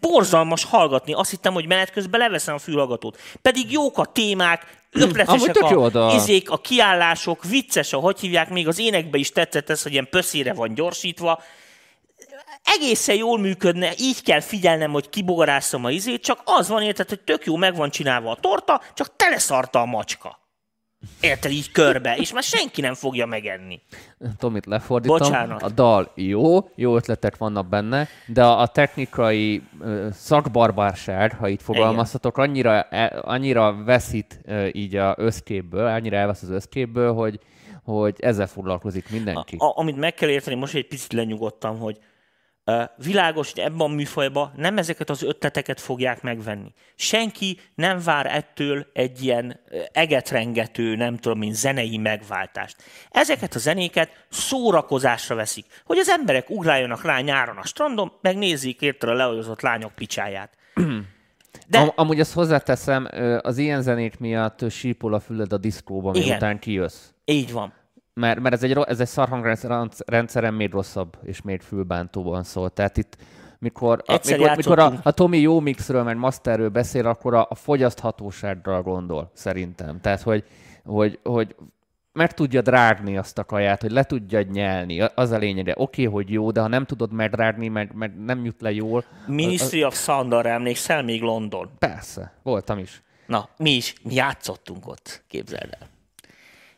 borzalmas 0.00 0.64
hallgatni. 0.64 1.12
Azt 1.12 1.30
hittem, 1.30 1.52
hogy 1.52 1.66
menet 1.66 1.90
közben 1.90 2.20
leveszem 2.20 2.54
a 2.54 2.58
fülhallgatót. 2.58 3.20
Pedig 3.42 3.72
jók 3.72 3.98
a 3.98 4.04
témák, 4.04 4.78
ötletesek 4.90 5.56
a, 5.56 5.74
oda. 5.74 6.12
izék, 6.14 6.50
a 6.50 6.58
kiállások, 6.58 7.44
vicces, 7.44 7.92
a 7.92 7.98
hogy 7.98 8.20
hívják, 8.20 8.50
még 8.50 8.68
az 8.68 8.78
énekbe 8.78 9.18
is 9.18 9.32
tetszett 9.32 9.70
ez, 9.70 9.82
hogy 9.82 9.92
ilyen 9.92 10.08
pöszére 10.10 10.52
van 10.52 10.74
gyorsítva. 10.74 11.42
Egészen 12.64 13.16
jól 13.16 13.38
működne, 13.38 13.92
így 13.98 14.22
kell 14.22 14.40
figyelnem, 14.40 14.92
hogy 14.92 15.08
kibogarászom 15.08 15.84
a 15.84 15.90
izét, 15.90 16.22
csak 16.22 16.40
az 16.44 16.68
van 16.68 16.82
érted, 16.82 17.08
hogy 17.08 17.20
tök 17.20 17.44
jó 17.44 17.56
meg 17.56 17.76
van 17.76 17.90
csinálva 17.90 18.30
a 18.30 18.36
torta, 18.40 18.80
csak 18.94 19.16
teleszarta 19.16 19.80
a 19.80 19.84
macska. 19.84 20.39
Érted 21.20 21.50
így 21.50 21.72
körbe, 21.72 22.16
és 22.16 22.32
már 22.32 22.42
senki 22.42 22.80
nem 22.80 22.94
fogja 22.94 23.26
megenni. 23.26 23.80
Tomit 24.38 24.66
lefordítom. 24.66 25.18
Bocsánat. 25.18 25.62
A 25.62 25.68
dal 25.68 26.12
jó, 26.14 26.68
jó 26.74 26.96
ötletek 26.96 27.36
vannak 27.36 27.68
benne, 27.68 28.08
de 28.26 28.44
a 28.44 28.66
technikai 28.66 29.62
szakbarbárság, 30.12 31.36
ha 31.36 31.48
így 31.48 31.62
fogalmazhatok, 31.62 32.38
annyira, 32.38 32.82
e- 32.82 33.20
annyira 33.22 33.84
veszít 33.84 34.40
így 34.72 34.96
a 34.96 35.14
összképből, 35.18 35.86
annyira 35.86 36.16
elvesz 36.16 36.42
az 36.42 36.50
összképből, 36.50 37.12
hogy, 37.12 37.38
hogy 37.84 38.14
ezzel 38.18 38.46
foglalkozik 38.46 39.10
mindenki. 39.10 39.56
A, 39.58 39.78
amit 39.78 39.96
meg 39.96 40.14
kell 40.14 40.28
érteni, 40.28 40.56
most 40.56 40.74
egy 40.74 40.86
picit 40.86 41.12
lenyugodtam, 41.12 41.78
hogy 41.78 41.98
világos, 42.96 43.52
hogy 43.52 43.62
ebben 43.62 43.80
a 43.80 43.86
műfajban 43.86 44.52
nem 44.56 44.78
ezeket 44.78 45.10
az 45.10 45.22
ötleteket 45.22 45.80
fogják 45.80 46.22
megvenni. 46.22 46.72
Senki 46.94 47.58
nem 47.74 48.00
vár 48.04 48.26
ettől 48.26 48.86
egy 48.92 49.22
ilyen 49.22 49.60
egetrengető, 49.92 50.96
nem 50.96 51.16
tudom 51.16 51.42
én, 51.42 51.52
zenei 51.52 51.96
megváltást. 51.96 52.76
Ezeket 53.10 53.54
a 53.54 53.58
zenéket 53.58 54.26
szórakozásra 54.28 55.34
veszik, 55.34 55.66
hogy 55.84 55.98
az 55.98 56.08
emberek 56.08 56.50
ugráljanak 56.50 57.04
rá 57.04 57.20
nyáron 57.20 57.56
a 57.56 57.66
strandon, 57.66 58.12
megnézzék 58.20 58.80
érted 58.80 59.08
a 59.08 59.14
leolyozott 59.14 59.60
lányok 59.60 59.92
picsáját. 59.92 60.56
De... 61.68 61.78
Am- 61.78 61.92
amúgy 61.94 62.20
azt 62.20 62.32
hozzáteszem, 62.32 63.08
az 63.40 63.58
ilyen 63.58 63.82
zenék 63.82 64.18
miatt 64.18 64.70
sípol 64.70 65.14
a 65.14 65.20
füled 65.20 65.52
a 65.52 65.58
diszkóba, 65.58 66.10
Igen. 66.14 66.28
miután 66.28 66.58
kijössz. 66.58 67.08
Így 67.24 67.52
van. 67.52 67.72
Mert, 68.20 68.40
mert 68.40 68.54
ez 68.54 68.62
egy, 68.62 68.72
ez 68.72 69.00
egy 69.00 69.06
szarhangrendszeren 69.06 70.54
még 70.54 70.72
rosszabb 70.72 71.16
és 71.22 71.42
még 71.42 71.60
fülbántóban 71.60 72.42
szól. 72.42 72.70
Tehát 72.70 72.96
itt 72.96 73.16
mikor, 73.58 74.02
a, 74.06 74.12
Egyszer 74.12 74.38
mikor, 74.38 74.56
mikor 74.56 74.78
a, 74.78 74.92
a 75.02 75.10
Tomi 75.10 75.38
jó 75.38 75.60
mixről, 75.60 76.02
meg 76.02 76.16
masterről 76.16 76.68
beszél, 76.68 77.06
akkor 77.06 77.34
a, 77.34 77.46
a 77.50 77.54
fogyaszthatóságra 77.54 78.82
gondol, 78.82 79.30
szerintem. 79.34 80.00
Tehát, 80.00 80.22
hogy, 80.22 80.44
hogy, 80.84 81.18
hogy 81.22 81.54
meg 82.12 82.34
tudja 82.34 82.60
drágni 82.60 83.16
azt 83.16 83.38
a 83.38 83.44
kaját, 83.44 83.80
hogy 83.80 83.90
le 83.90 84.04
tudja 84.04 84.42
nyelni. 84.42 85.00
A- 85.00 85.12
Az 85.14 85.30
a 85.30 85.38
lényege. 85.38 85.74
Oké, 85.76 86.06
okay, 86.06 86.14
hogy 86.14 86.30
jó, 86.32 86.50
de 86.50 86.60
ha 86.60 86.68
nem 86.68 86.84
tudod 86.84 87.12
megdrágni, 87.12 87.68
meg, 87.68 87.92
meg 87.94 88.24
nem 88.24 88.44
jut 88.44 88.60
le 88.60 88.72
jól, 88.72 89.04
Ministry 89.26 89.84
of 89.84 89.96
Sound-ra 89.96 90.48
emlékszel, 90.48 91.02
még 91.02 91.22
London. 91.22 91.70
persze, 91.78 92.32
voltam 92.42 92.78
is. 92.78 93.02
Na, 93.26 93.48
mi 93.56 93.70
is, 93.70 93.94
mi 94.02 94.14
játszottunk 94.14 94.86
ott, 94.88 95.22
képzeld 95.28 95.76
el. 95.80 95.88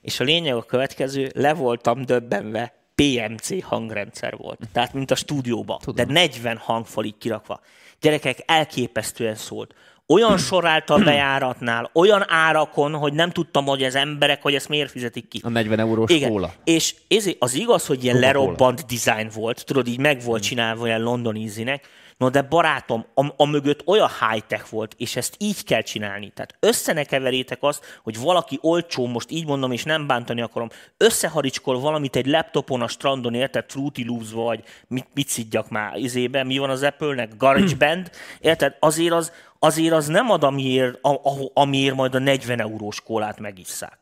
És 0.03 0.21
a 0.21 0.25
lényeg 0.25 0.55
a 0.55 0.63
következő, 0.63 1.31
le 1.35 1.55
voltam 1.55 2.05
döbbenve, 2.05 2.75
PMC 2.95 3.63
hangrendszer 3.63 4.37
volt. 4.37 4.59
Tehát, 4.73 4.93
mint 4.93 5.11
a 5.11 5.15
stúdióban. 5.15 5.79
Tudom. 5.79 6.07
De 6.07 6.13
40 6.13 6.57
hangfal 6.57 7.05
így 7.05 7.19
kirakva. 7.19 7.61
Gyerekek, 8.01 8.43
elképesztően 8.47 9.35
szólt. 9.35 9.75
Olyan 10.07 10.39
sor 10.39 10.67
állt 10.67 10.91
a 10.91 10.99
bejáratnál, 10.99 11.91
olyan 11.93 12.25
árakon, 12.29 12.95
hogy 12.95 13.13
nem 13.13 13.31
tudtam, 13.31 13.65
hogy 13.65 13.83
az 13.83 13.95
emberek, 13.95 14.43
hogy 14.43 14.55
ezt 14.55 14.69
miért 14.69 14.91
fizetik 14.91 15.29
ki. 15.29 15.41
A 15.45 15.49
40 15.49 15.79
eurós 15.79 16.11
Igen. 16.11 16.31
kóla. 16.31 16.53
És 16.65 16.95
ez, 17.09 17.31
az 17.39 17.55
igaz, 17.55 17.87
hogy 17.87 18.05
ilyen 18.05 18.19
lerobbant 18.19 18.85
design 18.87 19.31
volt, 19.35 19.65
tudod, 19.65 19.87
így 19.87 19.99
meg 19.99 20.23
volt 20.23 20.43
csinálva 20.43 20.83
olyan 20.83 21.03
London 21.03 21.37
ízinek, 21.37 21.89
no 22.23 22.31
de 22.31 22.43
barátom, 22.43 23.07
a, 23.15 23.27
a 23.37 23.47
mögött 23.47 23.87
olyan 23.87 24.09
high-tech 24.21 24.71
volt, 24.71 24.95
és 24.99 25.17
ezt 25.17 25.35
így 25.39 25.65
kell 25.65 25.81
csinálni. 25.83 26.31
Tehát 26.35 26.55
össze 26.61 26.93
ne 26.93 27.05
keverjétek 27.05 27.59
azt, 27.63 28.01
hogy 28.03 28.19
valaki 28.19 28.59
olcsó, 28.61 29.07
most 29.07 29.31
így 29.31 29.47
mondom, 29.47 29.73
és 29.73 29.85
nem 29.85 30.07
bántani 30.07 30.41
akarom, 30.41 30.69
összeharicskol 30.97 31.81
valamit 31.81 32.17
egy 32.17 32.27
laptopon 32.27 32.83
a 32.83 32.89
strandon, 32.89 33.35
érted, 33.35 33.65
Fruity 33.69 34.05
loops 34.07 34.31
vagy 34.33 34.63
mit, 34.89 35.07
mit 35.15 35.29
szidjak 35.29 35.71
már 35.71 35.97
izébe, 35.97 36.45
mi 36.45 36.59
van 36.59 36.71
az 36.71 36.83
Apple-nek, 36.83 37.37
GarageBand, 37.37 38.11
érted, 38.41 38.77
azért 38.81 39.13
az, 39.13 39.33
azért 39.59 39.95
az 39.95 40.07
nem 40.07 40.31
ad, 40.31 40.45
amiért, 40.45 40.99
a, 41.05 41.11
a, 41.11 41.51
amiért 41.55 41.95
majd 41.95 42.15
a 42.15 42.19
40 42.19 42.61
eurós 42.61 43.01
kólát 43.01 43.41
megisszák. 43.41 43.99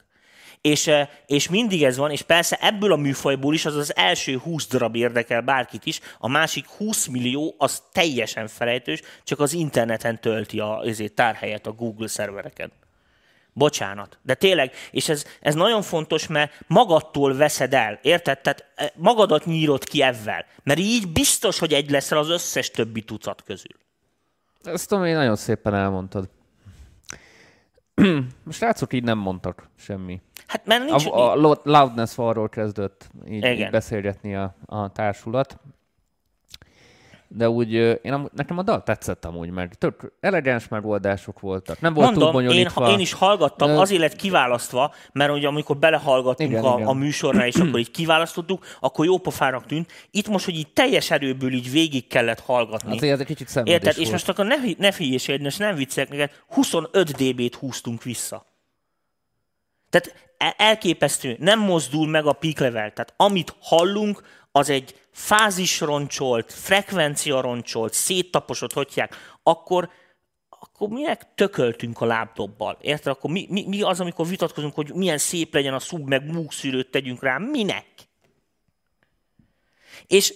És, 0.61 0.91
és 1.27 1.49
mindig 1.49 1.85
ez 1.85 1.97
van, 1.97 2.11
és 2.11 2.23
persze 2.23 2.57
ebből 2.61 2.93
a 2.93 2.97
műfajból 2.97 3.55
is 3.55 3.67
az 3.67 3.77
az 3.77 3.97
első 3.97 4.39
20 4.39 4.67
darab 4.67 4.97
érdekel 4.97 5.41
bárkit 5.41 5.87
is, 5.87 6.01
a 6.19 6.29
másik 6.29 6.67
20 6.67 7.07
millió 7.07 7.55
az 7.59 7.83
teljesen 7.93 8.49
felejtős, 8.49 9.01
csak 9.25 9.41
az 9.41 9.53
interneten 9.53 10.21
tölti 10.21 10.59
a 10.59 10.83
ezért 10.85 11.13
tárhelyet 11.13 11.67
a 11.67 11.73
Google 11.73 12.09
szervereken. 12.09 12.73
Bocsánat. 13.53 14.19
De 14.23 14.35
tényleg, 14.35 14.73
és 14.91 15.09
ez, 15.09 15.25
ez 15.41 15.55
nagyon 15.55 15.83
fontos, 15.83 16.27
mert 16.27 16.53
magadtól 16.67 17.37
veszed 17.37 17.75
el, 17.75 17.99
érted? 18.03 18.41
Tehát 18.41 18.65
eh, 18.75 18.89
magadat 18.97 19.45
nyírod 19.45 19.85
ki 19.85 20.03
ezzel. 20.03 20.45
Mert 20.63 20.79
így 20.79 21.13
biztos, 21.13 21.59
hogy 21.59 21.73
egy 21.73 21.91
leszel 21.91 22.19
az 22.19 22.29
összes 22.29 22.71
többi 22.71 23.03
tucat 23.03 23.43
közül. 23.43 23.77
Ezt 24.63 24.89
tudom, 24.89 25.05
én 25.05 25.15
nagyon 25.15 25.37
szépen 25.37 25.75
elmondtad. 25.75 26.29
Srácok 28.51 28.93
így 28.93 29.05
nem 29.05 29.19
mondtak 29.19 29.69
semmi. 29.77 30.21
Hát 30.47 30.67
mert 30.67 30.85
nincs... 30.85 31.07
A, 31.07 31.31
a 31.31 31.35
lo- 31.35 31.65
loudness 31.65 32.19
arról 32.19 32.49
kezdett 32.49 33.11
így, 33.27 33.37
Igen. 33.37 33.53
így 33.53 33.71
beszélgetni 33.71 34.35
a, 34.35 34.55
a 34.67 34.93
társulat. 34.93 35.59
De 37.33 37.49
úgy 37.51 37.73
én 37.73 38.13
amúgy, 38.13 38.31
nekem 38.35 38.59
a 38.59 38.63
dal 38.63 38.83
tetszett 38.83 39.25
amúgy, 39.25 39.51
mert 39.51 39.79
tök 39.79 40.13
elegáns 40.21 40.69
megoldások 40.69 41.41
voltak. 41.41 41.81
Nem 41.81 41.95
volt 41.95 42.13
túl 42.13 42.23
Mondom, 42.23 42.41
én, 42.41 42.47
bonyolítva. 42.49 42.91
én 42.91 42.99
is 42.99 43.13
hallgattam, 43.13 43.79
azért 43.79 44.01
lett 44.01 44.17
kiválasztva, 44.17 44.95
mert 45.13 45.33
ugye 45.33 45.47
amikor 45.47 45.77
belehallgattunk 45.77 46.51
Igen, 46.51 46.65
a, 46.65 46.75
igen. 46.75 46.87
a 46.87 46.93
műsorra, 46.93 47.47
és 47.47 47.55
akkor 47.55 47.79
így 47.79 47.91
kiválasztottuk, 47.91 48.65
akkor 48.81 49.05
jó 49.05 49.19
pofának 49.19 49.67
tűnt. 49.67 49.93
Itt 50.11 50.29
most, 50.29 50.45
hogy 50.45 50.55
így 50.55 50.73
teljes 50.73 51.11
erőből 51.11 51.53
így 51.53 51.71
végig 51.71 52.07
kellett 52.07 52.41
hallgatni. 52.41 52.97
Azért 52.97 53.13
ez 53.13 53.21
egy 53.21 53.27
kicsit 53.27 53.61
Érted? 53.65 53.91
És 53.91 53.97
volt. 53.97 54.11
most 54.11 54.29
akkor 54.29 54.47
ne, 54.47 54.57
ne 54.79 54.93
hülyéskedj, 54.97 55.43
most 55.43 55.59
nem 55.59 55.75
viccelek 55.75 56.11
neked, 56.11 56.31
25 56.49 57.11
dB-t 57.11 57.55
húztunk 57.55 58.03
vissza. 58.03 58.47
Tehát 59.91 60.15
e- 60.39 60.55
elképesztő, 60.59 61.37
nem 61.39 61.61
mozdul 61.61 62.09
meg 62.09 62.27
a 62.27 62.33
peak 62.33 62.59
level. 62.59 62.93
Tehát 62.93 63.15
amit 63.17 63.55
hallunk, 63.61 64.23
az 64.53 64.71
egy 64.71 64.95
fázisroncsolt, 65.13 66.53
frekvenciaroncsolt, 66.53 67.93
széttaposott, 67.93 68.73
hogyják, 68.73 69.17
akkor 69.43 69.91
akkor 70.63 70.89
minek 70.89 71.35
tököltünk 71.35 72.01
a 72.01 72.05
lábdobbal? 72.05 72.79
Érted? 72.81 73.13
Akkor 73.13 73.31
mi, 73.31 73.47
mi, 73.51 73.65
mi 73.69 73.83
az, 73.83 74.01
amikor 74.01 74.27
vitatkozunk, 74.27 74.75
hogy 74.75 74.95
milyen 74.95 75.19
szép 75.19 75.55
legyen 75.55 75.75
a 75.75 75.79
szub, 75.79 76.09
meg 76.09 76.33
múkszűrőt 76.33 76.91
tegyünk 76.91 77.23
rá? 77.23 77.39
Minek? 77.39 77.87
És 80.07 80.35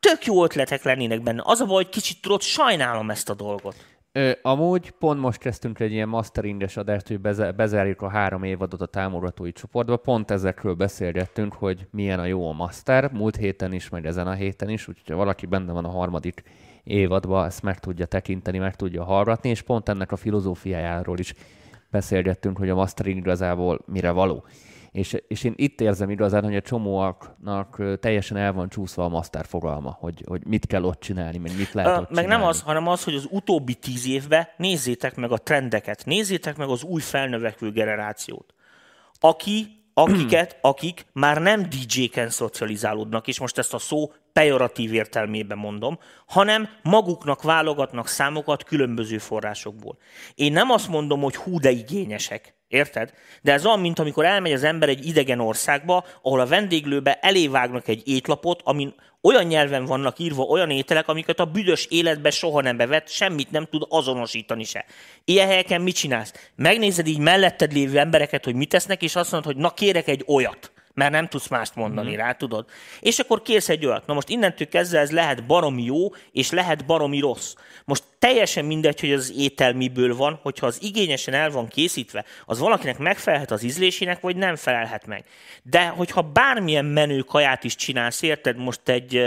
tök 0.00 0.24
jó 0.24 0.44
ötletek 0.44 0.82
lennének 0.82 1.22
benne. 1.22 1.42
Az 1.44 1.60
a 1.60 1.64
baj, 1.64 1.82
hogy 1.82 1.92
kicsit 1.92 2.20
tudod, 2.20 2.42
sajnálom 2.42 3.10
ezt 3.10 3.28
a 3.28 3.34
dolgot. 3.34 3.76
Ö, 4.16 4.32
amúgy 4.42 4.90
pont 4.90 5.20
most 5.20 5.38
kezdtünk 5.38 5.80
egy 5.80 5.92
ilyen 5.92 6.08
masteringes 6.08 6.76
adást, 6.76 7.08
hogy 7.08 7.20
bezárjuk 7.54 8.02
a 8.02 8.08
három 8.08 8.42
évadot 8.42 8.80
a 8.80 8.86
támogatói 8.86 9.52
csoportba. 9.52 9.96
Pont 9.96 10.30
ezekről 10.30 10.74
beszélgettünk, 10.74 11.52
hogy 11.52 11.86
milyen 11.90 12.18
a 12.18 12.24
jó 12.24 12.48
a 12.48 12.52
master. 12.52 13.12
Múlt 13.12 13.36
héten 13.36 13.72
is, 13.72 13.88
meg 13.88 14.06
ezen 14.06 14.26
a 14.26 14.32
héten 14.32 14.68
is, 14.68 14.88
úgyhogy 14.88 15.08
ha 15.08 15.16
valaki 15.16 15.46
benne 15.46 15.72
van 15.72 15.84
a 15.84 15.90
harmadik 15.90 16.42
évadban, 16.84 17.44
ezt 17.44 17.62
meg 17.62 17.78
tudja 17.78 18.06
tekinteni, 18.06 18.58
meg 18.58 18.76
tudja 18.76 19.04
hallgatni, 19.04 19.48
és 19.48 19.62
pont 19.62 19.88
ennek 19.88 20.12
a 20.12 20.16
filozófiájáról 20.16 21.18
is 21.18 21.34
beszélgettünk, 21.90 22.58
hogy 22.58 22.68
a 22.68 22.74
mastering 22.74 23.18
igazából 23.18 23.80
mire 23.86 24.10
való. 24.10 24.44
És, 24.94 25.16
és 25.28 25.44
én 25.44 25.52
itt 25.56 25.80
érzem 25.80 26.10
igazán, 26.10 26.44
hogy 26.44 26.56
a 26.56 26.60
csomóaknak 26.60 27.82
teljesen 28.00 28.36
el 28.36 28.52
van 28.52 28.68
csúszva 28.68 29.04
a 29.04 29.08
master 29.08 29.44
fogalma, 29.46 29.96
hogy, 30.00 30.24
hogy 30.26 30.46
mit 30.46 30.66
kell 30.66 30.82
ott 30.82 31.00
csinálni, 31.00 31.38
meg 31.38 31.56
mit 31.56 31.72
lehet 31.72 31.90
Ö, 31.90 32.00
ott 32.00 32.10
meg 32.10 32.22
csinálni. 32.22 32.42
nem 32.42 32.50
az, 32.50 32.60
hanem 32.60 32.88
az, 32.88 33.04
hogy 33.04 33.14
az 33.14 33.26
utóbbi 33.30 33.74
tíz 33.74 34.06
évben 34.08 34.48
nézzétek 34.56 35.16
meg 35.16 35.32
a 35.32 35.38
trendeket, 35.38 36.04
nézzétek 36.04 36.56
meg 36.56 36.68
az 36.68 36.82
új 36.82 37.00
felnövekvő 37.00 37.70
generációt. 37.70 38.54
Aki, 39.20 39.66
akiket, 39.94 40.58
akik 40.70 41.06
már 41.12 41.42
nem 41.42 41.62
DJ-ken 41.62 42.30
szocializálódnak, 42.30 43.26
és 43.28 43.40
most 43.40 43.58
ezt 43.58 43.74
a 43.74 43.78
szó 43.78 44.12
pejoratív 44.32 44.92
értelmében 44.92 45.58
mondom, 45.58 45.98
hanem 46.26 46.68
maguknak 46.82 47.42
válogatnak 47.42 48.08
számokat 48.08 48.64
különböző 48.64 49.18
forrásokból. 49.18 49.98
Én 50.34 50.52
nem 50.52 50.70
azt 50.70 50.88
mondom, 50.88 51.20
hogy 51.20 51.36
hú, 51.36 51.58
de 51.58 51.70
igényesek. 51.70 52.54
Érted? 52.74 53.12
De 53.42 53.52
ez 53.52 53.66
olyan, 53.66 53.80
mint 53.80 53.98
amikor 53.98 54.24
elmegy 54.24 54.52
az 54.52 54.64
ember 54.64 54.88
egy 54.88 55.06
idegen 55.06 55.40
országba, 55.40 56.04
ahol 56.22 56.40
a 56.40 56.46
vendéglőbe 56.46 57.18
elévágnak 57.20 57.88
egy 57.88 58.08
étlapot, 58.08 58.60
amin 58.64 58.94
olyan 59.22 59.44
nyelven 59.44 59.84
vannak 59.84 60.18
írva 60.18 60.42
olyan 60.42 60.70
ételek, 60.70 61.08
amiket 61.08 61.40
a 61.40 61.44
büdös 61.44 61.86
életbe 61.90 62.30
soha 62.30 62.60
nem 62.60 62.76
bevett, 62.76 63.08
semmit 63.08 63.50
nem 63.50 63.66
tud 63.70 63.82
azonosítani 63.88 64.64
se. 64.64 64.84
Ilyen 65.24 65.46
helyeken 65.46 65.80
mit 65.80 65.94
csinálsz? 65.94 66.50
Megnézed 66.56 67.06
így 67.06 67.18
melletted 67.18 67.72
lévő 67.72 67.98
embereket, 67.98 68.44
hogy 68.44 68.54
mit 68.54 68.68
tesznek, 68.68 69.02
és 69.02 69.16
azt 69.16 69.32
mondod, 69.32 69.52
hogy 69.52 69.62
na 69.62 69.70
kérek 69.70 70.08
egy 70.08 70.24
olyat 70.26 70.73
mert 70.94 71.10
nem 71.10 71.28
tudsz 71.28 71.48
mást 71.48 71.74
mondani 71.74 72.12
mm. 72.12 72.16
rá, 72.16 72.32
tudod? 72.32 72.64
És 73.00 73.18
akkor 73.18 73.42
kérsz 73.42 73.68
egy 73.68 73.86
olyat. 73.86 74.06
Na 74.06 74.14
most 74.14 74.28
innentől 74.28 74.68
kezdve 74.68 74.98
ez 74.98 75.10
lehet 75.10 75.46
baromi 75.46 75.82
jó, 75.82 76.14
és 76.32 76.50
lehet 76.50 76.86
baromi 76.86 77.20
rossz. 77.20 77.54
Most 77.84 78.02
teljesen 78.18 78.64
mindegy, 78.64 79.00
hogy 79.00 79.12
az 79.12 79.32
étel 79.36 79.72
miből 79.72 80.16
van, 80.16 80.38
hogyha 80.42 80.66
az 80.66 80.82
igényesen 80.82 81.34
el 81.34 81.50
van 81.50 81.68
készítve, 81.68 82.24
az 82.44 82.58
valakinek 82.58 82.98
megfelelhet 82.98 83.50
az 83.50 83.62
ízlésének, 83.62 84.20
vagy 84.20 84.36
nem 84.36 84.56
felelhet 84.56 85.06
meg. 85.06 85.24
De 85.62 85.86
hogyha 85.86 86.22
bármilyen 86.22 86.84
menő 86.84 87.20
kaját 87.20 87.64
is 87.64 87.74
csinálsz, 87.74 88.22
érted, 88.22 88.56
most 88.56 88.88
egy 88.88 89.22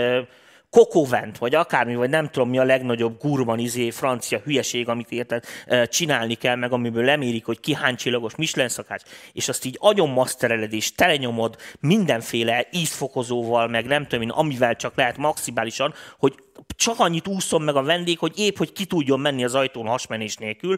kokovent, 0.70 1.38
vagy 1.38 1.55
akármi, 1.55 1.95
vagy 1.95 2.09
nem 2.09 2.30
tudom 2.30 2.49
mi 2.49 2.57
a 2.57 2.63
legnagyobb 2.63 3.20
gurman 3.20 3.59
izé, 3.59 3.89
francia 3.89 4.39
hülyeség, 4.39 4.89
amit 4.89 5.11
érted, 5.11 5.43
csinálni 5.86 6.34
kell, 6.34 6.55
meg 6.55 6.72
amiből 6.72 7.03
lemérik, 7.03 7.45
hogy 7.45 7.59
ki 7.59 7.74
hány 7.74 7.95
csillagos 7.95 8.36
Michelin 8.36 8.70
szakács, 8.70 9.03
és 9.34 9.49
azt 9.49 9.65
így 9.65 9.78
agyon 9.80 10.09
masztereled, 10.09 10.74
és 10.74 10.91
telenyomod 10.91 11.57
mindenféle 11.80 12.68
ízfokozóval, 12.72 13.68
meg 13.68 13.86
nem 13.86 14.03
tudom 14.03 14.22
én, 14.22 14.30
amivel 14.30 14.76
csak 14.76 14.95
lehet 14.95 15.18
maximálisan, 15.18 15.93
hogy 16.20 16.36
csak 16.76 16.99
annyit 16.99 17.28
úszom 17.28 17.63
meg 17.63 17.76
a 17.76 17.84
vendég, 17.84 18.20
hogy 18.20 18.39
épp, 18.39 18.57
hogy 18.57 18.72
ki 18.72 18.86
tudjon 18.86 19.20
menni 19.20 19.43
az 19.43 19.55
ajtón 19.55 19.88
hasmenés 19.88 20.36
nélkül, 20.36 20.78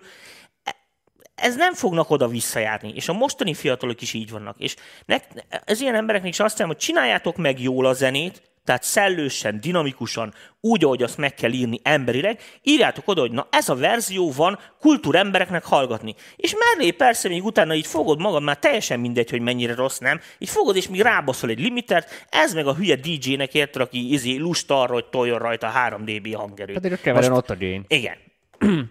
ez 1.42 1.56
nem 1.56 1.74
fognak 1.74 2.10
oda 2.10 2.28
visszajárni, 2.28 2.92
és 2.96 3.10
a 3.10 3.14
mostani 3.14 3.54
fiatalok 3.54 4.02
is 4.02 4.14
így 4.14 4.32
vannak. 4.32 4.56
És 4.60 4.76
ne, 5.06 5.18
ez 5.66 5.82
ilyen 5.82 5.96
embereknek 5.96 6.32
is 6.32 6.40
azt 6.40 6.58
mondom, 6.58 6.76
hogy 6.76 6.86
csináljátok 6.86 7.38
meg 7.38 7.62
jól 7.62 7.86
a 7.86 7.94
zenét, 7.94 8.42
tehát 8.70 8.84
szellősen, 8.84 9.60
dinamikusan, 9.62 10.34
úgy, 10.62 10.84
ahogy 10.84 11.04
azt 11.04 11.18
meg 11.18 11.34
kell 11.34 11.52
írni 11.52 11.80
emberileg, 11.84 12.40
írjátok 12.64 13.08
oda, 13.08 13.22
hogy 13.22 13.32
na 13.32 13.48
ez 13.52 13.70
a 13.70 13.76
verzió 13.76 14.32
van 14.32 14.60
kultúrembereknek 14.80 15.66
hallgatni. 15.66 16.16
És 16.36 16.56
mellé 16.56 16.92
persze 16.92 17.28
még 17.28 17.46
utána 17.46 17.74
így 17.74 17.86
fogod 17.86 18.20
magad, 18.20 18.44
már 18.44 18.60
teljesen 18.60 19.00
mindegy, 19.00 19.30
hogy 19.30 19.42
mennyire 19.42 19.76
rossz, 19.76 19.98
nem? 19.98 20.20
Így 20.38 20.50
fogod, 20.50 20.76
és 20.76 20.88
még 20.88 21.02
rábaszol 21.02 21.50
egy 21.50 21.60
limitert, 21.60 22.26
ez 22.30 22.54
meg 22.54 22.68
a 22.68 22.76
hülye 22.76 22.96
DJ-nek 22.96 23.54
érted, 23.54 23.82
aki 23.82 24.14
izé 24.14 24.36
lusta 24.36 24.82
arra, 24.82 24.94
hogy 24.94 25.06
toljon 25.06 25.40
rajta 25.40 25.68
3 25.68 26.06
dB 26.06 26.36
hangerőt. 26.36 26.80
Pedig 26.80 27.02
keverjen 27.02 27.34
ott 27.34 27.50
a 27.50 27.58
gain. 27.58 27.86
Igen. 27.88 28.16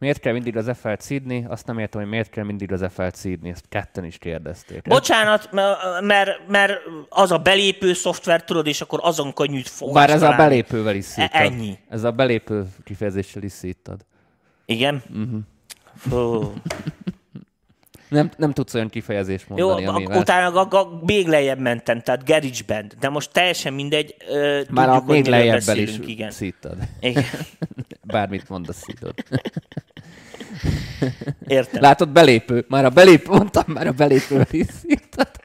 Miért 0.00 0.20
kell 0.20 0.32
mindig 0.32 0.56
az 0.56 0.70
FL-t 0.80 1.00
szídni? 1.00 1.44
Azt 1.48 1.66
nem 1.66 1.78
értem, 1.78 2.00
hogy 2.00 2.10
miért 2.10 2.30
kell 2.30 2.44
mindig 2.44 2.72
az 2.72 2.84
FL-t 2.94 3.14
szídni. 3.14 3.50
Ezt 3.50 3.64
ketten 3.68 4.04
is 4.04 4.18
kérdezték. 4.18 4.82
Bocsánat, 4.82 5.48
mert, 6.00 6.48
mert 6.48 6.80
az 7.08 7.30
a 7.32 7.38
belépő 7.38 7.92
szoftver, 7.92 8.44
tudod, 8.44 8.66
és 8.66 8.80
akkor 8.80 8.98
azon 9.02 9.32
könnyű 9.34 9.60
fogás 9.64 9.94
Bár 9.94 10.10
ez 10.10 10.22
a 10.22 10.28
találni. 10.28 10.42
belépővel 10.42 10.94
is 10.94 11.04
szíttad. 11.04 11.30
E- 11.32 11.42
ennyi. 11.42 11.78
Ez 11.88 12.04
a 12.04 12.10
belépő 12.10 12.66
kifejezéssel 12.84 13.42
is 13.42 13.52
szíttad. 13.52 14.00
Igen? 14.64 15.02
Mhm. 15.08 15.36
Uh-huh. 16.10 16.52
Nem, 18.10 18.30
nem 18.36 18.52
tudsz 18.52 18.74
olyan 18.74 18.88
kifejezést 18.88 19.46
Jó, 19.54 19.66
mondani, 19.66 19.86
ak- 19.86 19.96
amivel... 19.96 20.18
utána 20.18 20.62
a, 20.62 20.76
a, 20.76 21.00
még 21.04 21.26
lejjebb 21.26 21.58
mentem, 21.58 22.00
tehát 22.00 22.24
Garage 22.24 22.62
Band, 22.66 22.94
de 23.00 23.08
most 23.08 23.32
teljesen 23.32 23.72
mindegy, 23.72 24.14
ö, 24.28 24.60
Már 24.70 24.88
a 24.88 24.92
tudjuk, 24.92 25.08
hogy 25.08 25.16
még 25.16 25.26
lejjebbel 25.26 25.78
is 25.78 25.98
igen. 26.06 26.30
szíttad. 26.30 26.76
igen. 27.00 27.24
Bármit 28.02 28.48
mondasz, 28.48 28.82
szítod. 28.82 29.14
Értem. 31.46 31.82
Látod, 31.82 32.08
belépő. 32.08 32.64
Már 32.68 32.84
a 32.84 32.90
belépő, 32.90 33.30
mondtam, 33.30 33.64
már 33.66 33.86
a 33.86 33.92
belépővel 33.92 34.46
is 34.50 34.66
szíttad. 34.82 35.30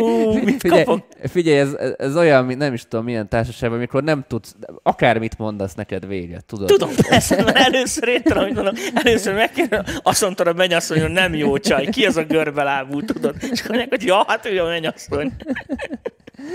Ú, 0.00 0.32
mit 0.32 0.60
Figyelj, 0.60 0.84
kapok? 0.84 1.06
figyelj 1.24 1.58
ez, 1.58 1.74
ez, 1.98 2.16
olyan, 2.16 2.46
nem 2.46 2.72
is 2.72 2.82
tudom 2.88 3.04
milyen 3.04 3.28
társaságban, 3.28 3.78
amikor 3.78 4.02
nem 4.02 4.24
tudsz, 4.28 4.56
akármit 4.82 5.38
mondasz, 5.38 5.74
neked 5.74 6.06
vége, 6.06 6.40
tudod? 6.46 6.66
Tudom, 6.66 6.90
persze, 7.08 7.42
mert 7.42 7.56
először 7.56 8.08
értem, 8.08 8.38
amit 8.38 8.54
mondom, 8.54 8.74
először 8.94 9.34
megkérdem, 9.34 9.84
azt 10.02 10.22
mondta 10.22 10.44
a 10.44 10.52
mennyasszony, 10.52 11.00
hogy 11.00 11.10
nem 11.10 11.34
jó 11.34 11.58
csaj, 11.58 11.86
ki 11.86 12.06
az 12.06 12.16
a 12.16 12.24
görbelábú, 12.24 13.04
tudod? 13.04 13.34
És 13.40 13.58
akkor 13.58 13.76
mondják, 13.76 13.88
hogy 13.88 14.04
ja, 14.04 14.24
hát 14.26 14.46
ő 14.46 14.60
a 14.60 14.66
mennyasszony. 14.66 15.32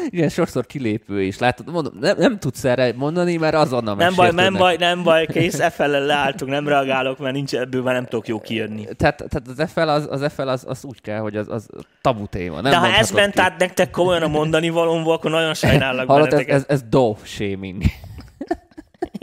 Igen, 0.10 0.30
sokszor 0.30 0.66
kilépő 0.66 1.22
is. 1.22 1.38
Látod, 1.38 1.72
mondom, 1.72 1.94
nem, 2.00 2.18
nem 2.18 2.40
tudsz 2.40 2.64
erre 2.64 2.94
mondani, 2.96 3.38
mert 3.38 3.56
azonnal 3.56 3.96
Nem 3.96 4.14
baj, 4.16 4.32
nem 4.32 4.54
baj, 4.54 4.76
nem 4.78 5.04
baj, 5.04 5.26
kész, 5.26 5.60
e 5.60 5.70
felel 5.70 6.06
leálltunk, 6.06 6.52
nem 6.52 6.68
reagálok, 6.68 7.20
mert 7.20 7.34
nincs 7.34 7.56
ebből, 7.56 7.82
már 7.82 7.94
nem 7.94 8.06
tudok 8.06 8.28
jó 8.28 8.40
kijönni. 8.40 8.88
Tehát, 8.98 9.24
tehát 9.30 9.48
az 9.48 9.72
FL 9.72 9.80
az, 9.80 10.08
az, 10.10 10.34
FL 10.34 10.48
az, 10.48 10.64
az 10.68 10.84
úgy 10.84 11.02
kell, 11.02 11.20
hogy 11.20 11.36
az, 11.36 11.50
az 11.50 11.68
tabu 12.02 12.26
téma. 12.26 12.62
Nem 12.62 12.72
De 12.72 12.78
ha 12.78 12.88
ez 12.88 13.12
ment 13.12 13.34
ki. 13.34 13.40
át 13.40 13.60
nektek 13.60 13.90
komolyan 13.90 14.22
a 14.22 14.28
mondani 14.28 14.70
valómból, 14.70 15.14
akkor 15.14 15.32
nagyon 15.32 15.54
sajnálok 15.54 16.08
Hallod, 16.08 16.34
ez, 16.34 16.46
ez, 16.48 16.64
ez 16.68 16.84
dove 16.90 17.20
shaming. 17.24 17.84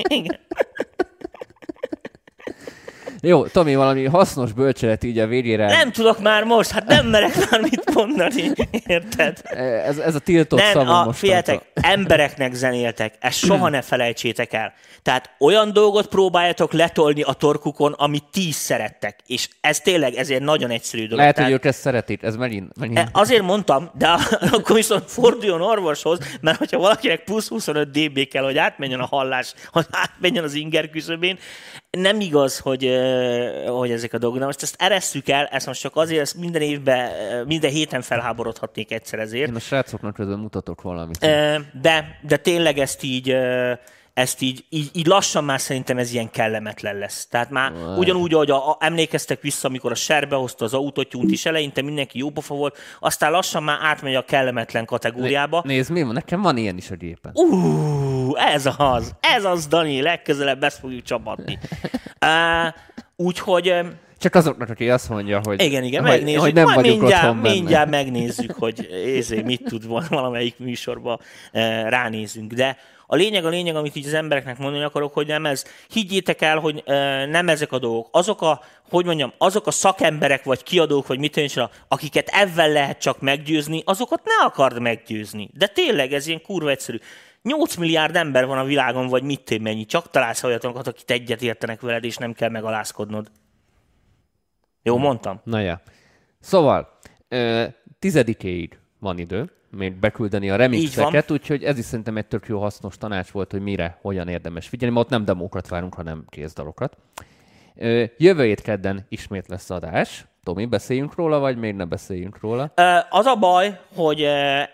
Igen. 0.08 0.38
Jó, 3.26 3.46
Tomi, 3.46 3.74
valami 3.74 4.04
hasznos 4.04 4.52
bölcselet 4.52 5.04
így 5.04 5.18
a 5.18 5.26
végére. 5.26 5.66
Nem 5.66 5.92
tudok 5.92 6.20
már 6.20 6.44
most, 6.44 6.70
hát 6.70 6.86
nem 6.86 7.06
merek 7.06 7.50
már 7.50 7.60
mit 7.60 7.94
mondani, 7.94 8.50
érted? 8.86 9.40
Ez, 9.86 9.98
ez 9.98 10.14
a 10.14 10.18
tiltott 10.18 10.58
Nem, 10.58 10.72
szavunk 10.72 10.90
a, 10.90 11.04
most. 11.04 11.18
figyeljetek, 11.18 11.62
embereknek 11.74 12.54
zenéltek, 12.54 13.14
ezt 13.20 13.38
soha 13.38 13.68
ne 13.68 13.82
felejtsétek 13.82 14.52
el. 14.52 14.72
Tehát 15.02 15.30
olyan 15.38 15.72
dolgot 15.72 16.06
próbáljatok 16.06 16.72
letolni 16.72 17.22
a 17.22 17.32
torkukon, 17.32 17.92
amit 17.92 18.24
ti 18.32 18.48
is 18.48 18.54
szerettek. 18.54 19.18
És 19.26 19.48
ez 19.60 19.80
tényleg, 19.80 20.14
ez 20.14 20.30
egy 20.30 20.42
nagyon 20.42 20.70
egyszerű 20.70 21.02
dolog. 21.02 21.18
Lehet, 21.18 21.34
Tehát- 21.34 21.50
hogy 21.50 21.58
ők 21.60 21.64
ezt 21.64 21.80
szeretik, 21.80 22.22
ez 22.22 22.36
megint, 22.36 22.78
megint. 22.78 22.98
E, 22.98 23.08
Azért 23.12 23.42
mondtam, 23.42 23.90
de 23.98 24.08
akkor 24.52 24.76
viszont 24.76 25.10
forduljon 25.10 25.60
orvoshoz, 25.60 26.18
mert 26.40 26.58
hogyha 26.58 26.78
valakinek 26.78 27.24
plusz 27.24 27.48
25 27.48 27.90
dB 27.90 28.28
kell, 28.28 28.44
hogy 28.44 28.58
átmenjen 28.58 29.00
a 29.00 29.06
hallás, 29.06 29.54
hogy 29.72 29.86
átmenjen 29.90 30.44
az 30.44 30.54
inger 30.54 30.90
küszöbén, 30.90 31.38
nem 31.94 32.20
igaz, 32.20 32.58
hogy, 32.58 32.90
hogy 33.66 33.90
ezek 33.90 34.12
a 34.12 34.18
dolgok. 34.18 34.38
Na 34.38 34.46
most 34.46 34.62
ezt 34.62 34.76
eresszük 34.78 35.28
el, 35.28 35.46
ezt 35.46 35.66
most 35.66 35.80
csak 35.80 35.96
azért, 35.96 36.20
ezt 36.20 36.36
minden 36.36 36.62
évben, 36.62 37.10
minden 37.46 37.70
héten 37.70 38.02
felháborodhatnék 38.02 38.92
egyszer 38.92 39.18
ezért. 39.18 39.48
Én 39.48 39.54
a 39.54 39.58
srácoknak 39.58 40.14
közben 40.14 40.38
mutatok 40.38 40.82
valamit. 40.82 41.18
De, 41.80 42.18
de 42.22 42.36
tényleg 42.36 42.78
ezt 42.78 43.02
így, 43.02 43.36
ezt 44.14 44.42
így, 44.42 44.64
így, 44.68 44.90
így 44.92 45.06
lassan 45.06 45.44
már 45.44 45.60
szerintem 45.60 45.98
ez 45.98 46.12
ilyen 46.12 46.30
kellemetlen 46.30 46.98
lesz. 46.98 47.26
Tehát 47.26 47.50
már 47.50 47.72
ugyanúgy, 47.96 48.34
ahogy 48.34 48.50
a, 48.50 48.70
a, 48.70 48.76
emlékeztek 48.80 49.40
vissza, 49.40 49.68
amikor 49.68 49.90
a 49.90 49.94
serbe 49.94 50.36
hozta 50.36 50.64
az 50.64 50.74
autotyúnt 50.74 51.30
is, 51.30 51.46
eleinte 51.46 51.82
mindenki 51.82 52.18
jópofa 52.18 52.54
volt, 52.54 52.78
aztán 53.00 53.30
lassan 53.30 53.62
már 53.62 53.78
átmegy 53.82 54.14
a 54.14 54.24
kellemetlen 54.24 54.84
kategóriába. 54.84 55.62
Nézd, 55.66 55.90
mi 55.90 56.02
van? 56.02 56.12
Nekem 56.12 56.42
van 56.42 56.56
ilyen 56.56 56.76
is 56.76 56.90
a 56.90 56.94
gépen. 56.94 57.32
Uh, 57.34 58.13
ez 58.38 58.68
az, 58.76 59.14
ez 59.20 59.44
az, 59.44 59.66
Dani, 59.66 60.02
legközelebb 60.02 60.62
ezt 60.62 60.78
fogjuk 60.78 61.02
csapatni. 61.02 61.58
Uh, 62.24 62.74
úgyhogy, 63.16 63.74
Csak 64.18 64.34
azoknak, 64.34 64.68
aki 64.70 64.90
azt 64.90 65.08
mondja, 65.08 65.40
hogy, 65.44 65.62
igen, 65.62 65.84
igen, 65.84 66.02
hogy, 66.02 66.10
megnézzük. 66.10 66.40
hogy 66.40 66.54
nem 66.54 66.64
Majd 66.64 66.76
vagyunk 66.76 66.98
mindjárt, 67.00 67.24
otthon 67.24 67.42
benne. 67.42 67.54
mindjárt 67.54 67.90
megnézzük, 67.90 68.52
hogy 68.52 68.88
ézé, 68.90 69.42
mit 69.42 69.62
tud 69.64 69.86
val- 69.86 70.08
valamelyik 70.08 70.58
műsorba 70.58 71.18
eh, 71.52 71.88
ránézünk. 71.88 72.52
De 72.52 72.76
a 73.06 73.16
lényeg, 73.16 73.44
a 73.44 73.48
lényeg, 73.48 73.76
amit 73.76 73.96
így 73.96 74.06
az 74.06 74.14
embereknek 74.14 74.58
mondani 74.58 74.84
akarok, 74.84 75.14
hogy 75.14 75.26
nem 75.26 75.46
ez. 75.46 75.64
Higgyétek 75.88 76.42
el, 76.42 76.58
hogy 76.58 76.82
eh, 76.86 77.26
nem 77.26 77.48
ezek 77.48 77.72
a 77.72 77.78
dolgok. 77.78 78.08
Azok 78.10 78.42
a, 78.42 78.60
hogy 78.90 79.04
mondjam, 79.04 79.32
azok 79.38 79.66
a 79.66 79.70
szakemberek, 79.70 80.44
vagy 80.44 80.62
kiadók, 80.62 81.06
vagy 81.06 81.18
mit 81.18 81.50
tudom, 81.52 81.68
akiket 81.88 82.28
ebben 82.28 82.72
lehet 82.72 82.98
csak 82.98 83.20
meggyőzni, 83.20 83.82
azokat 83.84 84.20
ne 84.24 84.46
akard 84.46 84.80
meggyőzni. 84.80 85.50
De 85.52 85.66
tényleg, 85.66 86.12
ez 86.12 86.26
ilyen 86.26 86.42
kurva 86.42 86.70
egyszerű. 86.70 86.98
8 87.44 87.76
milliárd 87.76 88.16
ember 88.16 88.46
van 88.46 88.58
a 88.58 88.64
világon, 88.64 89.06
vagy 89.06 89.22
mit 89.22 89.40
tudom 89.40 89.62
mennyi, 89.62 89.84
csak 89.84 90.10
találsz 90.10 90.42
olyatokat, 90.42 90.86
akit 90.86 91.10
egyet 91.10 91.42
értenek 91.42 91.80
veled, 91.80 92.04
és 92.04 92.16
nem 92.16 92.32
kell 92.32 92.48
megalázkodnod. 92.48 93.30
Jó, 94.82 94.96
mondtam? 94.96 95.40
Na 95.44 95.60
ja. 95.60 95.80
Szóval, 96.40 96.98
ö, 97.28 97.64
tizedikéig 97.98 98.78
van 98.98 99.18
idő, 99.18 99.50
még 99.70 99.94
beküldeni 99.94 100.50
a 100.50 100.56
remixeket, 100.56 101.30
úgyhogy 101.30 101.64
ez 101.64 101.78
is 101.78 101.84
szerintem 101.84 102.16
egy 102.16 102.26
tök 102.26 102.46
jó 102.46 102.60
hasznos 102.60 102.96
tanács 102.96 103.30
volt, 103.30 103.50
hogy 103.50 103.62
mire, 103.62 103.98
hogyan 104.00 104.28
érdemes 104.28 104.68
figyelni. 104.68 104.94
Ma 104.94 105.00
ott 105.00 105.08
nem 105.08 105.24
demókat 105.24 105.68
várunk, 105.68 105.94
hanem 105.94 106.24
kézdalokat. 106.28 106.96
Jövő 108.16 108.44
hét 108.44 108.60
kedden 108.60 109.06
ismét 109.08 109.48
lesz 109.48 109.70
adás. 109.70 110.26
Tomi, 110.44 110.64
beszéljünk 110.64 111.14
róla, 111.14 111.38
vagy 111.38 111.56
még 111.56 111.74
ne 111.74 111.84
beszéljünk 111.84 112.40
róla? 112.40 112.72
Az 113.10 113.26
a 113.26 113.34
baj, 113.34 113.78
hogy 113.94 114.22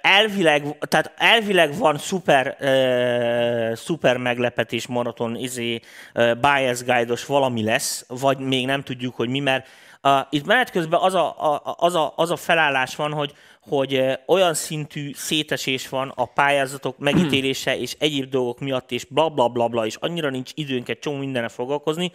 elvileg, 0.02 0.78
tehát 0.88 1.12
elvileg 1.16 1.78
van 1.78 1.98
szuper, 1.98 2.56
szuper 3.74 4.16
meglepetés 4.16 4.86
maraton, 4.86 5.36
izé, 5.36 5.80
bias 6.40 6.84
guide-os 6.84 7.26
valami 7.26 7.62
lesz, 7.62 8.04
vagy 8.08 8.38
még 8.38 8.66
nem 8.66 8.82
tudjuk, 8.82 9.14
hogy 9.14 9.28
mi, 9.28 9.38
mert 9.38 9.66
itt 10.30 10.46
menet 10.46 10.70
közben 10.70 11.00
az 11.00 11.14
a, 11.14 11.54
a, 11.54 11.76
az, 11.78 11.94
a, 11.94 12.12
az 12.16 12.30
a 12.30 12.36
felállás 12.36 12.96
van, 12.96 13.12
hogy, 13.12 13.32
hogy 13.68 14.18
olyan 14.26 14.54
szintű 14.54 15.12
szétesés 15.14 15.88
van 15.88 16.12
a 16.14 16.24
pályázatok 16.24 16.98
megítélése 16.98 17.78
és 17.78 17.96
egyéb 17.98 18.30
dolgok 18.30 18.60
miatt, 18.60 18.90
és 18.90 19.04
bla 19.04 19.28
bla 19.28 19.48
bla 19.48 19.68
bla, 19.68 19.86
és 19.86 19.96
annyira 20.00 20.30
nincs 20.30 20.50
időnk 20.54 20.88
egy 20.88 20.98
csomó 20.98 21.16
mindenre 21.16 21.48
foglalkozni, 21.48 22.12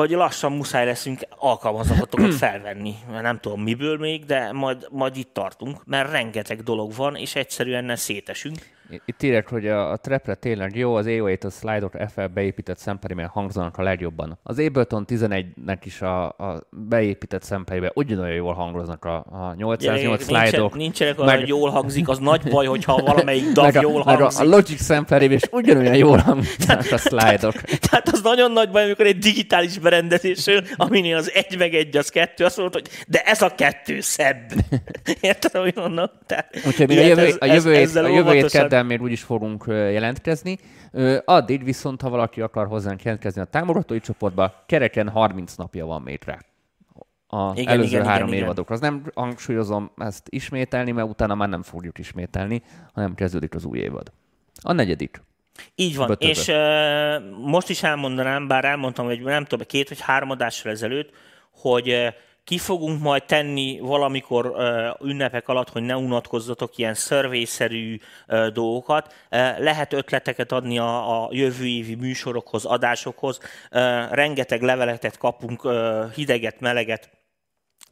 hogy 0.00 0.10
lassan 0.10 0.52
muszáj 0.52 0.84
leszünk 0.84 1.20
alkalmazottakat 1.38 2.34
felvenni. 2.44 2.94
Mert 3.10 3.22
Nem 3.22 3.40
tudom 3.40 3.62
miből 3.62 3.98
még, 3.98 4.24
de 4.24 4.52
majd, 4.52 4.86
majd 4.90 5.16
itt 5.16 5.32
tartunk, 5.32 5.84
mert 5.84 6.10
rengeteg 6.10 6.62
dolog 6.62 6.94
van, 6.94 7.16
és 7.16 7.34
egyszerűen 7.34 7.84
ne 7.84 7.96
szétesünk. 7.96 8.58
Itt 9.04 9.22
írják, 9.22 9.48
hogy 9.48 9.66
a, 9.68 9.90
a 9.90 9.96
trapre 9.96 10.34
tényleg 10.34 10.76
jó, 10.76 10.94
az 10.94 11.06
AOA-t 11.06 11.44
a 11.44 11.50
slide 11.50 12.08
FL 12.14 12.24
beépített 12.34 12.78
szemperiben 12.78 13.26
hangzanak 13.26 13.76
a 13.78 13.82
legjobban. 13.82 14.38
Az 14.42 14.58
Ableton 14.58 15.04
11-nek 15.08 15.78
is 15.84 16.02
a, 16.02 16.24
a 16.26 16.68
beépített 16.70 17.42
szemperiben 17.42 17.90
ugyanolyan 17.94 18.34
jól 18.34 18.54
hangoznak 18.54 19.04
a, 19.04 19.16
a 19.30 19.54
808 19.56 20.26
Nincsen, 20.26 20.46
slide-ok. 20.46 20.74
nincsenek 20.74 21.14
olyan, 21.18 21.30
meg- 21.30 21.38
hogy 21.38 21.48
jól 21.48 21.70
hangzik, 21.70 22.08
az 22.08 22.18
nagy 22.18 22.42
baj, 22.50 22.66
hogyha 22.66 22.96
valamelyik 23.06 23.52
DAV 23.52 23.64
meg 23.64 23.76
a, 23.76 23.80
jól 23.80 24.04
meg 24.04 24.14
a, 24.14 24.18
a 24.18 24.22
hangzik. 24.22 24.44
Logic 24.48 24.82
szemperiben 24.82 25.36
is 25.36 25.42
ugyanolyan 25.50 25.94
jól 25.94 26.18
hangzanak 26.18 26.90
a 26.92 26.96
slide-ok. 26.96 27.54
Tehát 27.90 28.08
az 28.08 28.22
nagyon 28.22 28.52
nagy 28.52 28.70
baj, 28.70 28.84
amikor 28.84 29.06
egy 29.06 29.18
digitális 29.18 29.78
berendezésről, 29.78 30.62
aminél 30.76 31.16
az 31.16 31.30
egy 31.34 31.58
meg 31.58 31.74
egy, 31.74 31.96
az 31.96 32.08
kettő, 32.08 32.44
azt 32.44 32.56
mondod, 32.56 32.74
hogy 32.74 32.88
de 33.08 33.20
ez 33.22 33.42
a 33.42 33.54
kettő 33.54 34.00
szebb. 34.00 34.52
Érted, 35.20 35.54
amit 35.54 35.74
mondom? 35.76 36.10
Tehát, 36.26 36.60
Úgyhogy 36.66 36.98
a 36.98 37.00
jövő, 37.02 37.24
ez- 37.26 37.36
a 37.40 37.44
jövő, 37.44 37.70
ez- 37.70 37.76
hét, 37.76 37.82
ezzel 37.84 38.04
a 38.04 38.08
jövő 38.08 38.30
kedden 38.76 38.98
még 38.98 39.02
úgyis 39.02 39.22
fogunk 39.22 39.64
jelentkezni. 39.66 40.58
Addig 41.24 41.64
viszont, 41.64 42.00
ha 42.00 42.08
valaki 42.08 42.40
akar 42.40 42.66
hozzánk 42.66 43.02
jelentkezni 43.02 43.40
a 43.40 43.44
támogatói 43.44 44.00
csoportba, 44.00 44.64
kereken 44.66 45.08
30 45.08 45.54
napja 45.54 45.86
van 45.86 46.02
még 46.02 46.20
rá. 46.24 46.38
A 47.28 47.52
Igen, 47.54 47.72
előző 47.72 47.96
igen, 47.96 48.06
három 48.06 48.28
igen. 48.28 48.42
évadokra. 48.42 48.74
Az 48.74 48.80
nem 48.80 49.02
hangsúlyozom 49.14 49.90
ezt 49.96 50.26
ismételni, 50.28 50.90
mert 50.90 51.08
utána 51.08 51.34
már 51.34 51.48
nem 51.48 51.62
fogjuk 51.62 51.98
ismételni, 51.98 52.62
hanem 52.94 53.14
kezdődik 53.14 53.54
az 53.54 53.64
új 53.64 53.78
évad. 53.78 54.12
A 54.62 54.72
negyedik. 54.72 55.22
Így 55.74 55.96
van, 55.96 56.06
Bötöbö. 56.06 56.30
és 56.30 56.48
uh, 56.48 57.48
most 57.50 57.68
is 57.68 57.82
elmondanám, 57.82 58.46
bár 58.48 58.64
elmondtam, 58.64 59.06
hogy 59.06 59.22
nem 59.22 59.44
tudom, 59.44 59.66
két 59.66 59.88
vagy 59.88 60.00
három 60.00 60.30
adással 60.30 60.72
ezelőtt, 60.72 61.10
hogy 61.50 61.88
uh, 61.88 62.06
ki 62.46 62.58
fogunk 62.58 63.00
majd 63.02 63.24
tenni 63.24 63.78
valamikor 63.78 64.54
ünnepek 65.02 65.48
alatt, 65.48 65.68
hogy 65.68 65.82
ne 65.82 65.96
unatkozzatok 65.96 66.78
ilyen 66.78 66.94
survey-szerű 66.94 67.98
uh, 68.28 68.46
dolgokat. 68.46 69.14
Lehet 69.58 69.92
ötleteket 69.92 70.52
adni 70.52 70.78
a, 70.78 71.22
a 71.22 71.28
jövő 71.32 71.66
évi 71.66 71.94
műsorokhoz, 71.94 72.64
adásokhoz. 72.64 73.40
Rengeteg 74.10 74.62
leveletet 74.62 75.18
kapunk, 75.18 75.68
hideget, 76.14 76.60
meleget, 76.60 77.10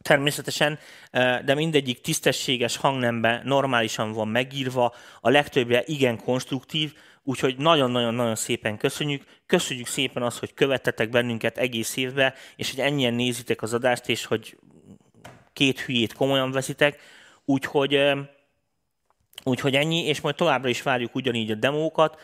Természetesen, 0.01 0.79
de 1.45 1.53
mindegyik 1.53 2.01
tisztességes 2.01 2.77
hangnemben 2.77 3.41
normálisan 3.43 4.11
van 4.11 4.27
megírva, 4.27 4.93
a 5.21 5.29
legtöbbje 5.29 5.83
igen 5.85 6.21
konstruktív, 6.23 6.93
úgyhogy 7.25 7.57
nagyon-nagyon-nagyon 7.57 8.35
szépen 8.35 8.77
köszönjük. 8.77 9.23
Köszönjük 9.45 9.87
szépen 9.87 10.23
azt, 10.23 10.39
hogy 10.39 10.53
követtetek 10.53 11.09
bennünket 11.09 11.57
egész 11.57 11.95
évben, 11.95 12.33
és 12.55 12.69
hogy 12.69 12.79
ennyien 12.79 13.13
nézitek 13.13 13.61
az 13.61 13.73
adást, 13.73 14.09
és 14.09 14.25
hogy 14.25 14.57
két 15.53 15.79
hülyét 15.79 16.13
komolyan 16.13 16.51
veszitek. 16.51 16.99
Úgyhogy, 17.45 17.99
úgyhogy 19.43 19.75
ennyi, 19.75 20.05
és 20.05 20.21
majd 20.21 20.35
továbbra 20.35 20.69
is 20.69 20.81
várjuk 20.81 21.15
ugyanígy 21.15 21.51
a 21.51 21.55
demókat 21.55 22.19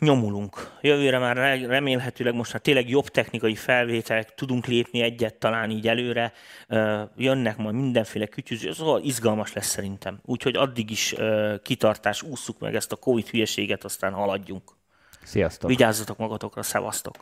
nyomulunk. 0.00 0.70
Jövőre 0.80 1.18
már 1.18 1.36
re- 1.36 1.66
remélhetőleg 1.66 2.34
most 2.34 2.52
már 2.52 2.62
tényleg 2.62 2.88
jobb 2.88 3.08
technikai 3.08 3.54
felvételek, 3.54 4.34
tudunk 4.34 4.66
lépni 4.66 5.00
egyet 5.00 5.34
talán 5.34 5.70
így 5.70 5.88
előre, 5.88 6.32
jönnek 7.16 7.56
majd 7.56 7.74
mindenféle 7.74 8.26
kütyüző, 8.26 8.72
szóval 8.72 9.02
izgalmas 9.02 9.52
lesz 9.52 9.68
szerintem. 9.68 10.18
Úgyhogy 10.24 10.56
addig 10.56 10.90
is 10.90 11.14
kitartás, 11.62 12.22
ússzuk 12.22 12.58
meg 12.58 12.74
ezt 12.74 12.92
a 12.92 12.96
Covid 12.96 13.28
hülyeséget, 13.28 13.84
aztán 13.84 14.12
haladjunk. 14.12 14.72
Sziasztok! 15.22 15.68
Vigyázzatok 15.70 16.18
magatokra, 16.18 16.62
szevasztok! 16.62 17.16